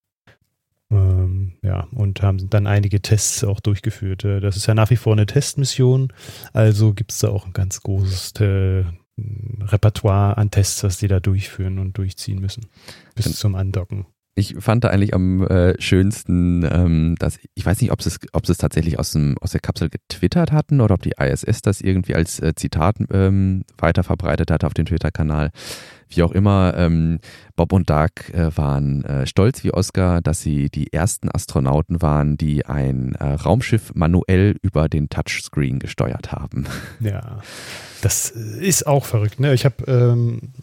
Ähm, 0.92 1.54
ja, 1.64 1.88
und 1.92 2.22
haben 2.22 2.50
dann 2.50 2.68
einige 2.68 3.02
Tests 3.02 3.46
auch 3.46 3.62
durchgeführt. 3.62 4.26
Äh, 4.26 4.42
das 4.42 4.58
ist 4.58 4.68
ja 4.68 4.74
nach 4.74 4.90
wie 4.90 4.98
vor 4.98 5.14
eine 5.14 5.26
Testmission, 5.26 6.12
also 6.52 6.94
gibt 6.94 7.14
es 7.14 7.20
da 7.20 7.30
auch 7.30 7.46
ein 7.46 7.54
ganz 7.54 7.82
großes 7.82 8.34
äh, 8.42 8.84
Repertoire 9.62 10.38
an 10.38 10.52
Tests, 10.52 10.84
was 10.84 10.98
die 10.98 11.08
da 11.08 11.22
durchführen 11.22 11.80
und 11.80 11.98
durchziehen 11.98 12.40
müssen. 12.40 12.68
Bis 13.16 13.38
zum 13.38 13.56
Andocken 13.56 14.06
ich 14.38 14.56
fand 14.60 14.84
da 14.84 14.90
eigentlich 14.90 15.14
am 15.16 15.46
äh, 15.48 15.80
schönsten, 15.82 16.64
ähm, 16.64 17.16
dass 17.18 17.40
ich 17.56 17.66
weiß 17.66 17.82
nicht, 17.82 17.92
ob 17.92 18.04
sie 18.04 18.10
es, 18.10 18.20
ob 18.34 18.48
es 18.48 18.58
tatsächlich 18.58 19.00
aus, 19.00 19.12
dem, 19.12 19.36
aus 19.42 19.52
der 19.52 19.62
Kapsel 19.62 19.90
getwittert 19.90 20.52
hatten 20.52 20.80
oder 20.80 20.94
ob 20.94 21.02
die 21.02 21.14
ISS 21.20 21.64
das 21.64 21.82
irgendwie 21.82 22.14
als 22.14 22.40
äh, 22.40 22.54
Zitat 22.56 22.98
ähm, 23.12 23.64
weiter 23.78 24.04
verbreitet 24.04 24.64
auf 24.64 24.76
dem 24.76 24.86
Twitter-Kanal. 24.86 25.52
Wie 26.10 26.24
auch 26.24 26.32
immer, 26.32 26.74
ähm, 26.78 27.20
Bob 27.56 27.74
und 27.74 27.90
Doug 27.90 28.32
äh, 28.32 28.56
waren 28.56 29.04
äh, 29.04 29.28
stolz 29.28 29.64
wie 29.64 29.74
Oscar, 29.74 30.22
dass 30.22 30.42
sie 30.42 30.70
die 30.70 30.94
ersten 30.94 31.30
Astronauten 31.30 32.02
waren, 32.02 32.38
die 32.38 32.66
ein 32.66 33.16
äh, 33.16 33.34
Raumschiff 33.34 33.94
manuell 33.94 34.56
über 34.62 34.88
den 34.88 35.10
Touchscreen 35.10 35.80
gesteuert 35.80 36.32
haben. 36.32 36.66
Ja, 37.00 37.40
das 38.02 38.30
ist 38.30 38.88
auch 38.88 39.06
verrückt. 39.06 39.40
Ne? 39.40 39.54
Ich 39.54 39.66
habe 39.66 39.84
ähm, 39.88 40.54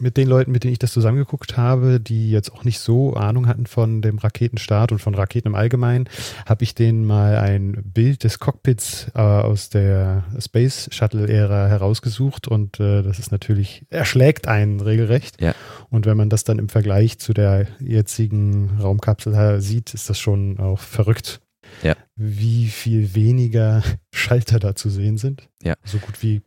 mit 0.00 0.16
den 0.16 0.28
Leuten, 0.28 0.52
mit 0.52 0.64
denen 0.64 0.72
ich 0.72 0.78
das 0.78 0.92
zusammengeguckt 0.92 1.56
habe, 1.56 2.00
die 2.00 2.30
jetzt 2.30 2.52
auch 2.52 2.64
nicht 2.64 2.78
so 2.78 3.14
Ahnung 3.14 3.46
hatten 3.46 3.66
von 3.66 4.02
dem 4.02 4.18
Raketenstart 4.18 4.92
und 4.92 4.98
von 4.98 5.14
Raketen 5.14 5.48
im 5.48 5.54
Allgemeinen, 5.54 6.08
habe 6.46 6.64
ich 6.64 6.74
denen 6.74 7.04
mal 7.04 7.36
ein 7.36 7.82
Bild 7.84 8.24
des 8.24 8.38
Cockpits 8.38 9.10
äh, 9.14 9.20
aus 9.20 9.70
der 9.70 10.24
Space 10.38 10.88
Shuttle-Ära 10.92 11.68
herausgesucht 11.68 12.48
und 12.48 12.80
äh, 12.80 13.02
das 13.02 13.18
ist 13.18 13.32
natürlich, 13.32 13.84
erschlägt 13.90 14.48
einen 14.48 14.80
regelrecht. 14.80 15.40
Ja. 15.40 15.54
Und 15.90 16.06
wenn 16.06 16.16
man 16.16 16.30
das 16.30 16.44
dann 16.44 16.58
im 16.58 16.68
Vergleich 16.68 17.18
zu 17.18 17.32
der 17.32 17.66
jetzigen 17.80 18.78
Raumkapsel 18.80 19.60
sieht, 19.60 19.94
ist 19.94 20.10
das 20.10 20.18
schon 20.18 20.58
auch 20.58 20.80
verrückt. 20.80 21.40
Ja. 21.82 21.94
Wie 22.14 22.68
viel 22.68 23.14
weniger 23.14 23.82
Schalter 24.12 24.58
da 24.58 24.74
zu 24.74 24.88
sehen 24.88 25.18
sind. 25.18 25.48
Ja. 25.62 25.74
So 25.84 25.98
gut 25.98 26.22
wie 26.22 26.42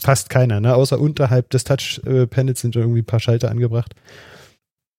fast 0.00 0.30
keiner, 0.30 0.60
ne? 0.60 0.74
Außer 0.74 1.00
unterhalb 1.00 1.50
des 1.50 1.64
Touch-Panels 1.64 2.60
sind 2.60 2.76
irgendwie 2.76 3.00
ein 3.00 3.06
paar 3.06 3.20
Schalter 3.20 3.50
angebracht. 3.50 3.94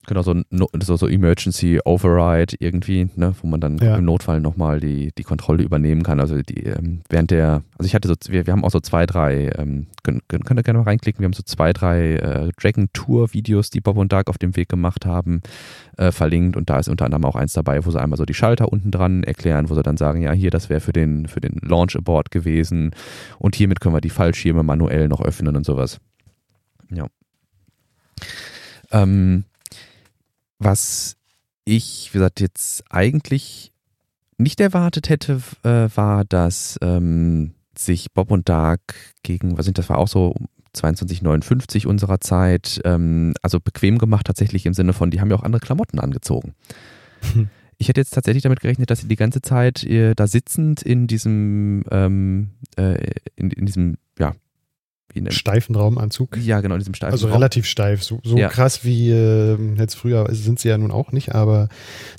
Genau, 0.08 0.22
so, 0.22 0.34
so, 0.50 0.96
so 0.96 1.06
Emergency 1.06 1.82
Override 1.84 2.56
irgendwie, 2.60 3.10
ne, 3.18 3.36
wo 3.42 3.48
man 3.48 3.60
dann 3.60 3.78
ja. 3.80 3.98
im 3.98 4.06
Notfall 4.06 4.40
nochmal 4.40 4.80
die, 4.80 5.12
die 5.18 5.24
Kontrolle 5.24 5.64
übernehmen 5.64 6.02
kann. 6.04 6.22
Also 6.22 6.42
die, 6.42 6.64
ähm, 6.64 7.02
während 7.10 7.30
der, 7.30 7.64
also 7.78 7.88
ich 7.88 7.94
hatte 7.94 8.08
so, 8.08 8.16
wir, 8.30 8.48
wir 8.48 8.54
haben 8.54 8.64
auch 8.64 8.72
so 8.72 8.80
zwei, 8.80 9.06
drei, 9.06 9.52
ähm, 9.58 9.88
können, 10.04 10.22
könnt 10.30 10.58
ihr 10.58 10.64
gerne 10.64 10.80
mal 10.80 10.86
reinklicken, 10.86 11.20
wir 11.20 11.26
haben 11.26 11.34
so 11.34 11.44
zwei, 11.44 11.74
drei 11.74 12.14
äh, 12.14 12.52
Dragon 12.58 12.88
Tour 12.94 13.34
Videos, 13.34 13.70
die 13.70 13.82
Bob 13.82 13.98
und 13.98 14.14
Doug 14.14 14.24
auf 14.28 14.38
dem 14.38 14.56
Weg 14.56 14.70
gemacht 14.70 15.06
haben, 15.06 15.42
äh, 15.98 16.14
verlinkt 16.14 16.56
und 16.56 16.70
da 16.70 16.80
ist 16.80 16.88
unter 16.88 17.04
anderem 17.04 17.26
auch 17.26 17.36
eins 17.36 17.52
dabei, 17.52 17.86
wo 17.86 17.92
sie 17.92 18.00
einmal 18.00 18.16
so 18.16 18.24
die 18.24 18.34
Schalter 18.34 18.72
unten 18.72 18.92
dran 18.92 19.24
erklären, 19.24 19.70
wo 19.70 19.76
sie 19.76 19.84
dann 19.84 19.98
sagen, 19.98 20.22
ja, 20.22 20.32
hier, 20.32 20.52
das 20.52 20.70
wäre 20.70 20.80
für 20.80 20.94
den, 20.94 21.28
für 21.28 21.42
den 21.42 21.60
Launch 21.62 21.98
Abort 21.98 22.32
gewesen 22.32 22.92
und 23.40 23.58
hiermit 23.58 23.82
können 23.82 23.94
wir 23.94 24.00
die 24.00 24.10
Fallschirme 24.10 24.64
manuell 24.64 25.10
noch 25.10 25.20
öffnen 25.20 25.58
und 25.58 25.66
sowas. 25.66 26.00
Ja. 26.92 27.08
Ähm, 28.92 29.44
was 30.60 31.16
ich, 31.66 32.10
wie 32.12 32.18
gesagt, 32.18 32.40
jetzt 32.40 32.84
eigentlich 32.90 33.72
nicht 34.38 34.62
erwartet 34.62 35.10
hätte, 35.10 35.42
äh, 35.64 35.90
war, 35.96 36.24
dass 36.26 36.78
ähm, 36.82 37.54
sich 37.78 38.12
Bob 38.14 38.32
und 38.32 38.50
Dark 38.50 38.96
gegen, 39.24 39.58
was 39.58 39.66
sind 39.66 39.78
das 39.78 39.90
war 39.90 39.98
auch 39.98 40.08
so 40.08 40.36
2259 40.74 41.88
unserer 41.88 42.20
Zeit, 42.20 42.80
ähm, 42.86 43.34
also 43.42 43.60
bequem 43.60 43.98
gemacht 43.98 44.28
tatsächlich 44.28 44.66
im 44.66 44.74
Sinne 44.74 44.94
von, 44.94 45.12
die 45.12 45.20
haben 45.20 45.30
ja 45.30 45.38
auch 45.38 45.44
andere 45.44 45.60
Klamotten 45.60 46.00
angezogen. 46.00 46.54
Hm. 47.34 47.50
Ich 47.80 47.90
hätte 47.90 48.02
jetzt 48.02 48.16
tatsächlich 48.16 48.42
damit 48.42 48.62
gerechnet, 48.62 48.90
dass 48.90 49.02
sie 49.02 49.08
die 49.08 49.16
ganze 49.16 49.40
Zeit 49.40 49.84
äh, 49.84 50.16
da 50.16 50.26
sitzend 50.26 50.82
in 50.82 51.06
diesem, 51.06 51.84
ähm, 51.92 52.50
äh, 52.76 53.12
in, 53.36 53.52
in, 53.52 53.68
diesem, 53.68 53.98
ja, 55.26 55.32
wie 55.32 55.36
steifen 55.36 55.76
Raumanzug. 55.76 56.38
Ja, 56.38 56.62
genau, 56.62 56.76
in 56.76 56.80
diesem 56.80 56.94
steifen 56.94 57.14
Also 57.14 57.28
Raum. 57.28 57.36
relativ 57.36 57.66
steif. 57.66 58.04
So, 58.04 58.20
so 58.24 58.38
ja. 58.38 58.50
krass 58.50 58.84
wie 58.84 59.12
äh, 59.12 59.58
jetzt 59.78 59.96
früher 59.96 60.28
sind 60.32 60.60
sie 60.60 60.70
ja 60.70 60.78
nun 60.78 60.92
auch 60.92 61.12
nicht, 61.12 61.36
aber 61.36 61.70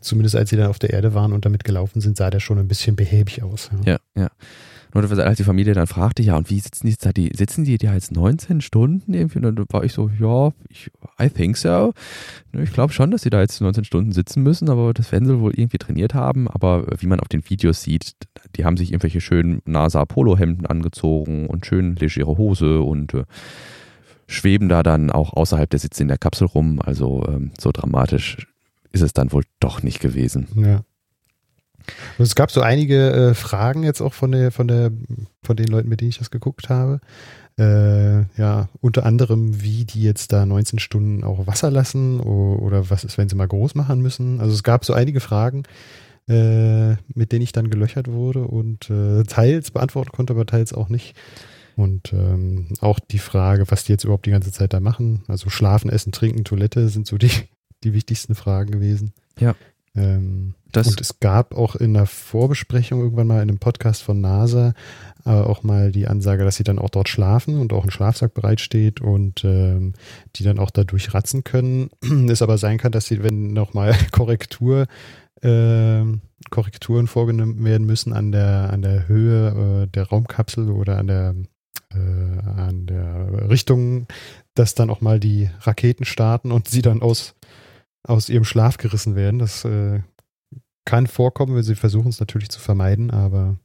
zumindest 0.01 0.37
als 0.37 0.51
sie 0.51 0.57
dann 0.57 0.69
auf 0.69 0.79
der 0.79 0.91
Erde 0.91 1.15
waren 1.15 1.33
und 1.33 1.45
damit 1.45 1.65
gelaufen 1.65 2.01
sind, 2.01 2.17
sah 2.17 2.31
der 2.31 2.41
schon 2.41 2.59
ein 2.59 2.69
bisschen 2.69 2.97
behäbig 2.97 3.43
aus. 3.43 3.71
Ja, 3.85 3.93
ja. 4.15 4.23
ja. 4.23 4.29
Nur 4.95 5.11
als 5.19 5.37
die 5.37 5.45
Familie 5.45 5.75
dann 5.75 5.87
fragte, 5.87 6.23
ja, 6.23 6.37
und 6.37 6.51
wie 6.51 6.61
sitzen 6.61 6.87
die 6.87 6.97
da? 6.99 7.13
Die, 7.13 7.31
sitzen 7.35 7.65
die 7.65 7.79
da 7.79 7.95
jetzt 7.95 8.13
19 8.13 8.61
Stunden 8.61 9.13
irgendwie? 9.13 9.39
Und 9.39 9.57
dann 9.57 9.67
war 9.71 9.85
ich 9.85 9.93
so, 9.93 10.11
ja, 10.19 10.53
ich, 10.69 10.91
I 11.21 11.29
think 11.29 11.57
so. 11.57 11.93
Ne, 12.53 12.63
ich 12.63 12.73
glaube 12.73 12.93
schon, 12.93 13.11
dass 13.11 13.23
sie 13.23 13.31
da 13.31 13.41
jetzt 13.41 13.61
19 13.61 13.85
Stunden 13.85 14.13
sitzen 14.13 14.43
müssen, 14.43 14.71
aber 14.71 14.95
das 14.95 15.13
werden 15.13 15.27
sie 15.27 15.41
wohl 15.41 15.53
irgendwie 15.55 15.79
trainiert 15.79 16.15
haben. 16.15 16.49
Aber 16.49 16.87
wie 16.99 17.07
man 17.07 17.21
auf 17.21 17.29
den 17.29 17.49
Videos 17.49 17.83
sieht, 17.83 18.13
die 18.57 18.65
haben 18.65 18.77
sich 18.77 18.91
irgendwelche 18.91 19.21
schönen 19.21 19.61
NASA-Polohemden 19.67 20.67
angezogen 20.67 21.47
und 21.47 21.67
schön 21.67 21.97
legere 21.97 22.39
Hose 22.39 22.81
und 22.81 23.15
äh, 23.15 23.25
schweben 24.27 24.69
da 24.69 24.83
dann 24.83 25.11
auch 25.11 25.33
außerhalb 25.35 25.69
der 25.69 25.81
Sitze 25.81 26.03
in 26.03 26.09
der 26.09 26.19
Kapsel 26.19 26.47
rum. 26.47 26.81
Also 26.81 27.25
ähm, 27.29 27.51
so 27.59 27.73
dramatisch 27.73 28.47
ist 28.93 29.03
es 29.03 29.13
dann 29.13 29.33
wohl 29.33 29.45
doch 29.61 29.83
nicht 29.83 30.01
gewesen. 30.01 30.49
Ja. 30.55 30.83
Und 32.19 32.25
es 32.25 32.35
gab 32.35 32.51
so 32.51 32.61
einige 32.61 33.13
äh, 33.13 33.35
Fragen 33.35 33.83
jetzt 33.83 34.01
auch 34.01 34.15
von 34.15 34.33
der, 34.33 34.51
von 34.51 34.69
der, 34.69 34.91
von 35.43 35.57
den 35.57 35.69
Leuten, 35.69 35.89
mit 35.89 36.01
denen 36.01 36.11
ich 36.11 36.19
das 36.19 36.31
geguckt 36.31 36.69
habe. 36.69 37.01
Äh, 37.59 38.21
ja, 38.39 38.69
unter 38.81 39.05
anderem, 39.05 39.63
wie 39.63 39.85
die 39.85 40.03
jetzt 40.03 40.33
da 40.33 40.47
19 40.47 40.79
Stunden 40.79 41.25
auch 41.25 41.47
Wasser 41.49 41.71
lassen 41.71 42.21
oder, 42.21 42.63
oder 42.63 42.91
was 42.91 43.03
ist, 43.03 43.19
wenn 43.19 43.29
sie 43.29 43.35
mal 43.35 43.49
groß 43.49 43.75
machen 43.75 44.01
müssen. 44.01 44.41
Also 44.41 44.55
es 44.55 44.63
gab 44.63 44.85
so 44.85 44.93
einige 44.93 45.21
Fragen, 45.21 45.65
äh, 46.29 46.93
mit 47.15 47.33
denen 47.33 47.43
ich 47.43 47.53
dann 47.53 47.71
gelöchert 47.71 48.09
wurde 48.09 48.45
und 48.45 48.89
äh, 48.91 49.25
teils 49.25 49.73
beantworten 49.73 50.13
konnte, 50.13 50.35
aber 50.35 50.47
teils 50.47 50.73
auch 50.73 50.89
nicht. 50.89 51.17
Und 51.75 52.13
ähm, 52.13 52.69
auch 52.81 52.99
die 52.99 53.21
Frage, 53.21 53.65
was 53.71 53.85
die 53.85 53.93
jetzt 53.93 54.05
überhaupt 54.05 54.27
die 54.27 54.33
ganze 54.33 54.53
Zeit 54.53 54.73
da 54.73 54.81
machen. 54.81 55.23
Also 55.29 55.49
schlafen, 55.49 55.91
essen, 55.91 56.13
trinken, 56.13 56.45
Toilette 56.45 56.89
sind 56.89 57.07
so 57.07 57.19
die, 57.19 57.31
die 57.85 57.93
wichtigsten 57.93 58.35
Fragen 58.35 58.71
gewesen. 58.71 59.13
Ja. 59.39 59.55
Ähm, 59.95 60.55
und 60.77 61.01
es 61.01 61.21
gab 61.21 61.55
auch 61.55 61.77
in 61.77 61.95
der 61.95 62.07
Vorbesprechung 62.07 63.01
irgendwann 63.01 63.27
mal 63.27 63.37
in 63.43 63.49
einem 63.49 63.59
Podcast 63.59 64.03
von 64.03 64.21
NASA 64.21 64.75
äh, 65.25 65.31
auch 65.31 65.63
mal 65.63 65.93
die 65.93 66.07
Ansage, 66.07 66.45
dass 66.45 66.57
sie 66.57 66.65
dann 66.65 66.79
auch 66.79 66.91
dort 66.91 67.09
schlafen 67.09 67.59
und 67.59 67.73
auch 67.73 67.85
ein 67.85 67.91
Schlafsack 67.91 68.35
bereitsteht 68.35 69.01
und 69.01 69.45
ähm, 69.45 69.95
die 70.37 70.45
dann 70.45 70.59
auch 70.59 70.71
dadurch 70.71 71.15
ratzen 71.15 71.45
können. 71.45 71.91
es 72.31 72.43
aber 72.43 72.59
sein 72.59 72.79
kann, 72.79 72.93
dass 72.93 73.07
sie, 73.07 73.23
wenn 73.23 73.53
nochmal 73.53 73.97
Korrektur, 74.13 74.87
äh, 75.43 76.05
Korrekturen 76.51 77.07
vorgenommen 77.07 77.65
werden 77.65 77.87
müssen 77.87 78.13
an 78.13 78.33
der, 78.33 78.71
an 78.73 78.83
der 78.83 79.09
Höhe 79.09 79.85
äh, 79.85 79.87
der 79.87 80.05
Raumkapsel 80.05 80.71
oder 80.71 80.99
an 80.99 81.07
der, 81.07 81.35
äh, 81.93 82.49
an 82.61 82.87
der 82.87 83.49
Richtung, 83.51 84.07
dass 84.55 84.75
dann 84.75 84.91
auch 84.91 85.01
mal 85.01 85.19
die 85.21 85.51
Raketen 85.61 86.05
starten 86.05 86.53
und 86.53 86.69
sie 86.69 86.83
dann 86.83 87.03
aus 87.03 87.35
aus 88.05 88.29
ihrem 88.29 88.45
Schlaf 88.45 88.79
gerissen 88.79 89.17
werden. 89.17 89.39
Das 89.39 89.65
äh, 89.65 90.01
kann 90.89 91.07
vorkommen, 91.07 91.55
wenn 91.55 91.63
sie 91.63 91.75
versuchen 91.75 92.09
es 92.09 92.19
natürlich 92.19 92.49
zu 92.49 92.61
vermeiden, 92.61 93.11
aber 93.11 93.59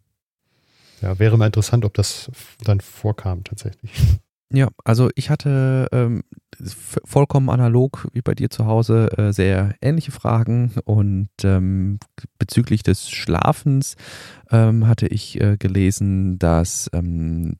ja, 1.01 1.17
wäre 1.19 1.37
mal 1.37 1.45
interessant, 1.45 1.85
ob 1.85 1.93
das 1.93 2.29
dann 2.65 2.81
vorkam 2.81 3.43
tatsächlich. 3.43 3.91
Ja, 4.55 4.67
also 4.83 5.09
ich 5.15 5.31
hatte 5.31 5.87
ähm, 5.91 6.21
vollkommen 7.05 7.49
analog 7.49 8.07
wie 8.13 8.21
bei 8.21 8.35
dir 8.35 8.51
zu 8.51 8.67
Hause 8.67 9.09
äh, 9.17 9.33
sehr 9.33 9.73
ähnliche 9.81 10.11
Fragen 10.11 10.73
und 10.85 11.29
ähm, 11.43 11.97
bezüglich 12.37 12.83
des 12.83 13.09
Schlafens 13.09 13.95
ähm, 14.51 14.85
hatte 14.85 15.07
ich 15.07 15.41
äh, 15.41 15.57
gelesen, 15.57 16.37
dass 16.37 16.87
ähm, 16.93 17.55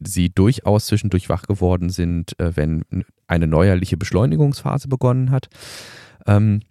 sie 0.00 0.30
durchaus 0.30 0.86
zwischendurch 0.86 1.28
wach 1.28 1.42
geworden 1.42 1.90
sind, 1.90 2.40
äh, 2.40 2.56
wenn 2.56 2.82
eine 3.26 3.46
neuerliche 3.46 3.98
Beschleunigungsphase 3.98 4.88
begonnen 4.88 5.30
hat. 5.30 5.50
Ähm, 6.26 6.62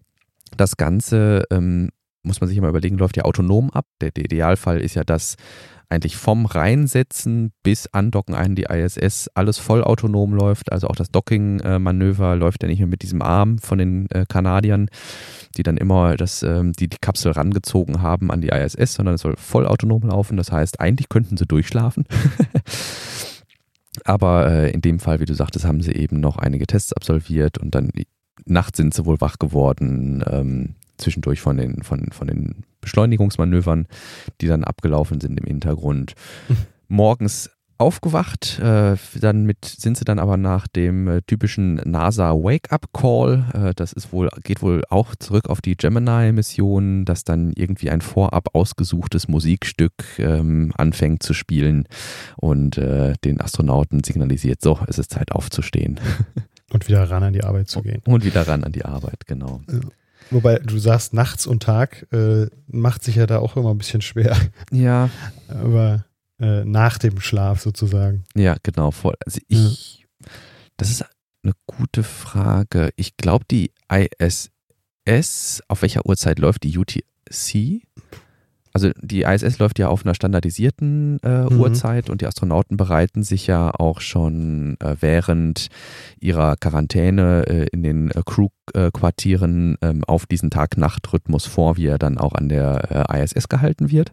das 0.55 0.77
Ganze 0.77 1.43
ähm, 1.51 1.89
muss 2.27 2.41
man 2.41 2.47
sich 2.47 2.57
immer 2.57 2.69
überlegen, 2.69 2.97
läuft 2.97 3.17
ja 3.17 3.23
autonom 3.23 3.69
ab. 3.71 3.85
Der, 4.01 4.11
der, 4.11 4.25
Idealfall 4.25 4.81
ist 4.81 4.95
ja, 4.95 5.03
dass 5.03 5.35
eigentlich 5.89 6.17
vom 6.17 6.45
Reinsetzen 6.45 7.53
bis 7.63 7.87
Andocken 7.87 8.35
an 8.35 8.55
die 8.55 8.63
ISS 8.63 9.29
alles 9.33 9.57
vollautonom 9.57 10.33
läuft. 10.33 10.71
Also 10.71 10.87
auch 10.87 10.95
das 10.95 11.11
Docking-Manöver 11.11 12.35
läuft 12.35 12.61
ja 12.63 12.69
nicht 12.69 12.79
mehr 12.79 12.87
mit 12.87 13.03
diesem 13.03 13.21
Arm 13.21 13.57
von 13.57 13.77
den 13.77 14.09
äh, 14.11 14.25
Kanadiern, 14.27 14.89
die 15.55 15.63
dann 15.63 15.77
immer 15.77 16.17
das, 16.17 16.43
ähm, 16.43 16.73
die, 16.73 16.89
die 16.89 16.97
Kapsel 16.99 17.31
rangezogen 17.31 18.01
haben 18.01 18.31
an 18.31 18.41
die 18.41 18.49
ISS, 18.49 18.95
sondern 18.95 19.15
es 19.15 19.21
soll 19.21 19.35
vollautonom 19.37 20.03
laufen. 20.03 20.35
Das 20.35 20.51
heißt, 20.51 20.81
eigentlich 20.81 21.07
könnten 21.09 21.37
sie 21.37 21.45
durchschlafen. 21.45 22.05
Aber 24.03 24.51
äh, 24.51 24.71
in 24.71 24.81
dem 24.81 24.99
Fall, 24.99 25.19
wie 25.19 25.25
du 25.25 25.33
sagtest, 25.33 25.65
haben 25.65 25.81
sie 25.81 25.93
eben 25.93 26.19
noch 26.19 26.37
einige 26.37 26.67
Tests 26.67 26.93
absolviert 26.93 27.57
und 27.57 27.73
dann 27.73 27.91
nachts 28.45 28.77
sind 28.77 28.93
sie 28.93 29.05
wohl 29.05 29.19
wach 29.21 29.39
geworden, 29.39 30.23
ähm, 30.29 30.75
zwischendurch 30.97 31.41
von 31.41 31.57
den, 31.57 31.83
von, 31.83 32.11
von 32.11 32.27
den 32.27 32.63
Beschleunigungsmanövern, 32.81 33.87
die 34.41 34.47
dann 34.47 34.63
abgelaufen 34.63 35.21
sind 35.21 35.39
im 35.39 35.45
Hintergrund. 35.45 36.13
Morgens 36.87 37.49
aufgewacht, 37.77 38.59
äh, 38.59 38.95
dann 39.19 39.45
mit 39.45 39.63
sind 39.65 39.97
sie 39.97 40.05
dann 40.05 40.19
aber 40.19 40.37
nach 40.37 40.67
dem 40.67 41.07
äh, 41.07 41.21
typischen 41.21 41.75
NASA 41.75 42.31
Wake-up 42.31 42.91
Call, 42.91 43.45
äh, 43.53 43.73
das 43.75 43.93
ist 43.93 44.11
wohl 44.11 44.29
geht 44.43 44.61
wohl 44.61 44.83
auch 44.89 45.15
zurück 45.15 45.47
auf 45.47 45.61
die 45.61 45.77
Gemini 45.77 46.31
Mission, 46.31 47.05
dass 47.05 47.23
dann 47.23 47.53
irgendwie 47.55 47.91
ein 47.91 48.01
vorab 48.01 48.49
ausgesuchtes 48.53 49.27
Musikstück 49.27 49.93
ähm, 50.17 50.73
anfängt 50.75 51.21
zu 51.21 51.33
spielen 51.33 51.87
und 52.35 52.77
äh, 52.77 53.13
den 53.23 53.39
Astronauten 53.39 54.03
signalisiert, 54.03 54.61
so, 54.61 54.79
es 54.87 54.97
ist 54.97 55.11
Zeit 55.11 55.31
aufzustehen. 55.31 55.99
Und 56.69 56.89
wieder 56.89 57.09
ran 57.09 57.23
an 57.23 57.31
die 57.31 57.45
Arbeit 57.45 57.69
zu 57.69 57.81
gehen. 57.81 58.01
Und 58.05 58.25
wieder 58.25 58.45
ran 58.45 58.65
an 58.65 58.73
die 58.73 58.83
Arbeit, 58.83 59.25
genau. 59.25 59.61
Ja. 59.71 59.79
Wobei 60.31 60.59
du 60.59 60.77
sagst, 60.77 61.13
nachts 61.13 61.47
und 61.47 61.63
Tag 61.63 62.07
äh, 62.11 62.47
macht 62.67 63.03
sich 63.03 63.15
ja 63.15 63.25
da 63.25 63.39
auch 63.39 63.55
immer 63.55 63.71
ein 63.71 63.77
bisschen 63.77 64.01
schwer. 64.01 64.37
Ja. 64.71 65.09
Aber 65.47 66.05
äh, 66.39 66.65
nach 66.65 66.97
dem 66.97 67.19
Schlaf 67.19 67.61
sozusagen. 67.61 68.25
Ja, 68.35 68.57
genau. 68.61 68.91
Voll. 68.91 69.15
Also 69.25 69.39
ich, 69.47 69.99
ja. 69.99 70.27
das 70.77 70.91
ist 70.91 71.05
eine 71.43 71.53
gute 71.65 72.03
Frage. 72.03 72.91
Ich 72.95 73.17
glaube, 73.17 73.45
die 73.49 73.71
ISS, 73.89 75.63
auf 75.67 75.81
welcher 75.81 76.05
Uhrzeit 76.05 76.39
läuft 76.39 76.63
die 76.63 76.77
UTC? 76.77 77.81
Also 78.77 78.91
die 79.01 79.23
ISS 79.23 79.57
läuft 79.57 79.79
ja 79.79 79.87
auf 79.87 80.05
einer 80.05 80.13
standardisierten 80.13 81.19
äh, 81.23 81.45
mhm. 81.45 81.59
Uhrzeit 81.59 82.11
und 82.11 82.21
die 82.21 82.27
Astronauten 82.27 82.77
bereiten 82.77 83.23
sich 83.23 83.47
ja 83.47 83.71
auch 83.71 84.01
schon 84.01 84.77
äh, 84.81 84.97
während 84.99 85.69
ihrer 86.19 86.57
Quarantäne 86.57 87.47
äh, 87.47 87.67
in 87.71 87.81
den 87.81 88.11
äh, 88.11 88.21
Crew-Quartieren 88.23 89.79
ähm, 89.81 90.03
auf 90.03 90.27
diesen 90.27 90.51
Tag-Nacht-Rhythmus 90.51 91.47
vor, 91.47 91.75
wie 91.77 91.87
er 91.87 91.97
dann 91.97 92.19
auch 92.19 92.33
an 92.33 92.49
der 92.49 93.07
äh, 93.09 93.23
ISS 93.23 93.49
gehalten 93.49 93.89
wird. 93.89 94.11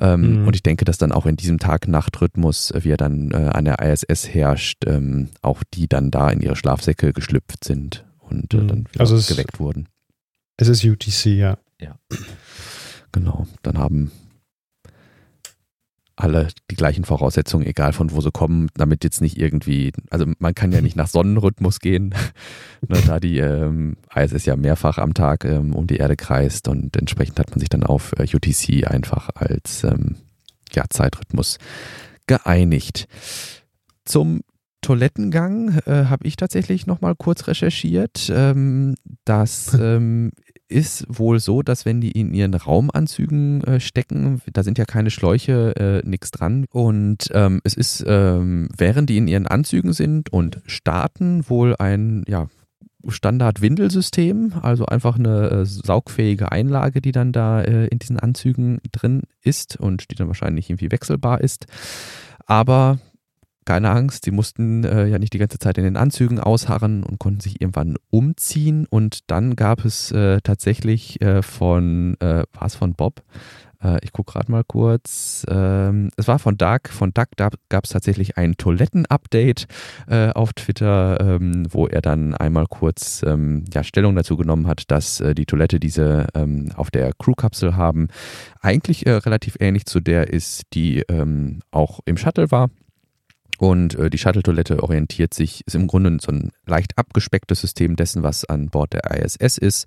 Ähm, 0.00 0.42
mhm. 0.42 0.46
Und 0.46 0.54
ich 0.54 0.62
denke, 0.62 0.84
dass 0.84 0.98
dann 0.98 1.10
auch 1.10 1.26
in 1.26 1.34
diesem 1.34 1.58
Tag-Nacht-Rhythmus, 1.58 2.70
äh, 2.70 2.84
wie 2.84 2.90
er 2.90 2.98
dann 2.98 3.32
an 3.32 3.64
der 3.64 3.80
ISS 3.80 4.28
herrscht, 4.28 4.84
ähm, 4.86 5.30
auch 5.42 5.64
die 5.74 5.88
dann 5.88 6.12
da 6.12 6.30
in 6.30 6.40
ihre 6.40 6.54
Schlafsäcke 6.54 7.12
geschlüpft 7.12 7.64
sind 7.64 8.04
und 8.20 8.54
mhm. 8.54 8.68
dann 8.68 8.86
also 8.96 9.16
geweckt 9.16 9.58
wurden. 9.58 9.88
Es 10.56 10.68
ist 10.68 10.84
UTC, 10.84 11.26
ja. 11.26 11.58
Ja. 11.80 11.96
Genau, 13.12 13.46
dann 13.62 13.78
haben 13.78 14.10
alle 16.16 16.48
die 16.70 16.76
gleichen 16.76 17.04
Voraussetzungen, 17.04 17.66
egal 17.66 17.92
von 17.92 18.12
wo 18.12 18.20
sie 18.20 18.30
kommen, 18.30 18.68
damit 18.74 19.02
jetzt 19.02 19.20
nicht 19.20 19.38
irgendwie, 19.38 19.92
also 20.10 20.26
man 20.38 20.54
kann 20.54 20.72
ja 20.72 20.80
nicht 20.80 20.96
nach 20.96 21.08
Sonnenrhythmus 21.08 21.80
gehen, 21.80 22.14
ne, 22.88 23.00
da 23.06 23.18
die 23.18 23.38
ähm, 23.38 23.96
ISS 24.14 24.46
ja 24.46 24.56
mehrfach 24.56 24.98
am 24.98 25.14
Tag 25.14 25.44
ähm, 25.44 25.74
um 25.74 25.86
die 25.86 25.96
Erde 25.96 26.16
kreist 26.16 26.68
und 26.68 26.96
entsprechend 26.96 27.38
hat 27.38 27.50
man 27.50 27.60
sich 27.60 27.68
dann 27.68 27.82
auf 27.82 28.12
äh, 28.18 28.24
UTC 28.24 28.86
einfach 28.86 29.30
als 29.34 29.84
ähm, 29.84 30.16
ja, 30.72 30.84
Zeitrhythmus 30.88 31.58
geeinigt. 32.26 33.08
Zum 34.04 34.40
Toilettengang 34.80 35.78
äh, 35.86 36.06
habe 36.06 36.26
ich 36.26 36.36
tatsächlich 36.36 36.86
nochmal 36.86 37.14
kurz 37.14 37.46
recherchiert. 37.46 38.30
Ähm, 38.34 38.96
das 39.24 39.74
ähm, 39.80 40.32
ist 40.68 41.04
wohl 41.08 41.38
so, 41.38 41.62
dass 41.62 41.84
wenn 41.84 42.00
die 42.00 42.12
in 42.12 42.32
ihren 42.32 42.54
Raumanzügen 42.54 43.62
äh, 43.64 43.80
stecken, 43.80 44.40
da 44.52 44.62
sind 44.62 44.78
ja 44.78 44.84
keine 44.84 45.10
Schläuche, 45.10 45.76
äh, 45.76 46.08
nichts 46.08 46.30
dran. 46.30 46.64
Und 46.70 47.28
ähm, 47.32 47.60
es 47.64 47.74
ist, 47.74 48.04
ähm, 48.06 48.68
während 48.76 49.10
die 49.10 49.18
in 49.18 49.28
ihren 49.28 49.46
Anzügen 49.46 49.92
sind 49.92 50.32
und 50.32 50.60
starten, 50.66 51.48
wohl 51.48 51.76
ein, 51.76 52.24
ja, 52.26 52.48
Standard-Windelsystem, 53.06 54.54
also 54.62 54.86
einfach 54.86 55.18
eine 55.18 55.50
äh, 55.50 55.64
saugfähige 55.64 56.52
Einlage, 56.52 57.00
die 57.00 57.12
dann 57.12 57.32
da 57.32 57.60
äh, 57.60 57.86
in 57.88 57.98
diesen 57.98 58.18
Anzügen 58.18 58.80
drin 58.92 59.22
ist 59.42 59.76
und 59.76 60.10
die 60.10 60.14
dann 60.14 60.28
wahrscheinlich 60.28 60.70
irgendwie 60.70 60.92
wechselbar 60.92 61.40
ist. 61.40 61.66
Aber 62.46 62.98
keine 63.64 63.90
Angst, 63.90 64.24
sie 64.24 64.30
mussten 64.30 64.84
äh, 64.84 65.06
ja 65.06 65.18
nicht 65.18 65.32
die 65.32 65.38
ganze 65.38 65.58
Zeit 65.58 65.78
in 65.78 65.84
den 65.84 65.96
Anzügen 65.96 66.40
ausharren 66.40 67.04
und 67.04 67.18
konnten 67.18 67.40
sich 67.40 67.60
irgendwann 67.60 67.96
umziehen. 68.10 68.86
Und 68.88 69.30
dann 69.30 69.56
gab 69.56 69.84
es 69.84 70.10
äh, 70.12 70.40
tatsächlich 70.42 71.20
äh, 71.20 71.42
von, 71.42 72.16
äh, 72.20 72.44
war 72.52 72.66
es 72.66 72.74
von 72.74 72.94
Bob? 72.94 73.22
Äh, 73.82 73.98
ich 74.02 74.12
gucke 74.12 74.32
gerade 74.32 74.50
mal 74.50 74.64
kurz. 74.64 75.44
Ähm, 75.48 76.10
es 76.16 76.28
war 76.28 76.38
von 76.38 76.56
Doug. 76.56 76.88
Von 76.90 77.12
Doug 77.12 77.26
gab 77.36 77.84
es 77.84 77.90
tatsächlich 77.90 78.36
ein 78.36 78.56
Toiletten-Update 78.56 79.66
äh, 80.08 80.30
auf 80.30 80.52
Twitter, 80.54 81.20
ähm, 81.20 81.66
wo 81.70 81.86
er 81.86 82.02
dann 82.02 82.34
einmal 82.34 82.66
kurz 82.66 83.22
ähm, 83.26 83.64
ja, 83.72 83.84
Stellung 83.84 84.16
dazu 84.16 84.36
genommen 84.36 84.66
hat, 84.66 84.90
dass 84.90 85.22
die 85.36 85.46
Toilette, 85.46 85.78
die 85.78 85.90
sie 85.90 86.26
ähm, 86.34 86.70
auf 86.76 86.90
der 86.90 87.12
Crew-Kapsel 87.12 87.76
haben, 87.76 88.08
eigentlich 88.60 89.06
relativ 89.06 89.56
ähnlich 89.60 89.86
zu 89.86 90.00
der 90.00 90.32
ist, 90.32 90.62
die 90.72 91.00
ähm, 91.08 91.60
auch 91.70 92.00
im 92.04 92.16
Shuttle 92.16 92.50
war. 92.50 92.68
Und 93.58 93.94
äh, 93.94 94.10
die 94.10 94.18
Shuttle-Toilette 94.18 94.82
orientiert 94.82 95.34
sich, 95.34 95.66
ist 95.66 95.74
im 95.74 95.86
Grunde 95.86 96.18
so 96.20 96.32
ein 96.32 96.50
leicht 96.66 96.98
abgespecktes 96.98 97.60
System 97.60 97.96
dessen, 97.96 98.22
was 98.22 98.44
an 98.44 98.68
Bord 98.68 98.92
der 98.92 99.10
ISS 99.10 99.58
ist. 99.58 99.86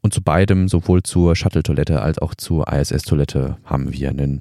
Und 0.00 0.14
zu 0.14 0.22
beidem, 0.22 0.68
sowohl 0.68 1.02
zur 1.02 1.36
Shuttle-Toilette 1.36 2.00
als 2.02 2.18
auch 2.18 2.34
zur 2.34 2.72
ISS-Toilette, 2.72 3.58
haben 3.64 3.92
wir 3.92 4.10
ein 4.10 4.40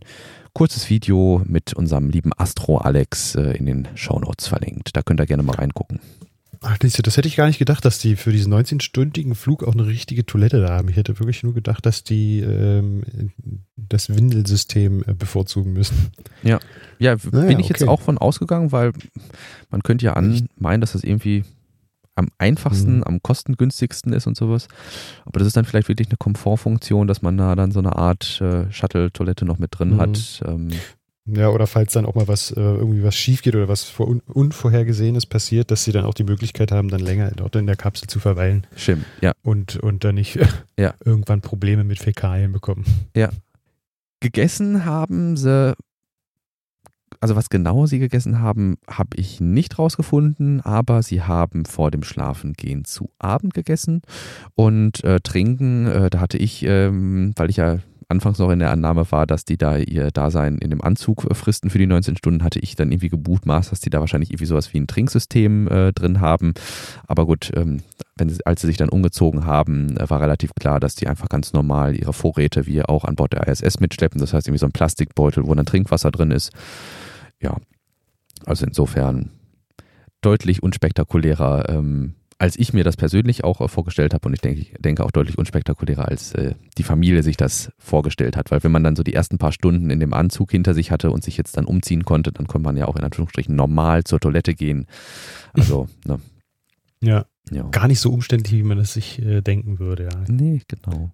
kurzes 0.54 0.90
Video 0.90 1.42
mit 1.46 1.74
unserem 1.74 2.10
lieben 2.10 2.32
Astro 2.36 2.78
Alex 2.78 3.36
äh, 3.36 3.52
in 3.52 3.66
den 3.66 3.88
Shownotes 3.96 4.48
verlinkt. 4.48 4.96
Da 4.96 5.02
könnt 5.04 5.20
ihr 5.20 5.28
gerne 5.28 5.44
mal 5.44 5.56
reingucken. 5.56 6.00
Ach, 6.62 6.78
das 6.78 7.18
hätte 7.18 7.28
ich 7.28 7.36
gar 7.36 7.48
nicht 7.48 7.60
gedacht, 7.60 7.86
dass 7.86 8.00
die 8.00 8.16
für 8.16 8.32
diesen 8.32 8.54
19-stündigen 8.54 9.36
Flug 9.36 9.64
auch 9.64 9.74
eine 9.74 9.86
richtige 9.86 10.26
Toilette 10.26 10.62
da 10.62 10.70
haben. 10.70 10.90
Ich 10.90 10.96
hätte 10.96 11.20
wirklich 11.20 11.44
nur 11.44 11.54
gedacht, 11.54 11.86
dass 11.86 12.04
die 12.04 12.40
ähm, 12.40 13.04
das 13.76 14.10
Windelsystem 14.10 15.04
äh, 15.08 15.14
bevorzugen 15.14 15.74
müssen. 15.74 16.12
Ja, 16.44 16.60
ja, 17.00 17.16
naja, 17.32 17.48
bin 17.48 17.60
ich 17.60 17.66
okay. 17.66 17.80
jetzt 17.80 17.88
auch 17.88 18.02
von 18.02 18.18
ausgegangen, 18.18 18.72
weil 18.72 18.94
man 19.70 19.84
könnte 19.84 20.06
ja 20.06 20.14
an, 20.14 20.48
meinen, 20.58 20.82
dass 20.82 20.94
das 20.94 21.04
irgendwie 21.04 21.44
am 22.18 22.30
einfachsten, 22.40 22.98
mhm. 22.98 23.04
am 23.04 23.22
kostengünstigsten 23.22 24.12
ist 24.12 24.26
und 24.26 24.36
sowas. 24.36 24.68
Aber 25.26 25.40
das 25.40 25.48
ist 25.48 25.56
dann 25.56 25.66
vielleicht 25.66 25.88
wirklich 25.88 26.10
eine 26.10 26.18
Komfortfunktion, 26.18 27.08
dass 27.08 27.22
man 27.22 27.38
da 27.38 27.56
dann 27.56 27.72
so 27.72 27.80
eine 27.80 27.96
Art 27.96 28.42
äh, 28.42 28.72
Shuttle-Toilette 28.72 29.46
noch 29.46 29.60
mit 29.60 29.78
drin 29.78 29.96
mhm. 29.96 30.02
hat. 30.02 30.44
Ähm, 30.46 30.70
ja, 31.28 31.50
oder 31.50 31.68
falls 31.68 31.94
dann 31.94 32.06
auch 32.06 32.16
mal 32.16 32.28
was, 32.28 32.52
äh, 32.52 32.62
irgendwie 32.62 33.04
was 33.04 33.16
schief 33.16 33.42
geht 33.42 33.56
oder 33.56 33.68
was 33.68 33.84
vor 33.84 34.08
un 34.08 34.22
Unvorhergesehenes 34.28 35.26
passiert, 35.26 35.72
dass 35.72 35.84
sie 35.84 35.92
dann 35.92 36.06
auch 36.06 36.14
die 36.14 36.24
Möglichkeit 36.24 36.72
haben, 36.72 36.90
dann 36.90 37.02
länger 37.02 37.32
dort 37.32 37.56
in 37.56 37.68
der 37.68 37.76
Kapsel 37.76 38.08
zu 38.08 38.20
verweilen. 38.20 38.66
Stimmt, 38.76 39.06
ja. 39.22 39.34
Und, 39.44 39.76
und 39.78 40.04
dann 40.04 40.16
nicht 40.16 40.40
ja. 40.78 40.94
irgendwann 41.04 41.42
Probleme 41.42 41.84
mit 41.84 42.00
Fäkalien 42.00 42.54
bekommen. 42.54 42.86
Ja. 43.16 43.30
Gegessen 44.22 44.86
haben 44.86 45.36
sie, 45.36 45.76
also 47.20 47.36
was 47.36 47.50
genau 47.50 47.86
sie 47.86 48.00
gegessen 48.00 48.40
haben, 48.40 48.78
habe 48.90 49.18
ich 49.18 49.42
nicht 49.42 49.78
rausgefunden, 49.78 50.62
aber 50.62 51.04
sie 51.04 51.22
haben 51.22 51.66
vor 51.66 51.92
dem 51.92 52.04
Schlafengehen 52.04 52.86
zu 52.86 53.10
Abend 53.20 53.54
gegessen 53.54 54.02
und 54.56 55.04
äh, 55.04 55.20
trinken, 55.20 55.88
äh, 55.88 56.10
da 56.10 56.20
hatte 56.20 56.38
ich, 56.38 56.64
ähm, 56.64 57.34
weil 57.36 57.50
ich 57.50 57.58
ja 57.58 57.80
anfangs 58.10 58.40
noch 58.40 58.50
in 58.50 58.60
der 58.60 58.72
Annahme 58.72 59.12
war, 59.12 59.28
dass 59.28 59.46
die 59.46 59.58
da 59.58 59.78
ihr 59.78 60.12
Dasein 60.12 60.58
in 60.58 60.70
dem 60.70 60.82
Anzug 60.82 61.26
äh, 61.30 61.34
fristen 61.34 61.70
für 61.70 61.78
die 61.78 61.88
19 61.88 62.18
Stunden, 62.18 62.44
hatte 62.44 62.60
ich 62.60 62.76
dann 62.76 62.92
irgendwie 62.92 63.10
gebutmaßt, 63.10 63.72
dass 63.72 63.80
die 63.80 63.90
da 63.90 64.00
wahrscheinlich 64.00 64.30
irgendwie 64.30 64.46
sowas 64.46 64.74
wie 64.74 64.80
ein 64.80 64.88
Trinksystem 64.88 65.68
äh, 65.68 65.94
drin 65.94 66.22
haben. 66.22 66.54
Aber 67.08 67.26
gut, 67.26 67.52
ähm, 67.56 67.82
wenn 68.16 68.30
sie, 68.30 68.46
als 68.46 68.62
sie 68.62 68.68
sich 68.68 68.78
dann 68.78 68.90
umgezogen 68.90 69.46
haben, 69.46 69.98
äh, 69.98 70.10
war 70.10 70.22
relativ 70.22 70.54
klar, 70.56 70.80
dass 70.80 70.96
die 70.96 71.08
einfach 71.08 71.30
ganz 71.30 71.54
normal 71.54 71.96
ihre 71.96 72.14
Vorräte 72.14 72.66
wie 72.66 72.82
auch 72.82 73.04
an 73.04 73.16
Bord 73.16 73.34
der 73.34 73.48
ISS 73.48 73.80
mitschleppen. 73.80 74.22
Das 74.22 74.34
heißt 74.34 74.48
irgendwie 74.48 74.60
so 74.60 74.68
ein 74.68 74.72
Plastikbeutel, 74.72 75.46
wo 75.46 75.54
dann 75.54 75.66
Trinkwasser 75.66 76.12
drin 76.12 76.32
ist. 76.32 76.52
Ja, 77.42 77.58
also 78.46 78.66
insofern 78.66 79.32
deutlich 80.22 80.64
unspektakulärer 80.64 81.70
ähm, 81.70 82.16
als 82.40 82.58
ich 82.58 82.74
mir 82.74 82.84
das 82.84 82.98
persönlich 82.98 83.44
auch 83.44 83.62
äh, 83.62 83.68
vorgestellt 83.68 84.14
habe 84.14 84.28
und 84.28 84.34
ich 84.34 84.42
denke, 84.42 84.62
ich 84.62 84.74
denke 84.80 85.04
auch 85.04 85.12
deutlich 85.12 85.38
unspektakulärer, 85.38 86.08
als 86.08 86.34
äh, 86.34 86.54
die 86.78 86.84
Familie 86.84 87.24
sich 87.24 87.38
das 87.38 87.72
vorgestellt 87.80 88.38
hat. 88.38 88.52
Weil 88.52 88.64
wenn 88.64 88.72
man 88.72 88.84
dann 88.84 88.96
so 88.96 89.04
die 89.04 89.14
ersten 89.14 89.38
paar 89.38 89.52
Stunden 89.52 89.90
in 89.90 90.00
dem 90.00 90.14
Anzug 90.14 90.52
hinter 90.52 90.74
sich 90.74 90.92
hatte 90.92 91.12
und 91.12 91.24
sich 91.24 91.38
jetzt 91.38 91.58
dann 91.58 91.66
umziehen 91.66 92.06
konnte, 92.06 92.32
dann 92.32 92.48
konnte 92.48 92.66
man 92.66 92.78
ja 92.78 92.88
auch 92.88 92.96
in 92.96 93.04
Anführungsstrichen 93.04 93.56
normal 93.56 94.04
zur 94.04 94.20
Toilette 94.20 94.54
gehen. 94.54 94.86
Also, 95.54 95.88
ne. 96.06 96.20
Ja. 97.02 97.26
ja. 97.52 97.64
Gar 97.70 97.88
nicht 97.88 98.00
so 98.00 98.12
umständlich, 98.12 98.54
wie 98.54 98.64
man 98.64 98.78
es 98.80 98.94
sich 98.94 99.22
äh, 99.22 99.42
denken 99.42 99.80
würde, 99.80 100.04
ja. 100.04 100.24
Nee, 100.28 100.62
genau. 100.68 101.12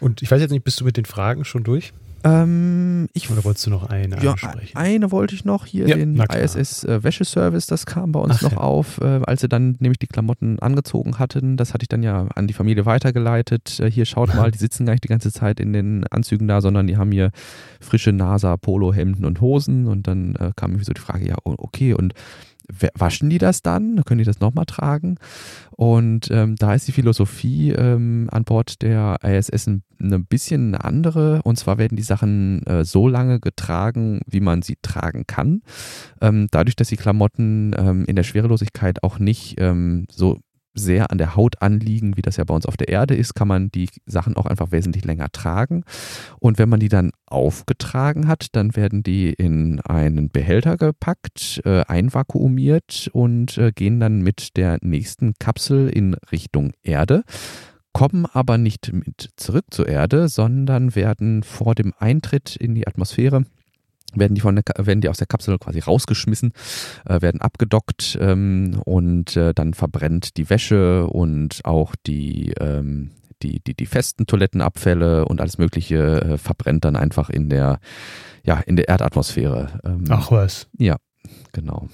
Und 0.00 0.22
ich 0.22 0.30
weiß 0.30 0.40
jetzt 0.40 0.50
nicht, 0.50 0.64
bist 0.64 0.80
du 0.80 0.84
mit 0.84 0.96
den 0.96 1.04
Fragen 1.04 1.44
schon 1.44 1.64
durch? 1.64 1.92
Ähm, 2.24 3.08
ich, 3.12 3.30
Oder 3.30 3.44
wolltest 3.44 3.66
du 3.66 3.70
noch 3.70 3.88
eine 3.88 4.22
ja, 4.22 4.32
ansprechen? 4.32 4.76
Eine 4.76 5.12
wollte 5.12 5.34
ich 5.34 5.44
noch 5.44 5.66
hier, 5.66 5.86
ja, 5.88 5.96
den 5.96 6.16
ISS-Wäscheservice, 6.16 7.66
äh, 7.66 7.70
das 7.70 7.86
kam 7.86 8.12
bei 8.12 8.20
uns 8.20 8.36
Ach, 8.38 8.42
noch 8.42 8.52
ja. 8.52 8.58
auf, 8.58 9.00
äh, 9.00 9.20
als 9.24 9.42
sie 9.42 9.48
dann 9.48 9.76
nämlich 9.78 9.98
die 9.98 10.08
Klamotten 10.08 10.58
angezogen 10.58 11.18
hatten. 11.18 11.56
Das 11.56 11.74
hatte 11.74 11.84
ich 11.84 11.88
dann 11.88 12.02
ja 12.02 12.26
an 12.34 12.46
die 12.46 12.54
Familie 12.54 12.86
weitergeleitet. 12.86 13.78
Äh, 13.80 13.90
hier 13.90 14.04
schaut 14.04 14.34
mal, 14.34 14.50
die 14.50 14.58
sitzen 14.58 14.84
gar 14.84 14.94
nicht 14.94 15.04
die 15.04 15.08
ganze 15.08 15.32
Zeit 15.32 15.60
in 15.60 15.72
den 15.72 16.06
Anzügen 16.08 16.48
da, 16.48 16.60
sondern 16.60 16.86
die 16.86 16.96
haben 16.96 17.12
hier 17.12 17.30
frische 17.80 18.12
NASA, 18.12 18.56
Polo, 18.56 18.92
Hemden 18.92 19.24
und 19.24 19.40
Hosen. 19.40 19.86
Und 19.86 20.06
dann 20.06 20.34
äh, 20.36 20.50
kam 20.56 20.72
irgendwie 20.72 20.86
so 20.86 20.92
die 20.92 21.00
Frage, 21.00 21.28
ja, 21.28 21.36
okay, 21.44 21.94
und 21.94 22.14
waschen 22.94 23.30
die 23.30 23.38
das 23.38 23.62
dann? 23.62 24.04
Können 24.04 24.18
die 24.18 24.24
das 24.24 24.40
nochmal 24.40 24.66
tragen? 24.66 25.16
Und 25.70 26.30
ähm, 26.30 26.56
da 26.56 26.74
ist 26.74 26.88
die 26.88 26.92
Philosophie 26.92 27.70
ähm, 27.70 28.28
an 28.30 28.44
Bord 28.44 28.82
der 28.82 29.18
ISS 29.22 29.68
ein, 29.68 29.82
ein 30.00 30.26
bisschen 30.26 30.74
eine 30.74 30.84
andere. 30.84 31.40
Und 31.44 31.58
zwar 31.58 31.78
werden 31.78 31.96
die 31.96 32.02
Sachen 32.02 32.66
äh, 32.66 32.84
so 32.84 33.08
lange 33.08 33.40
getragen, 33.40 34.20
wie 34.26 34.40
man 34.40 34.62
sie 34.62 34.76
tragen 34.82 35.26
kann. 35.26 35.62
Ähm, 36.20 36.48
dadurch, 36.50 36.76
dass 36.76 36.88
die 36.88 36.96
Klamotten 36.96 37.74
ähm, 37.78 38.04
in 38.06 38.16
der 38.16 38.24
Schwerelosigkeit 38.24 39.02
auch 39.02 39.18
nicht 39.18 39.60
ähm, 39.60 40.06
so 40.10 40.40
sehr 40.78 41.10
an 41.10 41.18
der 41.18 41.36
Haut 41.36 41.60
anliegen, 41.62 42.16
wie 42.16 42.22
das 42.22 42.36
ja 42.36 42.44
bei 42.44 42.54
uns 42.54 42.66
auf 42.66 42.76
der 42.76 42.88
Erde 42.88 43.14
ist, 43.14 43.34
kann 43.34 43.48
man 43.48 43.70
die 43.70 43.88
Sachen 44.06 44.36
auch 44.36 44.46
einfach 44.46 44.70
wesentlich 44.70 45.04
länger 45.04 45.28
tragen. 45.32 45.84
Und 46.38 46.58
wenn 46.58 46.68
man 46.68 46.80
die 46.80 46.88
dann 46.88 47.10
aufgetragen 47.26 48.28
hat, 48.28 48.48
dann 48.52 48.76
werden 48.76 49.02
die 49.02 49.32
in 49.32 49.80
einen 49.80 50.30
Behälter 50.30 50.76
gepackt, 50.76 51.60
äh, 51.64 51.82
einvakuumiert 51.82 53.10
und 53.12 53.58
äh, 53.58 53.72
gehen 53.72 54.00
dann 54.00 54.22
mit 54.22 54.56
der 54.56 54.78
nächsten 54.80 55.34
Kapsel 55.38 55.88
in 55.88 56.14
Richtung 56.32 56.72
Erde 56.82 57.24
kommen 57.94 58.26
aber 58.26 58.58
nicht 58.58 58.92
mit 58.92 59.30
zurück 59.34 59.64
zur 59.70 59.88
Erde, 59.88 60.28
sondern 60.28 60.94
werden 60.94 61.42
vor 61.42 61.74
dem 61.74 61.92
Eintritt 61.98 62.54
in 62.54 62.76
die 62.76 62.86
Atmosphäre 62.86 63.44
werden 64.14 64.34
die, 64.34 64.40
von 64.40 64.56
der, 64.56 64.64
werden 64.78 65.00
die 65.00 65.08
aus 65.08 65.18
der 65.18 65.26
Kapsel 65.26 65.58
quasi 65.58 65.80
rausgeschmissen, 65.80 66.52
äh, 67.06 67.20
werden 67.20 67.40
abgedockt 67.40 68.18
ähm, 68.20 68.80
und 68.84 69.36
äh, 69.36 69.52
dann 69.54 69.74
verbrennt 69.74 70.36
die 70.36 70.48
Wäsche 70.50 71.06
und 71.06 71.60
auch 71.64 71.94
die, 72.06 72.52
ähm, 72.58 73.10
die, 73.42 73.60
die, 73.60 73.74
die 73.74 73.86
festen 73.86 74.26
Toilettenabfälle 74.26 75.26
und 75.26 75.40
alles 75.40 75.58
Mögliche 75.58 76.22
äh, 76.22 76.38
verbrennt 76.38 76.84
dann 76.84 76.96
einfach 76.96 77.30
in 77.30 77.48
der, 77.48 77.80
ja, 78.44 78.60
in 78.60 78.76
der 78.76 78.88
Erdatmosphäre. 78.88 79.80
Ähm, 79.84 80.04
Ach 80.08 80.30
was. 80.30 80.68
Ja, 80.78 80.96
genau. 81.52 81.88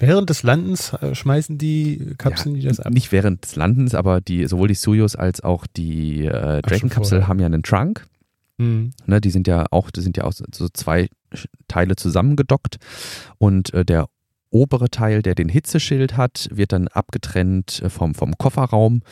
Während 0.00 0.28
des 0.28 0.42
Landens 0.42 0.92
äh, 0.94 1.14
schmeißen 1.14 1.56
die 1.56 2.14
Kapseln 2.18 2.56
ja, 2.56 2.62
die 2.62 2.68
das 2.68 2.80
ab? 2.80 2.92
Nicht 2.92 3.12
während 3.12 3.44
des 3.44 3.56
Landens, 3.56 3.94
aber 3.94 4.20
die, 4.20 4.46
sowohl 4.46 4.68
die 4.68 4.74
Soyuz 4.74 5.14
als 5.14 5.42
auch 5.42 5.66
die 5.66 6.26
äh, 6.26 6.62
Dragon-Kapsel 6.62 7.28
haben 7.28 7.38
ja 7.38 7.46
einen 7.46 7.62
Trunk. 7.62 8.06
Mhm. 8.58 8.90
Ne, 9.06 9.20
die 9.20 9.30
sind 9.30 9.46
ja 9.46 9.66
auch, 9.70 9.90
die 9.90 10.00
sind 10.00 10.16
ja 10.16 10.24
auch 10.24 10.32
so 10.32 10.68
zwei 10.72 11.08
Teile 11.68 11.96
zusammengedockt 11.96 12.76
und 13.38 13.74
äh, 13.74 13.84
der 13.84 14.08
obere 14.54 14.88
Teil, 14.88 15.20
der 15.20 15.34
den 15.34 15.48
Hitzeschild 15.48 16.16
hat, 16.16 16.48
wird 16.52 16.72
dann 16.72 16.86
abgetrennt 16.88 17.82
äh, 17.82 17.90
vom, 17.90 18.14
vom 18.14 18.38
Kofferraum 18.38 19.02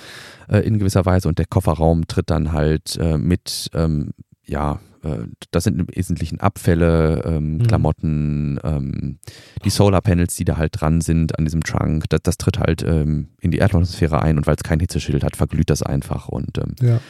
äh, 0.49 0.59
in 0.59 0.79
gewisser 0.79 1.05
Weise 1.05 1.29
und 1.29 1.39
der 1.39 1.47
Kofferraum 1.47 2.07
tritt 2.07 2.31
dann 2.31 2.53
halt 2.53 2.97
äh, 2.97 3.19
mit, 3.19 3.69
ähm, 3.75 4.13
ja, 4.45 4.79
äh, 5.03 5.25
das 5.51 5.65
sind 5.65 5.81
im 5.81 5.89
Wesentlichen 5.93 6.39
Abfälle, 6.39 7.23
ähm, 7.25 7.55
mhm. 7.55 7.67
Klamotten, 7.67 8.61
ähm, 8.63 9.19
die 9.65 9.71
Solarpanels, 9.71 10.37
die 10.37 10.45
da 10.45 10.57
halt 10.57 10.81
dran 10.81 11.01
sind 11.01 11.37
an 11.37 11.45
diesem 11.45 11.65
Trunk, 11.65 12.05
das, 12.09 12.21
das 12.23 12.39
tritt 12.39 12.59
halt 12.59 12.85
ähm, 12.85 13.31
in 13.41 13.51
die 13.51 13.59
Erdatmosphäre 13.59 14.23
ein 14.23 14.39
und 14.39 14.47
weil 14.47 14.55
es 14.55 14.63
kein 14.63 14.79
Hitzeschild 14.79 15.25
hat, 15.25 15.37
verglüht 15.37 15.71
das 15.71 15.83
einfach 15.83 16.29
und 16.29 16.57
ähm, 16.59 16.77
ja. 16.81 17.01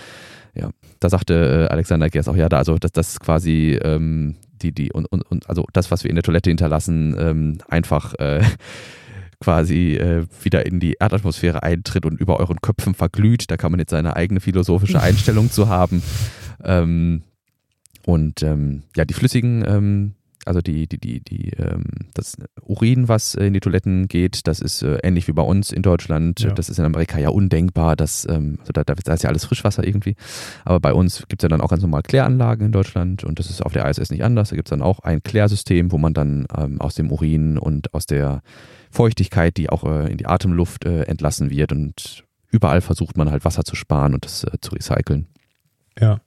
Da 1.03 1.09
sagte 1.09 1.67
äh, 1.69 1.73
Alexander 1.73 2.09
Gers 2.09 2.29
auch, 2.29 2.37
ja, 2.37 2.49
da, 2.49 2.59
also 2.59 2.77
das, 2.79 2.93
das 2.93 3.19
quasi 3.19 3.79
ähm, 3.83 4.37
die, 4.63 4.73
die, 4.73 4.93
und, 4.93 5.07
und, 5.07 5.23
und 5.23 5.49
also 5.49 5.67
das, 5.73 5.91
was 5.91 6.05
wir 6.05 6.11
in 6.11 6.15
der 6.15 6.23
Toilette 6.23 6.49
hinterlassen, 6.49 7.17
ähm, 7.19 7.59
einfach 7.69 8.15
äh, 8.21 8.43
quasi 9.41 9.97
äh, 9.97 10.27
wieder 10.43 10.65
in 10.65 10.79
die 10.79 10.95
Erdatmosphäre 11.01 11.65
eintritt 11.65 12.07
und 12.07 12.21
über 12.21 12.39
euren 12.39 12.61
Köpfen 12.61 12.95
verglüht. 12.95 13.51
Da 13.51 13.57
kann 13.57 13.73
man 13.73 13.81
jetzt 13.81 13.91
seine 13.91 14.15
eigene 14.15 14.39
philosophische 14.39 15.01
Einstellung 15.03 15.51
zu 15.51 15.69
haben. 15.69 16.03
Ähm, 16.63 17.23
und 18.07 18.45
ähm, 18.45 18.85
ja, 18.97 19.05
die 19.05 19.15
flüssigen 19.15 19.65
ähm, 19.67 20.15
also 20.45 20.61
die, 20.61 20.87
die, 20.87 20.99
die, 20.99 21.21
die, 21.21 21.51
ähm, 21.51 21.85
das 22.15 22.37
Urin, 22.63 23.09
was 23.09 23.35
in 23.35 23.53
die 23.53 23.61
Toiletten 23.61 24.09
geht, 24.09 24.47
das 24.47 24.61
ist 24.61 24.83
äh, 24.83 24.99
ähnlich 25.03 25.29
wie 25.29 25.33
bei 25.33 25.43
uns 25.43 25.71
in 25.73 25.83
Deutschland. 25.83 26.41
Ja. 26.41 26.53
Das 26.53 26.69
ist 26.69 26.79
in 26.79 26.85
Amerika 26.85 27.19
ja 27.19 27.29
undenkbar. 27.29 27.97
Dass, 27.97 28.27
ähm, 28.29 28.57
also 28.61 28.73
da, 28.73 28.83
da 28.85 29.15
ist 29.15 29.23
ja 29.23 29.31
alles 29.31 29.45
Frischwasser 29.45 29.87
irgendwie. 29.87 30.17
Aber 30.65 30.81
bei 30.81 30.93
uns 30.93 31.27
gibt 31.29 31.43
es 31.43 31.45
ja 31.45 31.49
dann 31.49 31.61
auch 31.61 31.71
ganz 31.71 31.83
normal 31.83 32.03
Kläranlagen 32.03 32.67
in 32.67 32.73
Deutschland 32.73 33.25
und 33.25 33.39
das 33.39 33.51
ist 33.51 33.65
auf 33.65 33.73
der 33.73 33.89
ISS 33.89 34.11
nicht 34.11 34.25
anders. 34.25 34.51
Da 34.51 34.57
gibt 34.57 34.69
es 34.69 34.71
dann 34.71 34.83
auch 34.83 35.01
ein 35.01 35.23
Klärsystem, 35.23 35.93
wo 35.93 35.99
man 35.99 36.15
dann 36.15 36.47
ähm, 36.57 36.81
aus 36.81 36.95
dem 36.95 37.11
Urin 37.11 37.59
und 37.59 37.95
aus 37.95 38.07
der 38.07 38.43
Feuchtigkeit, 38.91 39.57
die 39.57 39.71
auch 39.71 39.85
äh, 39.85 40.11
in 40.11 40.19
die 40.19 40.27
Atemluft 40.27 40.85
äh, 40.85 41.03
entlassen 41.05 41.51
wird 41.51 41.73
und 41.73 42.25
überall 42.51 42.81
versucht 42.81 43.17
man 43.17 43.31
halt 43.31 43.45
Wasser 43.45 43.65
zu 43.65 43.75
sparen 43.75 44.15
und 44.15 44.25
das 44.25 44.45
äh, 44.45 44.59
zu 44.61 44.73
recyceln. 44.73 45.27
Ja. 45.99 46.21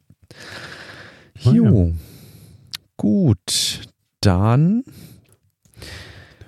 Jo. 1.40 1.94
Gut, 2.98 3.82
dann 4.26 4.84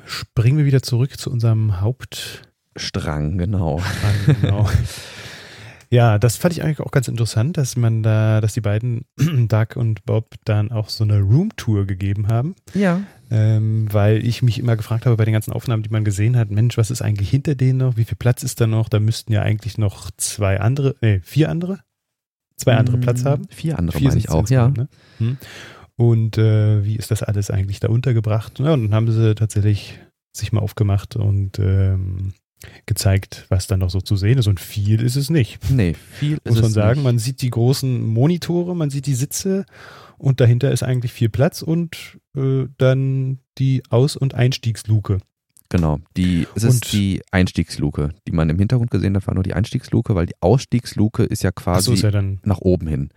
springen 0.05 0.57
wir 0.57 0.65
wieder 0.65 0.81
zurück 0.81 1.19
zu 1.19 1.29
unserem 1.29 1.79
Hauptstrang, 1.79 3.37
genau. 3.37 3.79
Strang, 3.79 4.41
genau. 4.41 4.69
ja, 5.89 6.17
das 6.17 6.37
fand 6.37 6.53
ich 6.53 6.63
eigentlich 6.63 6.79
auch 6.79 6.91
ganz 6.91 7.07
interessant, 7.07 7.57
dass 7.57 7.75
man 7.75 8.01
da, 8.01 8.41
dass 8.41 8.53
die 8.53 8.61
beiden, 8.61 9.05
Doug 9.17 9.75
und 9.75 10.05
Bob, 10.05 10.35
dann 10.45 10.71
auch 10.71 10.89
so 10.89 11.03
eine 11.03 11.19
Roomtour 11.19 11.85
gegeben 11.85 12.29
haben. 12.29 12.55
Ja. 12.73 13.01
Ähm, 13.29 13.87
weil 13.91 14.25
ich 14.25 14.41
mich 14.41 14.57
immer 14.57 14.77
gefragt 14.77 15.05
habe 15.05 15.17
bei 15.17 15.25
den 15.25 15.33
ganzen 15.33 15.51
Aufnahmen, 15.51 15.83
die 15.83 15.89
man 15.89 16.05
gesehen 16.05 16.37
hat, 16.37 16.49
Mensch, 16.49 16.77
was 16.77 16.89
ist 16.89 17.01
eigentlich 17.01 17.29
hinter 17.29 17.55
denen 17.55 17.79
noch? 17.79 17.97
Wie 17.97 18.05
viel 18.05 18.17
Platz 18.17 18.41
ist 18.41 18.61
da 18.61 18.65
noch? 18.67 18.89
Da 18.89 18.99
müssten 18.99 19.33
ja 19.33 19.41
eigentlich 19.41 19.77
noch 19.77 20.09
zwei 20.17 20.61
andere, 20.61 20.95
nee, 21.01 21.19
vier 21.23 21.49
andere? 21.49 21.79
Zwei 22.55 22.75
andere 22.75 22.97
Platz 22.97 23.23
mm, 23.23 23.27
haben. 23.27 23.47
Vier 23.49 23.77
andere 23.77 23.99
vier 23.99 24.07
meine 24.07 24.19
ich 24.19 24.29
auch, 24.29 24.49
ja. 24.49 24.69
Ne? 24.69 24.87
Hm 25.19 25.37
und 25.97 26.37
äh, 26.37 26.85
wie 26.85 26.95
ist 26.95 27.11
das 27.11 27.23
alles 27.23 27.51
eigentlich 27.51 27.79
da 27.79 27.89
untergebracht. 27.89 28.59
Ja, 28.59 28.73
und 28.73 28.83
dann 28.83 28.93
haben 28.93 29.11
sie 29.11 29.35
tatsächlich 29.35 29.99
sich 30.31 30.51
mal 30.51 30.61
aufgemacht 30.61 31.15
und 31.15 31.59
ähm, 31.59 32.33
gezeigt, 32.85 33.45
was 33.49 33.67
da 33.67 33.77
noch 33.77 33.89
so 33.89 33.99
zu 33.99 34.15
sehen 34.15 34.37
ist. 34.37 34.47
Und 34.47 34.59
viel 34.59 35.01
ist 35.01 35.15
es 35.15 35.29
nicht. 35.29 35.59
Nee, 35.71 35.95
viel 35.95 36.37
ist 36.43 36.53
Muss 36.53 36.61
man 36.61 36.71
sagen, 36.71 36.99
nicht. 36.99 37.03
man 37.03 37.19
sieht 37.19 37.41
die 37.41 37.49
großen 37.49 38.05
Monitore, 38.05 38.75
man 38.75 38.89
sieht 38.89 39.07
die 39.07 39.15
Sitze 39.15 39.65
und 40.17 40.39
dahinter 40.39 40.71
ist 40.71 40.83
eigentlich 40.83 41.11
viel 41.11 41.29
Platz 41.29 41.61
und 41.61 42.19
äh, 42.35 42.65
dann 42.77 43.39
die 43.57 43.83
Aus- 43.89 44.15
und 44.15 44.35
Einstiegsluke. 44.35 45.19
Genau, 45.69 45.99
die, 46.15 46.47
es 46.55 46.63
und 46.63 46.69
ist 46.69 46.93
die 46.93 47.21
Einstiegsluke, 47.31 48.11
die 48.25 48.31
man 48.31 48.49
im 48.49 48.57
Hintergrund 48.57 48.89
gesehen 48.89 49.15
hat, 49.15 49.27
war 49.27 49.33
nur 49.33 49.43
die 49.43 49.53
Einstiegsluke, 49.53 50.15
weil 50.15 50.25
die 50.25 50.35
Ausstiegsluke 50.39 51.23
ist 51.23 51.43
ja 51.43 51.51
quasi 51.51 51.87
so, 51.87 51.93
ist 51.93 52.03
ja 52.03 52.21
nach 52.43 52.59
oben 52.59 52.87
hin. 52.87 53.09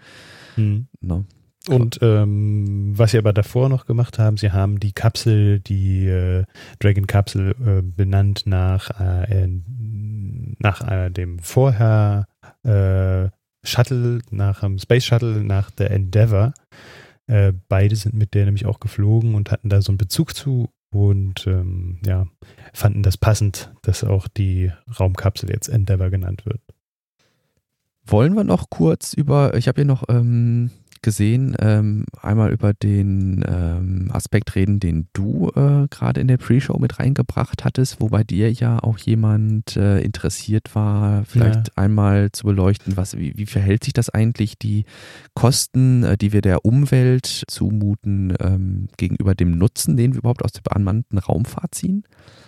Hm. 0.56 0.88
No. 1.00 1.26
Und 1.70 1.98
ähm, 2.02 2.92
was 2.96 3.12
sie 3.12 3.18
aber 3.18 3.32
davor 3.32 3.68
noch 3.68 3.86
gemacht 3.86 4.18
haben, 4.18 4.36
sie 4.36 4.50
haben 4.50 4.80
die 4.80 4.92
Kapsel, 4.92 5.60
die 5.60 6.06
äh, 6.06 6.44
Dragon-Kapsel 6.80 7.54
äh, 7.64 7.82
benannt 7.82 8.42
nach, 8.46 8.90
äh, 9.00 9.48
nach 10.58 10.90
äh, 10.90 11.10
dem 11.10 11.38
vorher 11.38 12.26
äh, 12.64 13.28
Shuttle, 13.62 14.20
nach 14.30 14.60
dem 14.60 14.78
Space 14.78 15.04
Shuttle, 15.04 15.44
nach 15.44 15.70
der 15.70 15.90
Endeavour. 15.90 16.54
Äh, 17.26 17.52
beide 17.68 17.94
sind 17.94 18.14
mit 18.14 18.34
der 18.34 18.46
nämlich 18.46 18.66
auch 18.66 18.80
geflogen 18.80 19.34
und 19.34 19.52
hatten 19.52 19.68
da 19.68 19.80
so 19.80 19.92
einen 19.92 19.98
Bezug 19.98 20.34
zu 20.34 20.68
und 20.92 21.46
ähm, 21.46 21.98
ja, 22.04 22.26
fanden 22.72 23.02
das 23.02 23.16
passend, 23.16 23.72
dass 23.82 24.02
auch 24.02 24.26
die 24.26 24.72
Raumkapsel 24.98 25.50
jetzt 25.50 25.68
Endeavour 25.68 26.10
genannt 26.10 26.44
wird. 26.46 26.60
Wollen 28.04 28.34
wir 28.34 28.44
noch 28.44 28.70
kurz 28.70 29.14
über, 29.14 29.54
ich 29.54 29.68
habe 29.68 29.82
hier 29.82 29.86
noch 29.86 30.04
ähm, 30.08 30.70
gesehen, 31.02 31.56
ähm, 31.60 32.04
einmal 32.20 32.52
über 32.52 32.74
den 32.74 33.44
ähm, 33.46 34.10
Aspekt 34.12 34.54
reden, 34.54 34.80
den 34.80 35.08
du 35.12 35.50
äh, 35.54 35.86
gerade 35.88 36.20
in 36.20 36.28
der 36.28 36.36
Pre-Show 36.36 36.78
mit 36.78 36.98
reingebracht 36.98 37.64
hattest, 37.64 38.00
wo 38.00 38.08
bei 38.08 38.24
dir 38.24 38.52
ja 38.52 38.78
auch 38.82 38.98
jemand 38.98 39.76
äh, 39.76 40.00
interessiert 40.00 40.74
war, 40.74 41.24
vielleicht 41.24 41.68
ja. 41.68 41.72
einmal 41.76 42.30
zu 42.32 42.44
beleuchten, 42.44 42.96
was, 42.96 43.16
wie, 43.16 43.32
wie, 43.36 43.46
verhält 43.46 43.84
sich 43.84 43.92
das 43.92 44.10
eigentlich, 44.10 44.58
die 44.58 44.84
Kosten, 45.34 46.04
äh, 46.04 46.16
die 46.16 46.32
wir 46.32 46.42
der 46.42 46.64
Umwelt 46.64 47.44
zumuten, 47.48 48.34
ähm, 48.40 48.88
gegenüber 48.96 49.34
dem 49.34 49.52
Nutzen, 49.52 49.96
den 49.96 50.12
wir 50.12 50.18
überhaupt 50.18 50.44
aus 50.44 50.52
der 50.52 50.62
bemannten 50.62 51.18
Raumfahrt 51.18 51.74
ziehen? 51.74 52.04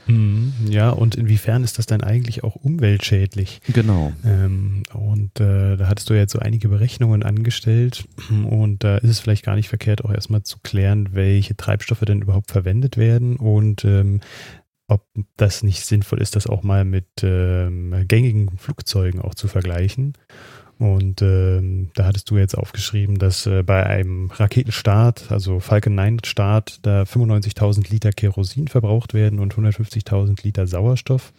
Mhm, 0.07 0.53
ja, 0.69 0.91
und 0.91 1.15
inwiefern 1.15 1.63
ist 1.63 1.79
das 1.79 1.87
dann 1.87 2.03
eigentlich 2.03 2.43
auch 2.43 2.57
umweltschädlich? 2.57 3.61
Genau. 3.73 4.13
Ähm, 4.25 4.83
und 4.93 5.39
äh, 5.41 5.77
da 5.77 5.89
hattest 5.89 6.11
du 6.11 6.15
jetzt 6.15 6.33
so 6.33 6.39
einige 6.39 6.69
Berechnungen 6.69 7.23
angestellt 7.23 8.05
und 8.45 8.85
da 8.85 8.99
ist 8.99 9.11
es 9.11 9.21
vielleicht 9.21 9.45
gar 9.45 9.57
nicht 9.57 9.69
verkehrt, 9.69 10.05
auch 10.05 10.13
erstmal 10.13 10.43
zu 10.43 10.59
klären, 10.63 11.11
welche 11.13 11.57
Treibstoffe 11.57 12.01
denn 12.01 12.23
überhaupt 12.23 12.51
verwendet 12.51 12.97
werden 12.97 13.37
und 13.37 13.85
ähm, 13.85 14.21
ob 14.89 15.07
das 15.37 15.63
nicht 15.63 15.87
sinnvoll 15.87 16.21
ist, 16.21 16.37
das 16.37 16.47
auch 16.47 16.63
mal 16.63 16.85
mit 16.85 17.07
ähm, 17.23 18.05
gängigen 18.09 18.51
Flugzeugen 18.59 19.23
auch 19.23 19.35
zu 19.35 19.49
vergleichen. 19.49 20.15
Und 20.79 21.23
ähm, 21.23 21.91
da 21.95 22.07
hattest 22.07 22.29
du 22.31 22.39
jetzt 22.39 22.59
aufgeschrieben, 22.59 23.19
dass 23.19 23.47
äh, 23.47 23.63
bei 23.63 23.87
einem 23.87 24.31
Raketenstart, 24.31 25.31
also 25.31 25.61
Falcon 25.61 25.95
9 25.95 26.25
Start, 26.25 26.81
da 26.83 27.03
95.000 27.03 27.89
Liter 27.91 28.11
Kerosin 28.11 28.67
verbraucht 28.67 29.15
werden 29.15 29.39
und 29.39 29.55
150.000 29.55 30.43
Liter 30.43 30.67
Sauerstoff. 30.67 31.33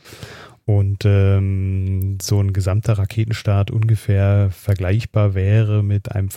Und 0.66 1.04
ähm, 1.06 2.18
so 2.22 2.40
ein 2.40 2.54
gesamter 2.54 2.94
Raketenstart 2.94 3.70
ungefähr 3.70 4.50
vergleichbar 4.52 5.36
wäre 5.36 5.84
mit 5.84 6.12
einem 6.12 6.30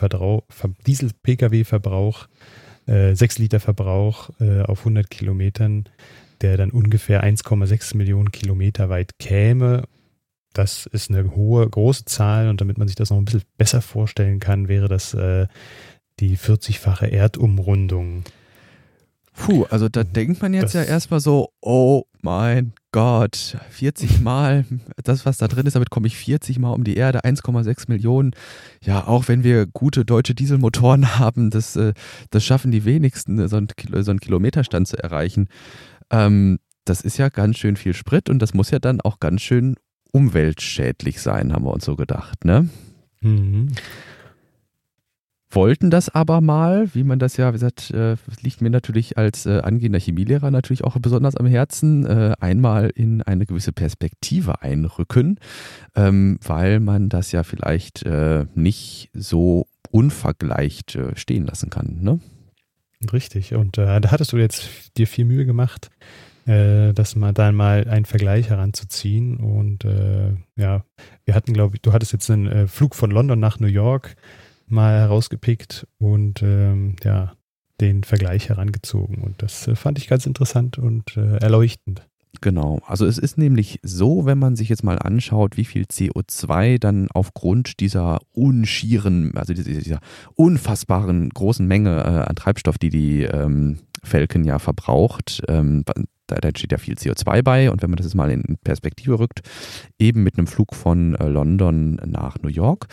Diesel-Pkw-Verbrauch, 0.87 2.27
äh, 2.87 3.15
6 3.15 3.39
Liter 3.39 3.61
Verbrauch 3.61 4.31
äh, 4.41 4.63
auf 4.63 4.81
100 4.81 5.09
Kilometern 5.11 5.89
der 6.41 6.57
dann 6.57 6.71
ungefähr 6.71 7.25
1,6 7.25 7.97
Millionen 7.97 8.31
Kilometer 8.31 8.89
weit 8.89 9.19
käme. 9.19 9.85
Das 10.53 10.87
ist 10.87 11.11
eine 11.11 11.35
hohe, 11.35 11.69
große 11.69 12.07
Zahl 12.07 12.49
und 12.49 12.61
damit 12.61 12.79
man 12.79 12.89
sich 12.89 12.97
das 12.97 13.11
noch 13.11 13.19
ein 13.19 13.25
bisschen 13.25 13.43
besser 13.59 13.83
vorstellen 13.83 14.41
kann, 14.41 14.69
wäre 14.69 14.89
das 14.89 15.15
äh, 15.15 15.47
die 16.21 16.37
40-fache 16.39 17.07
Erdumrundung. 17.07 18.25
Puh, 19.37 19.65
also 19.71 19.89
da 19.89 20.03
denkt 20.03 20.41
man 20.41 20.55
jetzt 20.55 20.75
das, 20.75 20.87
ja 20.87 20.93
erstmal 20.95 21.21
so, 21.21 21.51
oh 21.61 22.05
mein 22.23 22.73
Gott, 22.91 23.59
40 23.71 24.21
Mal, 24.21 24.65
das 25.05 25.27
was 25.27 25.37
da 25.37 25.47
drin 25.47 25.67
ist, 25.67 25.75
damit 25.75 25.91
komme 25.91 26.07
ich 26.07 26.17
40 26.17 26.59
Mal 26.59 26.71
um 26.71 26.85
die 26.85 26.97
Erde, 26.97 27.21
1,6 27.25 27.85
Millionen. 27.89 28.33
Ja, 28.83 29.07
auch 29.07 29.29
wenn 29.29 29.45
wir 29.45 29.67
gute 29.67 30.05
deutsche 30.07 30.35
Dieselmotoren 30.35 31.19
haben, 31.19 31.51
das, 31.51 31.77
äh, 31.77 31.93
das 32.31 32.45
schaffen 32.45 32.71
die 32.71 32.85
wenigsten, 32.85 33.47
so 33.47 33.57
einen, 33.57 33.69
so 34.03 34.11
einen 34.11 34.21
Kilometerstand 34.21 34.89
zu 34.89 35.01
erreichen. 35.01 35.49
Ähm, 36.11 36.59
das 36.87 37.03
ist 37.03 37.19
ja 37.19 37.29
ganz 37.29 37.59
schön 37.59 37.77
viel 37.77 37.95
Sprit 37.95 38.31
und 38.31 38.41
das 38.41 38.55
muss 38.55 38.71
ja 38.71 38.79
dann 38.79 39.01
auch 39.03 39.21
ganz 39.21 39.43
schön 39.43 39.77
umweltschädlich 40.13 41.21
sein, 41.21 41.53
haben 41.53 41.65
wir 41.65 41.73
uns 41.73 41.85
so 41.85 41.95
gedacht, 41.95 42.45
ne? 42.45 42.69
Mhm 43.21 43.69
wollten 45.51 45.91
das 45.91 46.09
aber 46.09 46.41
mal, 46.41 46.95
wie 46.95 47.05
man 47.05 47.19
das 47.19 47.37
ja, 47.37 47.49
wie 47.51 47.53
gesagt, 47.53 47.91
äh, 47.93 48.17
liegt 48.43 48.61
mir 48.61 48.71
natürlich 48.71 49.17
als 49.17 49.47
äh, 49.47 49.61
angehender 49.61 50.01
Chemielehrer 50.01 50.51
natürlich 50.51 50.85
auch 50.85 50.97
besonders 50.99 51.37
am 51.37 51.47
Herzen, 51.47 52.05
äh, 52.05 52.35
einmal 52.41 52.91
in 52.91 53.23
eine 53.23 53.47
gewisse 53.47 53.73
Perspektive 53.73 54.63
einrücken, 54.63 55.39
ähm, 55.95 56.39
weil 56.45 56.81
man 56.81 57.09
das 57.09 57.33
ja 57.33 57.43
vielleicht 57.45 58.03
äh, 58.03 58.47
nicht 58.55 59.11
so 59.15 59.67
unvergleicht 59.91 60.97
äh, 60.97 61.17
stehen 61.17 61.47
lassen 61.47 61.71
kann. 61.71 61.99
Ne? 62.01 62.21
Richtig, 63.13 63.55
und 63.55 63.79
äh, 63.79 64.01
da 64.01 64.11
hattest 64.11 64.33
du 64.33 64.39
jetzt 64.39 64.97
dir 64.97 65.07
viel 65.07 65.25
Mühe 65.25 65.47
gemacht, 65.47 65.91
das 66.49 67.17
mal 67.17 67.33
dann 67.33 67.57
mal 67.57 67.89
einen 67.89 68.05
Vergleich 68.05 68.51
heranzuziehen. 68.51 69.39
Und 69.39 69.85
ja, 70.55 70.85
wir 71.25 71.35
hatten, 71.35 71.53
glaube 71.53 71.75
ich, 71.75 71.83
du 71.83 71.93
hattest 71.93 72.13
jetzt 72.13 72.31
einen 72.31 72.69
Flug 72.69 72.95
von 72.95 73.11
London 73.11 73.41
nach 73.41 73.59
New 73.59 73.67
York 73.67 74.15
mal 74.67 74.99
herausgepickt 74.99 75.87
und 75.99 76.43
ähm, 76.43 76.97
ja, 77.03 77.35
den 77.81 78.05
Vergleich 78.05 78.49
herangezogen. 78.49 79.23
Und 79.23 79.43
das 79.43 79.69
äh, 79.69 79.77
fand 79.77 79.99
ich 79.99 80.09
ganz 80.09 80.27
interessant 80.27 80.79
und 80.79 81.17
äh, 81.17 81.37
erleuchtend. 81.39 82.07
Genau, 82.41 82.81
also 82.87 83.07
es 83.07 83.19
ist 83.19 83.39
nämlich 83.39 83.81
so, 83.83 84.27
wenn 84.27 84.39
man 84.39 84.57
sich 84.57 84.69
jetzt 84.69 84.85
mal 84.85 84.99
anschaut, 84.99 85.57
wie 85.57 85.65
viel 85.65 85.85
CO2 85.85 86.79
dann 86.79 87.09
aufgrund 87.13 87.81
dieser 87.81 88.19
unschieren, 88.33 89.33
also 89.37 89.55
dieser, 89.55 90.01
unfassbaren 90.35 91.31
großen 91.31 91.67
Menge 91.67 91.97
äh, 91.97 92.29
an 92.29 92.37
Treibstoff, 92.37 92.79
die 92.79 92.91
die 92.91 93.23
ähm, 93.23 93.79
Falcon 94.03 94.45
ja 94.45 94.59
verbraucht, 94.59 95.43
ähm, 95.49 95.85
da, 96.27 96.37
da 96.37 96.49
steht 96.55 96.73
ja 96.73 96.79
viel 96.79 96.95
CO2 96.95 97.43
bei 97.43 97.71
und 97.71 97.83
wenn 97.83 97.91
man 97.91 97.97
das 97.97 98.07
jetzt 98.07 98.15
mal 98.15 98.31
in 98.31 98.59
Perspektive 98.65 99.19
rückt, 99.19 99.43
eben 99.99 100.23
mit 100.23 100.37
einem 100.37 100.47
Flug 100.47 100.75
von 100.75 101.15
äh, 101.15 101.29
London 101.29 101.95
nach 102.05 102.39
New 102.43 102.49
York, 102.49 102.89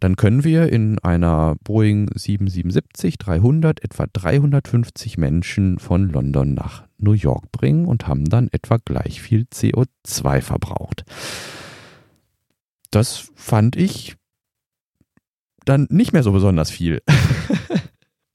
dann 0.00 0.16
können 0.16 0.44
wir 0.44 0.70
in 0.70 0.98
einer 0.98 1.56
Boeing 1.64 2.10
777-300 2.10 3.82
etwa 3.82 4.06
350 4.12 5.16
Menschen 5.18 5.78
von 5.78 6.10
London 6.10 6.54
nach 6.54 6.84
New 6.98 7.12
York 7.12 7.50
bringen 7.52 7.86
und 7.86 8.06
haben 8.06 8.24
dann 8.24 8.48
etwa 8.52 8.78
gleich 8.78 9.20
viel 9.20 9.46
CO2 9.52 10.40
verbraucht. 10.40 11.04
Das 12.90 13.30
fand 13.34 13.76
ich 13.76 14.16
dann 15.64 15.86
nicht 15.90 16.12
mehr 16.12 16.22
so 16.22 16.32
besonders 16.32 16.70
viel. 16.70 17.02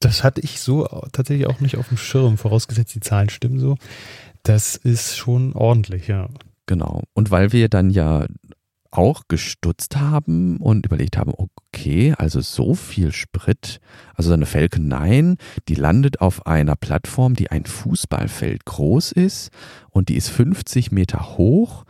das 0.01 0.23
hatte 0.23 0.41
ich 0.41 0.59
so 0.59 0.85
tatsächlich 1.11 1.47
auch 1.47 1.59
nicht 1.59 1.77
auf 1.77 1.87
dem 1.87 1.97
Schirm, 1.97 2.37
vorausgesetzt 2.37 2.93
die 2.95 2.99
Zahlen 2.99 3.29
stimmen 3.29 3.59
so. 3.59 3.77
Das 4.43 4.75
ist 4.75 5.17
schon 5.17 5.53
ordentlich, 5.53 6.07
ja. 6.07 6.27
Genau. 6.65 7.03
Und 7.13 7.31
weil 7.31 7.53
wir 7.53 7.69
dann 7.69 7.89
ja 7.89 8.25
auch 8.89 9.23
gestutzt 9.29 9.95
haben 9.95 10.57
und 10.57 10.85
überlegt 10.85 11.17
haben, 11.17 11.31
okay, 11.35 12.13
also 12.17 12.41
so 12.41 12.73
viel 12.75 13.13
Sprit, 13.13 13.79
also 14.15 14.33
eine 14.33 14.45
Falcon 14.45 14.87
9, 14.89 15.37
die 15.69 15.75
landet 15.75 16.19
auf 16.19 16.45
einer 16.45 16.75
Plattform, 16.75 17.35
die 17.35 17.49
ein 17.49 17.65
Fußballfeld 17.65 18.65
groß 18.65 19.13
ist 19.13 19.51
und 19.91 20.09
die 20.09 20.15
ist 20.15 20.29
50 20.29 20.91
Meter 20.91 21.37
hoch. 21.37 21.85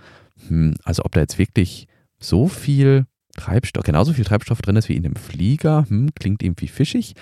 Hm, 0.47 0.75
also 0.83 1.03
ob 1.03 1.13
da 1.13 1.21
jetzt 1.21 1.39
wirklich 1.39 1.87
so 2.19 2.47
viel 2.47 3.05
Treibstoff, 3.37 3.83
genauso 3.83 4.13
viel 4.13 4.25
Treibstoff 4.25 4.61
drin 4.61 4.75
ist 4.75 4.89
wie 4.89 4.95
in 4.95 5.03
dem 5.03 5.15
Flieger, 5.15 5.85
hm, 5.87 6.09
klingt 6.17 6.43
irgendwie 6.43 6.67
fischig. 6.67 7.15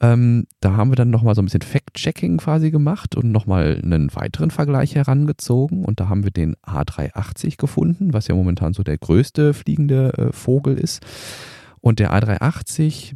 Ähm, 0.00 0.46
da 0.60 0.76
haben 0.76 0.90
wir 0.90 0.96
dann 0.96 1.10
nochmal 1.10 1.34
so 1.34 1.42
ein 1.42 1.46
bisschen 1.46 1.62
Fact-Checking 1.62 2.38
quasi 2.38 2.70
gemacht 2.70 3.14
und 3.16 3.32
nochmal 3.32 3.80
einen 3.82 4.14
weiteren 4.14 4.50
Vergleich 4.50 4.94
herangezogen 4.94 5.84
und 5.84 6.00
da 6.00 6.08
haben 6.08 6.24
wir 6.24 6.30
den 6.30 6.56
A380 6.66 7.56
gefunden, 7.56 8.12
was 8.12 8.28
ja 8.28 8.34
momentan 8.34 8.72
so 8.72 8.82
der 8.82 8.98
größte 8.98 9.54
fliegende 9.54 10.12
äh, 10.16 10.32
Vogel 10.32 10.78
ist. 10.78 11.04
Und 11.80 11.98
der 12.00 12.12
A380 12.12 13.14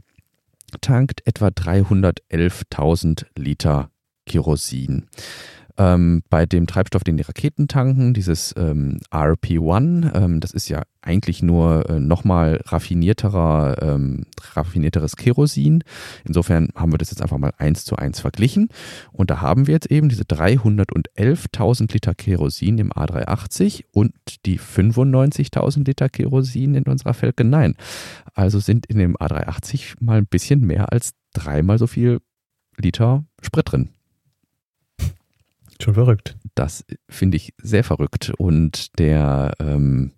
tankt 0.81 1.27
etwa 1.27 1.49
311.000 1.49 3.27
Liter 3.37 3.91
Kerosin. 4.27 5.07
Ähm, 5.79 6.23
bei 6.29 6.47
dem 6.47 6.67
Treibstoff, 6.67 7.05
den 7.05 7.17
die 7.17 7.23
Raketen 7.23 7.69
tanken, 7.69 8.15
dieses 8.15 8.55
ähm, 8.57 8.99
RP-1, 9.11 10.15
ähm, 10.15 10.41
das 10.41 10.53
ist 10.53 10.69
ja 10.69 10.83
eigentlich 11.03 11.43
nur 11.43 11.89
äh, 11.91 11.99
nochmal 11.99 12.61
raffinierterer, 12.65 13.77
ähm, 13.83 14.25
raffinierteres 14.55 15.17
Kerosin. 15.17 15.83
Insofern 16.25 16.69
haben 16.77 16.93
wir 16.93 16.99
das 16.99 17.11
jetzt 17.11 17.23
einfach 17.23 17.39
mal 17.39 17.53
eins 17.59 17.85
zu 17.85 17.97
eins 17.97 18.21
verglichen. 18.21 18.69
Und 19.11 19.31
da 19.31 19.41
haben 19.41 19.67
wir 19.67 19.75
jetzt 19.75 19.91
eben 19.91 20.09
diese 20.09 20.23
311.000 20.23 21.93
Liter 21.93 22.15
Kerosin 22.15 22.79
im 22.79 22.93
A380 22.93 23.85
und 23.93 24.13
die 24.47 24.61
95.000 24.61 25.85
Liter 25.85 26.09
Kerosin 26.09 26.75
in 26.75 26.85
unserer 26.85 27.15
Falcon 27.15 27.51
9. 27.51 27.75
Also 28.35 28.61
sind 28.61 28.87
in 28.87 28.99
dem 28.99 29.17
A380 29.17 29.97
mal 30.01 30.19
ein 30.19 30.27
bisschen 30.27 30.61
mehr 30.61 30.93
als 30.93 31.15
dreimal 31.35 31.79
so 31.79 31.87
viel 31.87 32.21
Liter 32.77 33.25
Sprit 33.41 33.73
drin. 33.73 33.91
Schon 35.83 35.95
verrückt. 35.95 36.37
Das 36.55 36.85
finde 37.09 37.37
ich 37.37 37.55
sehr 37.61 37.83
verrückt. 37.83 38.33
Und 38.39 39.01
der 39.01 39.55
ähm, 39.59 40.13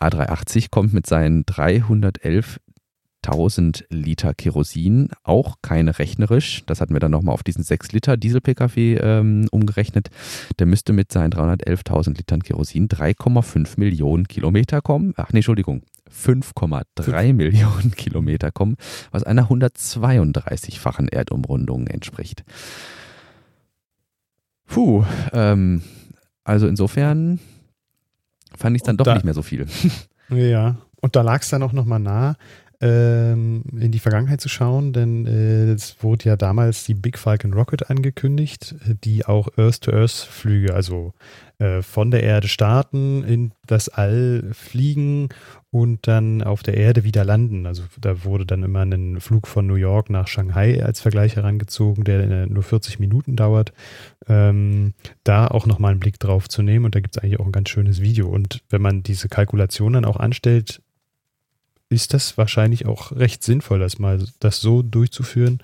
A380 0.00 0.70
kommt 0.70 0.92
mit 0.92 1.06
seinen 1.06 1.44
311.000 1.44 3.84
Liter 3.90 4.34
Kerosin 4.34 5.10
auch 5.22 5.58
keine 5.62 6.00
rechnerisch. 6.00 6.64
Das 6.66 6.80
hatten 6.80 6.94
wir 6.94 7.00
dann 7.00 7.12
nochmal 7.12 7.34
auf 7.34 7.44
diesen 7.44 7.62
6 7.62 7.92
Liter 7.92 8.16
Diesel-Pkw 8.16 8.96
ähm, 8.96 9.46
umgerechnet. 9.52 10.10
Der 10.58 10.66
müsste 10.66 10.92
mit 10.92 11.12
seinen 11.12 11.32
311.000 11.32 12.16
Litern 12.16 12.42
Kerosin 12.42 12.88
3,5 12.88 13.78
Millionen 13.78 14.26
Kilometer 14.26 14.80
kommen. 14.80 15.14
Ach 15.16 15.32
nee, 15.32 15.38
Entschuldigung. 15.38 15.82
5,3 16.10 17.34
Millionen 17.34 17.92
Kilometer 17.92 18.50
kommen, 18.50 18.74
was 19.12 19.22
einer 19.22 19.48
132-fachen 19.48 21.06
Erdumrundung 21.06 21.86
entspricht. 21.86 22.42
Puh, 24.68 25.04
ähm, 25.32 25.82
also 26.44 26.66
insofern 26.66 27.40
fand 28.56 28.76
ich 28.76 28.82
es 28.82 28.86
dann 28.86 28.96
doch 28.96 29.04
da, 29.04 29.14
nicht 29.14 29.24
mehr 29.24 29.34
so 29.34 29.42
viel. 29.42 29.66
Ja, 30.30 30.76
und 31.00 31.16
da 31.16 31.22
lag 31.22 31.40
es 31.40 31.48
dann 31.48 31.62
auch 31.62 31.72
nochmal 31.72 32.00
nah, 32.00 32.36
ähm, 32.80 33.64
in 33.72 33.90
die 33.90 33.98
Vergangenheit 33.98 34.42
zu 34.42 34.50
schauen, 34.50 34.92
denn 34.92 35.26
äh, 35.26 35.72
es 35.72 35.96
wurde 36.02 36.26
ja 36.26 36.36
damals 36.36 36.84
die 36.84 36.92
Big 36.94 37.18
Falcon 37.18 37.54
Rocket 37.54 37.90
angekündigt, 37.90 38.74
die 39.04 39.24
auch 39.24 39.48
Earth-to-Earth-Flüge, 39.56 40.74
also 40.74 41.14
äh, 41.58 41.82
von 41.82 42.10
der 42.10 42.22
Erde 42.22 42.46
starten, 42.46 43.24
in 43.24 43.52
das 43.66 43.88
All 43.88 44.50
fliegen 44.52 45.30
und 45.70 46.06
dann 46.06 46.42
auf 46.42 46.62
der 46.62 46.76
Erde 46.76 47.04
wieder 47.04 47.24
landen. 47.24 47.66
Also 47.66 47.82
da 48.00 48.24
wurde 48.24 48.46
dann 48.46 48.62
immer 48.62 48.82
ein 48.82 49.20
Flug 49.20 49.46
von 49.46 49.66
New 49.66 49.74
York 49.74 50.08
nach 50.08 50.26
Shanghai 50.26 50.82
als 50.82 51.00
Vergleich 51.00 51.36
herangezogen, 51.36 52.04
der 52.04 52.20
äh, 52.20 52.46
nur 52.46 52.62
40 52.62 52.98
Minuten 52.98 53.36
dauert. 53.36 53.72
Ähm, 54.26 54.94
da 55.24 55.46
auch 55.46 55.66
nochmal 55.66 55.90
einen 55.90 56.00
Blick 56.00 56.18
drauf 56.18 56.48
zu 56.48 56.62
nehmen 56.62 56.86
und 56.86 56.94
da 56.94 57.00
gibt 57.00 57.16
es 57.16 57.22
eigentlich 57.22 57.38
auch 57.38 57.46
ein 57.46 57.52
ganz 57.52 57.68
schönes 57.68 58.00
Video. 58.00 58.28
Und 58.28 58.62
wenn 58.70 58.80
man 58.80 59.02
diese 59.02 59.28
Kalkulationen 59.28 60.06
auch 60.06 60.16
anstellt, 60.16 60.80
ist 61.90 62.14
das 62.14 62.38
wahrscheinlich 62.38 62.86
auch 62.86 63.12
recht 63.12 63.42
sinnvoll, 63.42 63.78
das 63.78 63.98
mal 63.98 64.24
das 64.40 64.60
so 64.60 64.82
durchzuführen. 64.82 65.58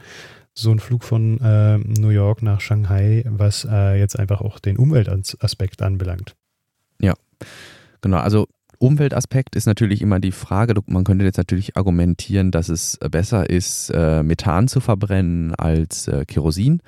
So 0.53 0.71
ein 0.71 0.79
Flug 0.79 1.03
von 1.03 1.41
äh, 1.41 1.79
New 1.79 2.11
York 2.11 2.43
nach 2.43 2.61
Shanghai, 2.61 3.25
was 3.27 3.67
äh, 3.69 3.99
jetzt 3.99 4.19
einfach 4.19 4.41
auch 4.41 4.61
den 4.61 4.77
Umweltaspekt 4.77 5.83
anbelangt. 5.83 6.37
Ja, 7.01 7.15
genau. 8.01 8.19
Also 8.19 8.47
Umweltaspekt 8.85 9.57
ist 9.57 9.65
natürlich 9.65 10.03
immer 10.03 10.21
die 10.21 10.31
Frage, 10.31 10.75
man 10.87 11.05
könnte 11.05 11.25
jetzt 11.25 11.39
natürlich 11.39 11.75
argumentieren, 11.75 12.51
dass 12.51 12.69
es 12.69 12.99
besser 13.11 13.49
ist, 13.49 13.89
äh, 13.95 14.23
Methan 14.23 14.69
zu 14.69 14.81
verbrennen 14.81 15.55
als 15.55 16.07
äh, 16.07 16.27
Kerosin. 16.27 16.83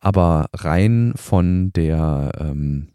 Aber 0.00 0.48
rein 0.52 1.14
von 1.16 1.72
der 1.72 2.32
ähm, 2.38 2.88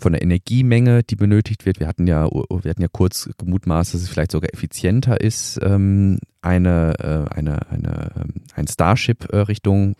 von 0.00 0.12
der 0.12 0.22
Energiemenge, 0.22 1.02
die 1.02 1.16
benötigt 1.16 1.66
wird. 1.66 1.80
Wir 1.80 1.88
hatten 1.88 2.06
ja, 2.06 2.26
wir 2.26 2.70
hatten 2.70 2.82
ja 2.82 2.88
kurz 2.92 3.30
gemutmaßt, 3.38 3.94
dass 3.94 4.02
es 4.02 4.10
vielleicht 4.10 4.30
sogar 4.30 4.52
effizienter 4.52 5.20
ist, 5.20 5.58
ähm, 5.62 6.18
eine, 6.42 6.94
äh, 7.00 7.34
eine, 7.34 7.68
eine, 7.70 8.12
ähm, 8.16 8.42
ein 8.54 8.68
Starship 8.68 9.32
äh, 9.32 9.38
Richtung 9.38 9.94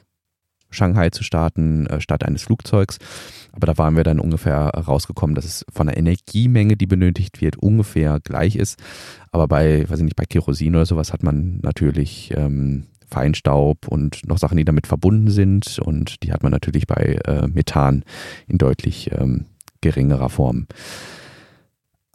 Shanghai 0.71 1.11
zu 1.11 1.23
starten, 1.23 1.87
äh, 1.87 2.01
statt 2.01 2.25
eines 2.25 2.43
Flugzeugs. 2.43 2.99
Aber 3.53 3.67
da 3.67 3.79
waren 3.79 3.97
wir 3.97 4.05
dann 4.05 4.21
ungefähr 4.21 4.69
rausgekommen, 4.69 5.35
dass 5.35 5.45
es 5.45 5.65
von 5.73 5.87
der 5.87 5.97
Energiemenge, 5.97 6.77
die 6.77 6.87
benötigt 6.87 7.41
wird, 7.41 7.57
ungefähr 7.57 8.21
gleich 8.21 8.57
ist. 8.57 8.79
Aber 9.33 9.49
bei, 9.49 9.89
weiß 9.89 9.99
ich 9.99 10.05
nicht, 10.05 10.17
bei 10.17 10.27
Kerosin 10.27 10.75
oder 10.75 10.87
sowas 10.87 11.13
hat 11.13 11.23
man 11.23 11.61
natürlich 11.63 12.33
ähm, 12.37 12.85
Feinstaub 13.09 13.89
und 13.89 14.27
noch 14.29 14.39
Sachen, 14.39 14.59
die 14.59 14.65
damit 14.65 14.87
verbunden 14.87 15.31
sind. 15.31 15.79
Und 15.79 16.23
die 16.23 16.33
hat 16.33 16.43
man 16.43 16.53
natürlich 16.53 16.87
bei 16.87 17.19
äh, 17.25 17.47
Methan 17.49 18.05
in 18.47 18.59
deutlich 18.59 19.11
ähm, 19.13 19.47
geringerer 19.81 20.29
Form. 20.29 20.67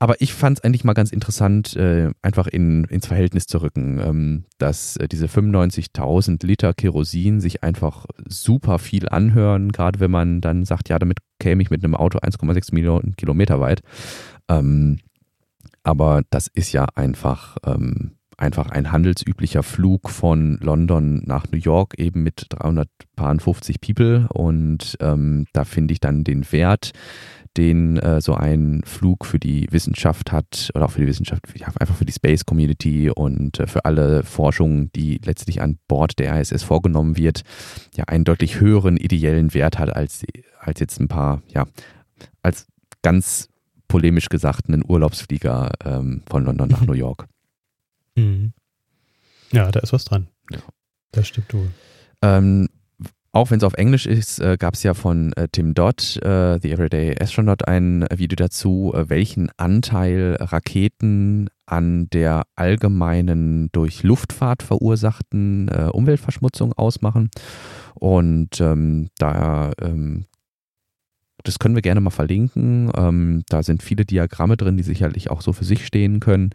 Aber 0.01 0.19
ich 0.19 0.33
fand 0.33 0.57
es 0.57 0.63
eigentlich 0.63 0.83
mal 0.83 0.93
ganz 0.93 1.11
interessant, 1.11 1.75
äh, 1.75 2.09
einfach 2.23 2.47
in, 2.47 2.85
ins 2.85 3.05
Verhältnis 3.05 3.45
zu 3.45 3.61
rücken, 3.61 3.99
ähm, 3.99 4.45
dass 4.57 4.97
äh, 4.97 5.07
diese 5.07 5.27
95.000 5.27 6.43
Liter 6.43 6.73
Kerosin 6.73 7.39
sich 7.39 7.61
einfach 7.61 8.07
super 8.27 8.79
viel 8.79 9.07
anhören, 9.09 9.71
gerade 9.71 9.99
wenn 9.99 10.09
man 10.09 10.41
dann 10.41 10.65
sagt, 10.65 10.89
ja, 10.89 10.97
damit 10.97 11.19
käme 11.39 11.61
ich 11.61 11.69
mit 11.69 11.83
einem 11.83 11.93
Auto 11.93 12.17
1,6 12.17 12.73
Millionen 12.73 13.15
Kilometer 13.15 13.59
weit. 13.59 13.81
Ähm, 14.49 14.97
aber 15.83 16.23
das 16.31 16.47
ist 16.47 16.71
ja 16.71 16.87
einfach, 16.95 17.57
ähm, 17.63 18.13
einfach 18.37 18.71
ein 18.71 18.91
handelsüblicher 18.91 19.61
Flug 19.61 20.09
von 20.09 20.57
London 20.61 21.21
nach 21.27 21.45
New 21.51 21.59
York, 21.59 21.99
eben 21.99 22.23
mit 22.23 22.47
350 22.49 23.79
People. 23.79 24.27
Und 24.29 24.97
ähm, 24.99 25.45
da 25.53 25.63
finde 25.63 25.91
ich 25.93 25.99
dann 25.99 26.23
den 26.23 26.51
Wert 26.51 26.91
den 27.57 27.97
äh, 27.97 28.21
so 28.21 28.33
ein 28.33 28.81
Flug 28.85 29.25
für 29.25 29.39
die 29.39 29.67
Wissenschaft 29.71 30.31
hat 30.31 30.71
oder 30.73 30.85
auch 30.85 30.91
für 30.91 31.01
die 31.01 31.07
Wissenschaft, 31.07 31.43
ja, 31.55 31.67
einfach 31.79 31.95
für 31.95 32.05
die 32.05 32.13
Space 32.13 32.45
Community 32.45 33.09
und 33.09 33.59
äh, 33.59 33.67
für 33.67 33.85
alle 33.85 34.23
Forschung, 34.23 34.91
die 34.93 35.19
letztlich 35.23 35.61
an 35.61 35.77
Bord 35.87 36.17
der 36.19 36.39
ISS 36.39 36.63
vorgenommen 36.63 37.17
wird, 37.17 37.43
ja 37.95 38.05
einen 38.05 38.23
deutlich 38.23 38.59
höheren 38.59 38.97
ideellen 38.97 39.53
Wert 39.53 39.79
hat 39.79 39.93
als, 39.93 40.23
als 40.59 40.79
jetzt 40.79 40.99
ein 40.99 41.07
paar, 41.07 41.41
ja, 41.49 41.67
als 42.41 42.67
ganz 43.01 43.49
polemisch 43.87 44.29
gesagt 44.29 44.67
einen 44.67 44.83
Urlaubsflieger 44.87 45.71
ähm, 45.83 46.21
von 46.29 46.45
London 46.45 46.69
nach 46.69 46.81
New 46.85 46.93
York. 46.93 47.27
Mhm. 48.15 48.53
Ja, 49.51 49.69
da 49.71 49.81
ist 49.81 49.91
was 49.91 50.05
dran. 50.05 50.27
Ja. 50.49 50.59
Das 51.11 51.27
stimmt 51.27 51.53
wohl. 51.53 51.71
Ähm, 52.21 52.69
auch 53.33 53.49
wenn 53.49 53.57
es 53.57 53.63
auf 53.63 53.75
Englisch 53.75 54.05
ist, 54.05 54.39
äh, 54.39 54.57
gab 54.59 54.73
es 54.73 54.83
ja 54.83 54.93
von 54.93 55.31
äh, 55.33 55.47
Tim 55.51 55.73
Dodd, 55.73 56.17
äh, 56.21 56.59
The 56.61 56.71
Everyday 56.71 57.15
Astronaut, 57.19 57.67
ein 57.67 58.05
Video 58.13 58.35
dazu, 58.35 58.91
äh, 58.93 59.09
welchen 59.09 59.49
Anteil 59.57 60.37
Raketen 60.39 61.49
an 61.65 62.09
der 62.09 62.43
allgemeinen 62.55 63.69
durch 63.71 64.03
Luftfahrt 64.03 64.63
verursachten 64.63 65.69
äh, 65.69 65.89
Umweltverschmutzung 65.91 66.73
ausmachen. 66.73 67.29
Und 67.95 68.59
ähm, 68.59 69.09
da 69.17 69.71
ähm, 69.81 70.25
das 71.43 71.59
können 71.59 71.75
wir 71.75 71.81
gerne 71.81 72.01
mal 72.01 72.09
verlinken. 72.09 72.91
Ähm, 72.95 73.43
da 73.49 73.63
sind 73.63 73.83
viele 73.83 74.05
Diagramme 74.05 74.57
drin, 74.57 74.77
die 74.77 74.83
sicherlich 74.83 75.29
auch 75.29 75.41
so 75.41 75.53
für 75.53 75.65
sich 75.65 75.85
stehen 75.85 76.19
können. 76.19 76.51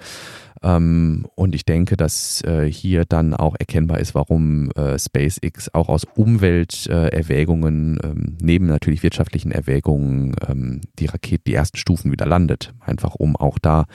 Ähm, 0.63 1.27
und 1.35 1.55
ich 1.55 1.65
denke, 1.65 1.97
dass 1.97 2.43
äh, 2.43 2.71
hier 2.71 3.05
dann 3.05 3.35
auch 3.35 3.57
erkennbar 3.59 4.01
ist, 4.01 4.15
warum 4.15 4.71
äh, 4.73 4.99
SpaceX 4.99 5.73
auch 5.75 5.89
aus 5.89 6.05
Umwelterwägungen, 6.15 8.01
äh, 8.01 8.07
ähm, 8.07 8.37
neben 8.41 8.67
natürlich 8.67 9.03
wirtschaftlichen 9.03 9.53
Erwägungen, 9.53 10.35
ähm, 10.49 10.81
die 10.99 11.07
Rakete, 11.07 11.45
die 11.47 11.55
ersten 11.55 11.77
Stufen 11.77 12.11
wieder 12.11 12.27
landet. 12.27 12.73
Einfach 12.81 13.15
um 13.15 13.37
auch 13.37 13.59
da 13.59 13.87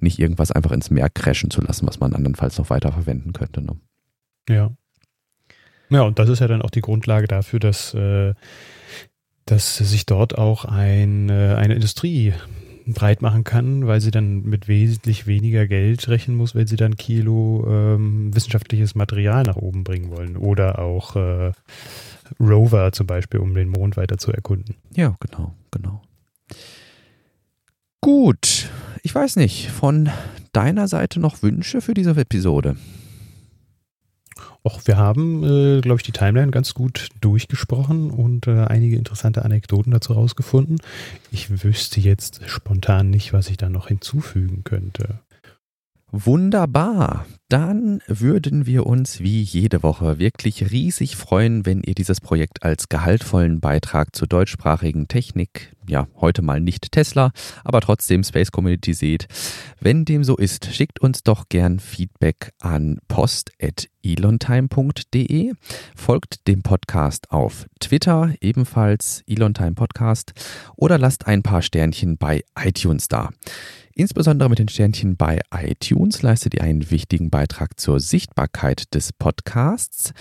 nicht 0.00 0.18
irgendwas 0.18 0.52
einfach 0.52 0.72
ins 0.72 0.90
Meer 0.90 1.10
crashen 1.10 1.50
zu 1.50 1.60
lassen, 1.60 1.86
was 1.86 2.00
man 2.00 2.14
andernfalls 2.14 2.58
noch 2.58 2.70
weiter 2.70 2.92
verwenden 2.92 3.32
könnte. 3.32 3.60
Ne? 3.60 3.76
Ja. 4.48 4.70
Ja, 5.90 6.02
und 6.02 6.18
das 6.18 6.28
ist 6.28 6.40
ja 6.40 6.48
dann 6.48 6.62
auch 6.62 6.70
die 6.70 6.80
Grundlage 6.80 7.28
dafür, 7.28 7.60
dass, 7.60 7.94
äh, 7.94 8.34
dass 9.46 9.76
sich 9.76 10.06
dort 10.06 10.38
auch 10.38 10.64
ein, 10.64 11.28
äh, 11.28 11.54
eine 11.56 11.74
Industrie 11.74 12.34
breit 12.86 13.22
machen 13.22 13.44
kann, 13.44 13.86
weil 13.86 14.00
sie 14.00 14.10
dann 14.10 14.42
mit 14.42 14.68
wesentlich 14.68 15.26
weniger 15.26 15.66
Geld 15.66 16.06
rechnen 16.08 16.36
muss, 16.36 16.54
wenn 16.54 16.66
sie 16.66 16.76
dann 16.76 16.96
Kilo 16.96 17.66
ähm, 17.66 18.34
wissenschaftliches 18.34 18.94
Material 18.94 19.44
nach 19.44 19.56
oben 19.56 19.84
bringen 19.84 20.10
wollen. 20.10 20.36
Oder 20.36 20.78
auch 20.78 21.16
äh, 21.16 21.52
Rover 22.38 22.92
zum 22.92 23.06
Beispiel, 23.06 23.40
um 23.40 23.54
den 23.54 23.68
Mond 23.68 23.96
weiter 23.96 24.18
zu 24.18 24.32
erkunden. 24.32 24.76
Ja, 24.94 25.16
genau, 25.20 25.54
genau. 25.70 26.02
Gut, 28.00 28.68
ich 29.02 29.14
weiß 29.14 29.36
nicht, 29.36 29.70
von 29.70 30.10
deiner 30.52 30.88
Seite 30.88 31.20
noch 31.20 31.42
Wünsche 31.42 31.80
für 31.80 31.94
diese 31.94 32.10
Episode? 32.10 32.76
Och, 34.66 34.86
wir 34.86 34.96
haben, 34.96 35.44
äh, 35.44 35.80
glaube 35.82 35.98
ich, 35.98 36.04
die 36.04 36.12
Timeline 36.12 36.50
ganz 36.50 36.72
gut 36.72 37.10
durchgesprochen 37.20 38.10
und 38.10 38.46
äh, 38.46 38.64
einige 38.64 38.96
interessante 38.96 39.44
Anekdoten 39.44 39.92
dazu 39.92 40.14
rausgefunden. 40.14 40.78
Ich 41.30 41.62
wüsste 41.62 42.00
jetzt 42.00 42.40
spontan 42.46 43.10
nicht, 43.10 43.34
was 43.34 43.50
ich 43.50 43.58
da 43.58 43.68
noch 43.68 43.88
hinzufügen 43.88 44.64
könnte. 44.64 45.20
Wunderbar. 46.16 47.26
Dann 47.48 48.00
würden 48.06 48.66
wir 48.66 48.86
uns 48.86 49.20
wie 49.20 49.42
jede 49.42 49.82
Woche 49.82 50.18
wirklich 50.18 50.70
riesig 50.70 51.16
freuen, 51.16 51.66
wenn 51.66 51.82
ihr 51.82 51.94
dieses 51.94 52.20
Projekt 52.20 52.62
als 52.62 52.88
gehaltvollen 52.88 53.60
Beitrag 53.60 54.14
zur 54.14 54.28
deutschsprachigen 54.28 55.08
Technik, 55.08 55.74
ja, 55.88 56.06
heute 56.14 56.40
mal 56.40 56.60
nicht 56.60 56.92
Tesla, 56.92 57.32
aber 57.64 57.80
trotzdem 57.80 58.22
Space 58.22 58.52
Community 58.52 58.94
seht. 58.94 59.26
Wenn 59.80 60.04
dem 60.04 60.24
so 60.24 60.36
ist, 60.36 60.72
schickt 60.72 61.00
uns 61.00 61.22
doch 61.22 61.48
gern 61.48 61.80
Feedback 61.80 62.52
an 62.60 62.98
post.elontime.de, 64.04 65.52
folgt 65.96 66.46
dem 66.46 66.62
Podcast 66.62 67.30
auf 67.30 67.66
Twitter, 67.80 68.34
ebenfalls 68.40 69.22
Elontime 69.26 69.72
Podcast, 69.72 70.32
oder 70.76 70.98
lasst 70.98 71.26
ein 71.26 71.42
paar 71.42 71.62
Sternchen 71.62 72.18
bei 72.18 72.44
iTunes 72.58 73.08
da. 73.08 73.30
Insbesondere 73.96 74.48
mit 74.50 74.58
den 74.58 74.68
Sternchen 74.68 75.16
bei 75.16 75.40
iTunes 75.52 76.20
leistet 76.22 76.54
ihr 76.54 76.62
einen 76.62 76.90
wichtigen 76.90 77.30
Beitrag 77.30 77.78
zur 77.78 78.00
Sichtbarkeit 78.00 78.92
des 78.92 79.12
Podcasts. 79.12 80.12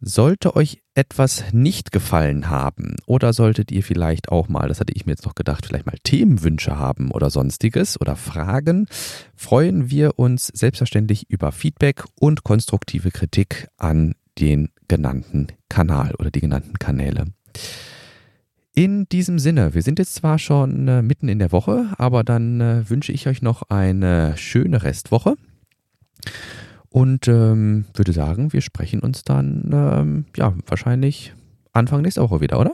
Sollte 0.00 0.56
euch 0.56 0.82
etwas 0.94 1.44
nicht 1.52 1.92
gefallen 1.92 2.48
haben 2.48 2.96
oder 3.06 3.34
solltet 3.34 3.70
ihr 3.70 3.82
vielleicht 3.82 4.30
auch 4.30 4.48
mal, 4.48 4.66
das 4.68 4.80
hatte 4.80 4.94
ich 4.94 5.04
mir 5.04 5.12
jetzt 5.12 5.26
noch 5.26 5.34
gedacht, 5.34 5.66
vielleicht 5.66 5.86
mal 5.86 5.98
Themenwünsche 6.02 6.78
haben 6.78 7.10
oder 7.10 7.28
sonstiges 7.28 8.00
oder 8.00 8.16
Fragen, 8.16 8.86
freuen 9.38 9.90
wir 9.90 10.18
uns 10.18 10.48
selbstverständlich 10.48 11.30
über 11.30 11.52
Feedback 11.52 12.04
und 12.18 12.42
konstruktive 12.42 13.10
Kritik 13.10 13.68
an 13.78 14.14
den 14.38 14.70
genannten 14.88 15.46
Kanal 15.68 16.14
oder 16.18 16.30
die 16.30 16.40
genannten 16.40 16.78
Kanäle. 16.78 17.26
In 18.74 19.08
diesem 19.08 19.38
Sinne, 19.38 19.74
wir 19.74 19.82
sind 19.82 19.98
jetzt 19.98 20.14
zwar 20.14 20.38
schon 20.38 20.86
äh, 20.88 21.02
mitten 21.02 21.28
in 21.28 21.38
der 21.38 21.52
Woche, 21.52 21.86
aber 21.98 22.24
dann 22.24 22.60
äh, 22.60 22.90
wünsche 22.90 23.12
ich 23.12 23.26
euch 23.26 23.40
noch 23.42 23.62
eine 23.70 24.36
schöne 24.36 24.82
Restwoche 24.82 25.36
und 26.88 27.28
ähm, 27.28 27.86
würde 27.94 28.12
sagen, 28.12 28.52
wir 28.52 28.60
sprechen 28.60 29.00
uns 29.00 29.22
dann 29.22 29.70
ähm, 29.72 30.24
ja 30.36 30.54
wahrscheinlich 30.66 31.32
Anfang 31.72 32.02
nächster 32.02 32.22
Woche 32.22 32.40
wieder, 32.40 32.58
oder? 32.60 32.72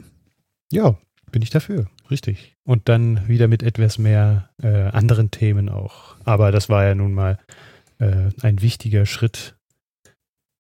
Ja, 0.73 0.97
bin 1.31 1.43
ich 1.43 1.51
dafür, 1.51 1.87
richtig. 2.11 2.57
Und 2.65 2.89
dann 2.89 3.29
wieder 3.29 3.49
mit 3.49 3.63
etwas 3.63 3.99
mehr 3.99 4.51
äh, 4.63 4.69
anderen 4.69 5.31
Themen 5.31 5.69
auch. 5.69 6.17
Aber 6.25 6.53
das 6.53 6.69
war 6.69 6.85
ja 6.85 6.95
nun 6.95 7.15
mal 7.15 7.39
äh, 7.99 8.31
ein 8.43 8.61
wichtiger 8.63 9.07
Schritt 9.07 9.57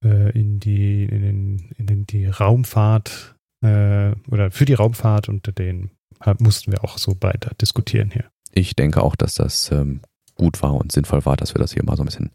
äh, 0.05 0.31
in 0.39 0.61
die 0.61 1.05
in, 1.05 1.23
den, 1.23 1.71
in 1.77 2.07
die 2.07 2.27
Raumfahrt 2.27 3.37
äh, 3.63 4.13
oder 4.31 4.51
für 4.51 4.65
die 4.65 4.75
Raumfahrt 4.75 5.29
und 5.29 5.59
den 5.59 5.91
mussten 6.39 6.73
wir 6.73 6.85
auch 6.85 6.97
so 6.97 7.17
weiter 7.21 7.51
diskutieren 7.61 8.11
hier. 8.11 8.25
Ich 8.53 8.77
denke 8.77 9.03
auch, 9.03 9.15
dass 9.15 9.35
das 9.35 9.71
ähm, 9.73 10.01
gut 10.37 10.63
war 10.63 10.75
und 10.75 10.93
sinnvoll 10.93 11.27
war, 11.27 11.37
dass 11.37 11.55
wir 11.55 11.59
das 11.59 11.73
hier 11.73 11.85
mal 11.85 11.97
so 11.97 12.03
ein 12.03 12.07
bisschen 12.07 12.31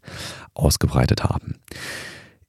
ausgebreitet 0.54 1.24
haben. 1.24 1.56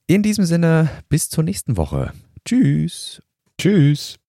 In 0.06 0.22
diesem 0.22 0.44
Sinne, 0.44 0.90
bis 1.08 1.28
zur 1.28 1.42
nächsten 1.42 1.76
Woche. 1.76 2.12
Tschüss. 2.44 3.22
Tschüss. 3.58 4.21